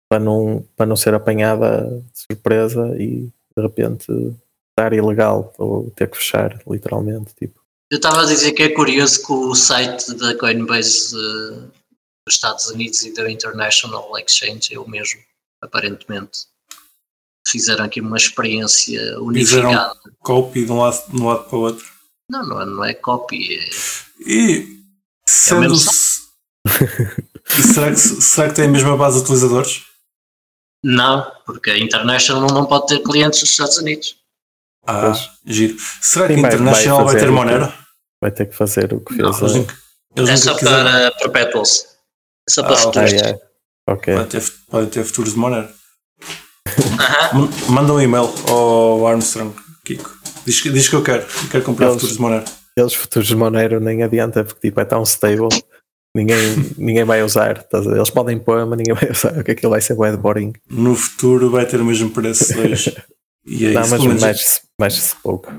Para 0.10 0.20
não, 0.20 0.66
para 0.76 0.86
não 0.86 0.96
ser 0.96 1.14
apanhada 1.14 1.88
de 2.12 2.20
surpresa 2.20 2.96
e 2.98 3.30
de 3.56 3.62
repente 3.62 4.12
estar 4.72 4.94
ilegal 4.94 5.54
ou 5.58 5.92
ter 5.92 6.10
que 6.10 6.18
fechar, 6.18 6.60
literalmente. 6.68 7.34
Tipo. 7.36 7.62
Eu 7.90 7.98
estava 7.98 8.24
a 8.24 8.26
dizer 8.26 8.54
que 8.54 8.64
é 8.64 8.70
curioso 8.70 9.26
que 9.26 9.32
o 9.32 9.54
site 9.54 10.14
da 10.16 10.36
Coinbase 10.38 11.16
eh, 11.16 11.68
dos 12.26 12.36
Estados 12.36 12.68
Unidos 12.68 13.04
e 13.04 13.14
da 13.14 13.30
International 13.30 14.18
Exchange 14.18 14.74
é 14.74 14.80
o 14.80 14.90
mesmo, 14.90 15.22
aparentemente. 15.62 16.48
Fizeram 17.48 17.86
aqui 17.86 18.00
uma 18.02 18.18
experiência 18.18 19.20
unificada. 19.20 19.94
Copy 20.20 20.66
de 20.66 20.72
um 20.72 20.80
lado, 20.80 21.02
de 21.10 21.22
um 21.22 21.28
lado 21.28 21.44
para 21.50 21.58
o 21.58 21.62
outro. 21.62 21.86
Não, 22.30 22.46
não 22.46 22.62
é, 22.62 22.66
não 22.66 22.84
é 22.86 22.94
copy. 22.94 23.58
É... 23.58 23.70
E 24.26 24.80
sendo. 25.28 25.62
mesmo 25.62 25.78
e 27.58 27.62
será 27.64 27.90
que, 27.92 27.98
será 27.98 28.50
que 28.50 28.56
tem 28.56 28.66
a 28.66 28.72
mesma 28.72 28.96
base 28.96 29.18
de 29.18 29.24
utilizadores? 29.24 29.84
Não, 30.84 31.30
porque 31.46 31.72
a 31.72 31.78
International 31.78 32.48
não 32.52 32.66
pode 32.66 32.88
ter 32.88 33.00
clientes 33.04 33.42
nos 33.42 33.50
Estados 33.52 33.78
Unidos. 33.78 34.16
Ah, 34.86 35.02
Pois. 35.12 35.30
giro. 35.46 35.78
Será 36.02 36.28
que 36.28 36.34
Sim, 36.36 36.40
a 36.40 36.42
vai- 36.44 36.54
International 36.56 37.06
vai 37.06 37.14
vai, 37.14 37.24
ter 37.24 37.32
Monero? 37.32 37.74
Vai 38.22 38.32
ter 38.32 38.46
que 38.48 38.56
fazer 38.56 38.94
o 38.94 39.00
que 39.02 39.16
Não, 39.16 39.34
fez. 39.34 39.52
Eles 39.52 39.56
a- 39.56 39.60
nunca, 39.60 39.78
eles 40.16 40.30
é 40.30 40.38
só 40.38 40.56
quiseram. 40.58 40.84
para 40.84 41.12
Perpetuals. 41.32 41.86
É 42.48 42.52
só 42.52 42.64
para 42.64 42.72
Ah, 42.76 42.76
ok. 42.76 42.82
Ah, 42.82 42.84
futuros. 43.08 43.12
yeah. 43.12 43.40
Ok. 43.88 44.14
Podem 44.14 44.30
ter, 44.30 44.54
podem 44.70 44.90
ter 44.90 45.04
futuros 45.04 45.34
de 45.34 45.40
Monero. 45.40 45.70
Manda 47.70 47.94
um 47.94 48.02
e-mail 48.02 48.30
ao 48.48 49.06
Armstrong, 49.08 49.54
Kiko. 49.86 50.10
Diz, 50.46 50.62
que- 50.62 50.70
diz 50.72 50.88
que 50.90 50.96
eu 50.96 51.04
quero. 51.04 51.22
Eu 51.44 51.50
quero 51.50 51.64
comprar 51.64 51.86
Eles- 51.88 51.96
futuros 51.96 52.16
de 52.16 52.22
Monero. 52.22 52.46
Eles 52.78 52.94
futuros 52.94 53.28
de 53.28 53.36
Monero 53.36 53.80
nem 53.80 54.02
adianta 54.04 54.44
porque 54.44 54.68
tipo, 54.70 54.80
é 54.80 54.86
tão 54.86 55.04
stable. 55.04 55.50
Ninguém, 56.16 56.74
ninguém 56.78 57.04
vai 57.06 57.24
usar. 57.24 57.66
Eles 57.74 58.10
podem 58.10 58.38
pôr, 58.38 58.66
mas 58.66 58.78
ninguém 58.78 58.94
vai 58.96 59.10
usar. 59.12 59.34
Porque 59.34 59.52
aquilo 59.52 59.70
vai 59.72 59.82
ser 59.82 59.96
de 59.96 60.18
boring. 60.18 60.54
No 60.70 60.96
futuro 60.96 61.50
vai 61.50 61.66
ter 61.66 61.80
o 61.80 61.86
mesmo 61.86 62.10
preço 62.10 62.58
hoje. 62.60 62.96
E 63.46 63.66
é 63.68 63.72
Não, 63.72 63.82
isso. 63.82 63.92
mas 63.98 64.22
mexe-se 64.22 64.60
mexe 64.80 65.16
pouco. 65.24 65.52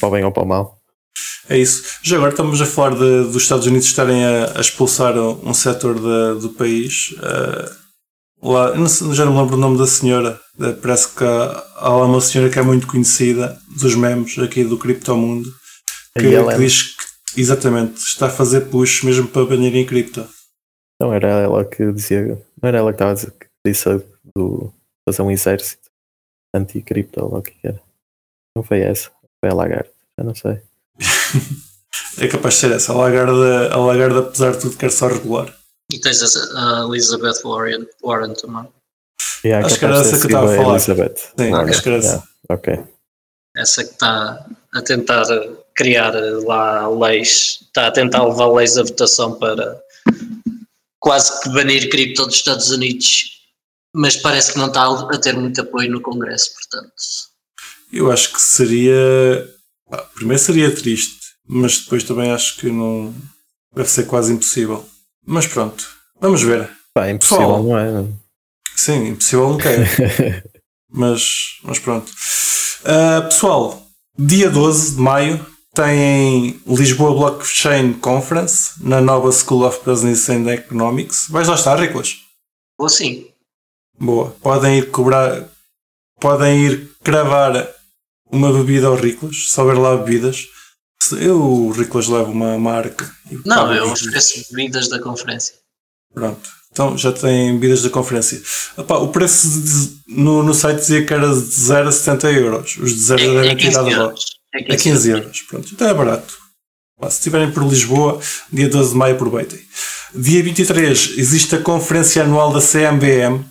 Para 0.00 0.08
o 0.08 0.12
bem 0.12 0.24
ou 0.24 0.32
para 0.32 0.42
o 0.42 0.46
mal. 0.46 0.78
É 1.48 1.58
isso. 1.58 1.82
Já 2.02 2.16
agora 2.16 2.30
estamos 2.30 2.60
a 2.60 2.66
falar 2.66 2.90
de- 2.90 3.24
dos 3.30 3.42
Estados 3.42 3.66
Unidos 3.66 3.86
estarem 3.86 4.24
a, 4.24 4.52
a 4.56 4.60
expulsar 4.60 5.16
um 5.18 5.52
setor 5.54 5.98
da- 5.98 6.34
do 6.34 6.50
país. 6.50 7.14
eh, 7.22 7.70
lá, 8.50 8.70
eu 8.70 8.78
não 8.78 9.14
já 9.14 9.24
não 9.24 9.32
me 9.32 9.40
lembro 9.40 9.56
o 9.56 9.60
nome 9.60 9.78
da 9.78 9.86
senhora. 9.86 10.40
Eh, 10.60 10.72
parece 10.72 11.14
que 11.14 11.24
há, 11.24 11.88
lá 11.88 12.06
uma 12.06 12.20
senhora 12.20 12.50
que 12.50 12.58
é 12.58 12.62
muito 12.62 12.86
conhecida 12.86 13.58
dos 13.78 13.94
memes 13.94 14.38
aqui 14.38 14.64
do 14.64 14.78
criptomundo 14.78 15.48
que, 16.18 16.22
que 16.22 16.58
diz 16.58 16.96
que 16.96 17.40
exatamente 17.40 17.98
está 17.98 18.26
a 18.26 18.30
fazer 18.30 18.62
push 18.62 19.02
mesmo 19.04 19.28
para 19.28 19.46
banir 19.46 19.74
em 19.76 19.86
cripto. 19.86 20.26
Não 21.00 21.12
era 21.12 21.28
ela 21.28 21.64
que 21.64 21.92
dizia. 21.92 22.40
Não 22.60 22.68
era 22.68 22.78
ela 22.78 22.90
que 22.90 22.96
estava 22.96 23.12
a 23.12 23.14
dizer 23.14 23.32
que 23.32 23.46
disse 23.66 23.88
do 24.36 24.72
fazer 25.08 25.22
um 25.22 25.30
exército 25.30 25.90
anti-cripto 26.54 27.24
ou 27.24 27.38
o 27.38 27.42
que 27.42 27.54
era. 27.62 27.80
Não 28.56 28.62
foi 28.62 28.80
essa. 28.80 29.10
Foi 29.40 29.50
a 29.50 29.54
Lagarde. 29.54 29.90
Eu 30.18 30.24
não 30.24 30.34
sei. 30.34 30.60
É 32.18 32.28
capaz 32.28 32.54
de 32.54 32.60
ser 32.60 32.72
essa. 32.72 32.92
A 32.92 32.96
Lagarde, 32.96 33.72
a 33.72 33.76
Lagarde 33.76 34.18
apesar 34.18 34.52
de 34.52 34.60
tudo, 34.60 34.76
quer 34.76 34.90
só 34.90 35.08
regular. 35.08 35.52
E 35.92 36.00
tens 36.00 36.36
a 36.36 36.84
Elizabeth 36.86 37.42
Warren, 37.44 37.86
Warren 38.02 38.34
também. 38.34 38.68
Há 39.44 39.58
Acho 39.66 39.78
que 39.78 39.84
era 39.84 39.98
essa 39.98 40.18
que 40.18 40.26
estava 40.26 40.48
sido 40.48 40.60
a 40.60 40.62
falar. 40.62 40.76
Elizabeth. 40.76 41.16
Sim, 41.38 41.50
Warren. 41.50 41.70
acho 41.70 41.82
que 41.82 41.88
era 41.88 41.98
essa. 41.98 42.08
Yeah, 42.08 42.26
Ok. 42.48 42.84
Essa 43.54 43.84
que 43.84 43.90
está 43.90 44.46
a 44.74 44.82
tentar 44.82 45.24
criar 45.74 46.14
lá 46.44 46.88
leis, 46.88 47.58
está 47.62 47.88
a 47.88 47.90
tentar 47.90 48.24
levar 48.24 48.50
leis 48.50 48.78
à 48.78 48.82
votação 48.82 49.38
para 49.38 49.78
quase 50.98 51.40
que 51.40 51.50
banir 51.50 51.90
cripto 51.90 52.24
dos 52.24 52.36
Estados 52.36 52.70
Unidos, 52.70 53.42
mas 53.94 54.16
parece 54.16 54.52
que 54.52 54.58
não 54.58 54.68
está 54.68 54.86
a 54.86 55.18
ter 55.18 55.36
muito 55.36 55.60
apoio 55.60 55.90
no 55.90 56.00
Congresso, 56.00 56.50
portanto. 56.54 56.94
Eu 57.92 58.10
acho 58.10 58.32
que 58.32 58.40
seria. 58.40 59.46
primeiro 60.14 60.42
seria 60.42 60.74
triste 60.74 61.22
mas 61.46 61.80
depois 61.80 62.04
também 62.04 62.30
acho 62.30 62.56
que 62.56 62.70
não 62.70 63.14
deve 63.74 63.88
ser 63.90 64.04
quase 64.04 64.32
impossível. 64.32 64.88
Mas 65.26 65.46
pronto, 65.46 65.84
vamos 66.20 66.42
ver. 66.42 66.68
Pá, 66.94 67.10
impossível 67.10 67.46
Pessoal. 67.46 67.62
não 67.62 67.78
é? 67.78 68.06
Sim, 68.76 69.08
impossível 69.08 69.50
não 69.50 69.58
quero. 69.58 69.82
mas, 70.90 71.58
mas 71.62 71.78
pronto. 71.78 72.12
Ah, 72.84 73.22
pessoal, 73.22 73.82
dia 74.18 74.50
12 74.50 74.96
de 74.96 75.00
maio 75.00 75.46
tem 75.74 76.60
Lisboa 76.66 77.14
Blockchain 77.14 77.94
Conference 77.94 78.72
na 78.80 79.00
nova 79.00 79.30
School 79.32 79.64
of 79.64 79.80
Business 79.84 80.28
and 80.28 80.48
Economics. 80.50 81.28
Vais 81.30 81.48
lá 81.48 81.54
estar, 81.54 81.76
Riclas? 81.78 82.18
Ou 82.78 82.88
sim. 82.88 83.28
Boa. 83.98 84.36
Podem 84.42 84.78
ir 84.78 84.90
cobrar, 84.90 85.48
podem 86.20 86.66
ir 86.66 86.90
cravar 87.02 87.68
uma 88.30 88.52
bebida 88.52 88.88
ao 88.88 88.96
Riclas, 88.96 89.50
se 89.50 89.60
houver 89.60 89.78
lá 89.78 89.96
bebidas. 89.96 90.46
Eu, 91.18 91.40
o 91.40 91.70
Riclas, 91.72 92.08
leva 92.08 92.30
uma 92.30 92.58
marca. 92.58 93.10
Não, 93.44 93.72
eu 93.74 93.90
ofereço 93.92 94.44
bebidas 94.50 94.88
da 94.88 94.98
conferência. 95.00 95.54
Pronto. 96.14 96.48
Então 96.70 96.96
já 96.96 97.12
tem 97.12 97.52
bebidas 97.54 97.82
da 97.82 97.90
conferência. 97.90 98.40
Epá, 98.78 98.96
o 98.96 99.08
preço 99.08 99.46
de- 99.48 99.90
no, 100.08 100.42
no 100.42 100.54
site 100.54 100.78
dizia 100.80 101.04
que 101.04 101.12
era 101.12 101.28
de 101.28 101.34
0 101.40 101.88
a 101.88 101.92
70 101.92 102.30
euros. 102.32 102.76
Os 102.78 102.94
de 102.94 103.00
0 103.00 103.20
É, 103.20 103.26
devem 103.26 103.50
é 103.50 103.54
ter 103.54 103.60
15 103.62 103.74
dado 103.76 103.86
lá. 103.90 103.92
euros. 103.92 104.24
É 104.54 104.72
É 104.72 104.76
15 104.76 105.10
euros. 105.10 105.40
Pronto. 105.42 105.68
Então 105.72 105.88
é 105.88 105.94
barato. 105.94 106.34
Pá, 107.00 107.10
se 107.10 107.18
estiverem 107.18 107.50
por 107.50 107.64
Lisboa, 107.64 108.20
dia 108.52 108.68
12 108.68 108.90
de 108.92 108.96
maio, 108.96 109.14
aproveitem. 109.14 109.58
Dia 110.14 110.42
23 110.42 111.14
existe 111.18 111.54
a 111.56 111.60
conferência 111.60 112.22
anual 112.22 112.52
da 112.52 112.60
CMBM 112.60 113.44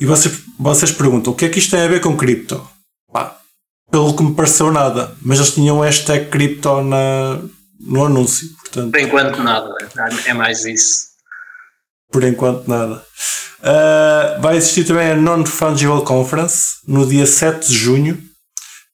e 0.00 0.06
vocês, 0.06 0.34
vocês 0.58 0.90
perguntam 0.92 1.32
o 1.32 1.36
que 1.36 1.44
é 1.44 1.48
que 1.48 1.58
isto 1.58 1.70
tem 1.72 1.80
a 1.80 1.88
ver 1.88 2.00
com 2.00 2.16
cripto? 2.16 2.66
Pelo 3.90 4.16
que 4.16 4.22
me 4.22 4.34
pareceu 4.34 4.72
nada, 4.72 5.14
mas 5.22 5.38
eles 5.38 5.54
tinham 5.54 5.80
hashtag 5.80 6.28
cripto 6.28 6.82
na, 6.82 7.40
no 7.80 8.04
anúncio. 8.04 8.48
Portanto, 8.60 8.90
Por 8.90 9.00
enquanto 9.00 9.42
nada, 9.42 9.72
é 10.26 10.34
mais 10.34 10.64
isso. 10.64 11.06
por 12.10 12.24
enquanto 12.24 12.66
nada. 12.68 13.04
Uh, 13.60 14.40
vai 14.42 14.56
existir 14.56 14.84
também 14.84 15.10
a 15.10 15.16
Non-Fungible 15.16 16.02
Conference 16.04 16.76
no 16.86 17.06
dia 17.06 17.26
7 17.26 17.68
de 17.68 17.74
junho. 17.76 18.22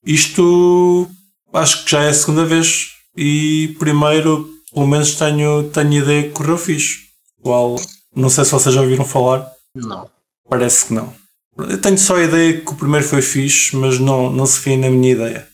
Isto 0.05 1.09
acho 1.53 1.85
que 1.85 1.91
já 1.93 2.03
é 2.03 2.09
a 2.09 2.15
segunda 2.15 2.45
vez 2.45 2.89
e 3.17 3.75
primeiro, 3.79 4.49
pelo 4.73 4.87
menos 4.87 5.15
tenho, 5.15 5.69
tenho 5.71 5.93
ideia 6.03 6.25
que 6.25 6.31
correu 6.31 6.59
fixe. 6.59 6.99
Qual, 7.43 7.77
não 8.15 8.29
sei 8.31 8.45
se 8.45 8.53
vocês 8.53 8.75
já 8.75 8.81
ouviram 8.81 9.05
falar, 9.05 9.47
Não. 9.75 10.09
parece 10.49 10.87
que 10.87 10.95
não. 10.95 11.13
Eu 11.59 11.79
tenho 11.79 11.99
só 11.99 12.17
a 12.17 12.23
ideia 12.23 12.61
que 12.61 12.73
o 12.73 12.75
primeiro 12.75 13.07
foi 13.07 13.21
fixe, 13.21 13.77
mas 13.77 13.99
não, 13.99 14.31
não 14.31 14.47
se 14.47 14.59
fia 14.59 14.77
na 14.77 14.91
minha 14.91 15.13
ideia. 15.13 15.47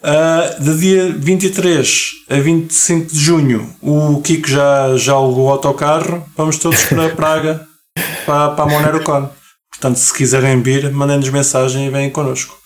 Uh, 0.00 0.62
de 0.64 0.78
dia 0.78 1.12
23 1.16 2.10
a 2.30 2.40
25 2.40 3.12
de 3.12 3.18
junho, 3.18 3.76
o 3.82 4.20
Kiko 4.22 4.48
já, 4.48 4.96
já 4.96 5.12
alugou 5.12 5.46
o 5.46 5.50
autocarro. 5.50 6.24
Vamos 6.36 6.58
todos 6.58 6.82
para 6.84 7.10
Praga, 7.14 7.66
para, 8.26 8.50
para 8.50 8.64
a 8.64 8.66
MoneroCon. 8.66 9.30
Portanto, 9.70 9.96
se 9.96 10.12
quiserem 10.12 10.62
vir, 10.62 10.90
mandem-nos 10.90 11.28
mensagem 11.28 11.86
e 11.86 11.90
venham 11.90 12.10
connosco. 12.10 12.58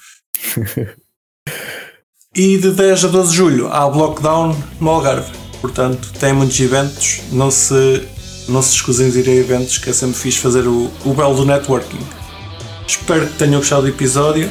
E 2.37 2.59
de 2.59 2.73
10 2.73 3.05
a 3.05 3.09
12 3.09 3.31
de 3.31 3.37
julho 3.37 3.69
há 3.73 3.89
Blockdown 3.89 4.57
no 4.81 4.91
Algarve. 4.91 5.31
Portanto, 5.61 6.13
tem 6.19 6.33
muitos 6.33 6.59
eventos. 6.59 7.21
Não 7.31 7.49
se, 7.49 8.03
não 8.49 8.61
se 8.61 8.75
escusem 8.75 9.09
de 9.09 9.21
ir 9.21 9.29
a 9.29 9.35
eventos, 9.35 9.79
que 9.79 9.91
é 9.91 9.93
sempre 9.93 10.17
fixe 10.17 10.41
fazer 10.41 10.67
o, 10.67 10.91
o 11.05 11.15
belo 11.15 11.37
do 11.37 11.45
networking. 11.45 12.05
Espero 12.87 13.27
que 13.27 13.35
tenham 13.35 13.61
gostado 13.61 13.83
do 13.83 13.89
episódio. 13.89 14.51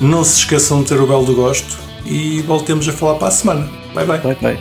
Não 0.00 0.24
se 0.24 0.38
esqueçam 0.38 0.82
de 0.82 0.88
ter 0.88 1.00
o 1.00 1.06
belo 1.06 1.24
do 1.24 1.34
gosto. 1.34 1.78
E 2.04 2.42
voltemos 2.42 2.88
a 2.88 2.92
falar 2.92 3.14
para 3.14 3.28
a 3.28 3.30
semana. 3.30 3.68
Bye 3.94 4.06
bye. 4.06 4.18
Bye, 4.18 4.36
bye. 4.40 4.58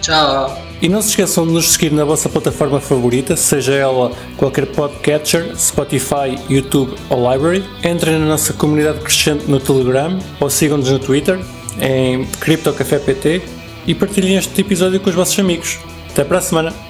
Tchau. 0.00 0.70
E 0.82 0.88
não 0.88 1.02
se 1.02 1.10
esqueçam 1.10 1.46
de 1.46 1.52
nos 1.52 1.72
seguir 1.72 1.92
na 1.92 2.04
vossa 2.04 2.26
plataforma 2.28 2.80
favorita, 2.80 3.36
seja 3.36 3.74
ela 3.74 4.12
qualquer 4.38 4.64
podcatcher, 4.66 5.54
Spotify, 5.54 6.38
YouTube 6.48 6.94
ou 7.10 7.30
Library. 7.30 7.62
Entrem 7.84 8.18
na 8.18 8.24
nossa 8.24 8.54
comunidade 8.54 9.00
crescente 9.00 9.44
no 9.46 9.60
Telegram 9.60 10.18
ou 10.40 10.48
sigam-nos 10.48 10.90
no 10.90 10.98
Twitter 10.98 11.38
em 11.78 12.24
CryptoCafé 12.24 12.98
PT 12.98 13.42
e 13.86 13.94
partilhem 13.94 14.36
este 14.36 14.58
episódio 14.58 15.00
com 15.00 15.10
os 15.10 15.16
vossos 15.16 15.38
amigos. 15.38 15.78
Até 16.10 16.24
para 16.24 16.38
a 16.38 16.42
semana! 16.42 16.89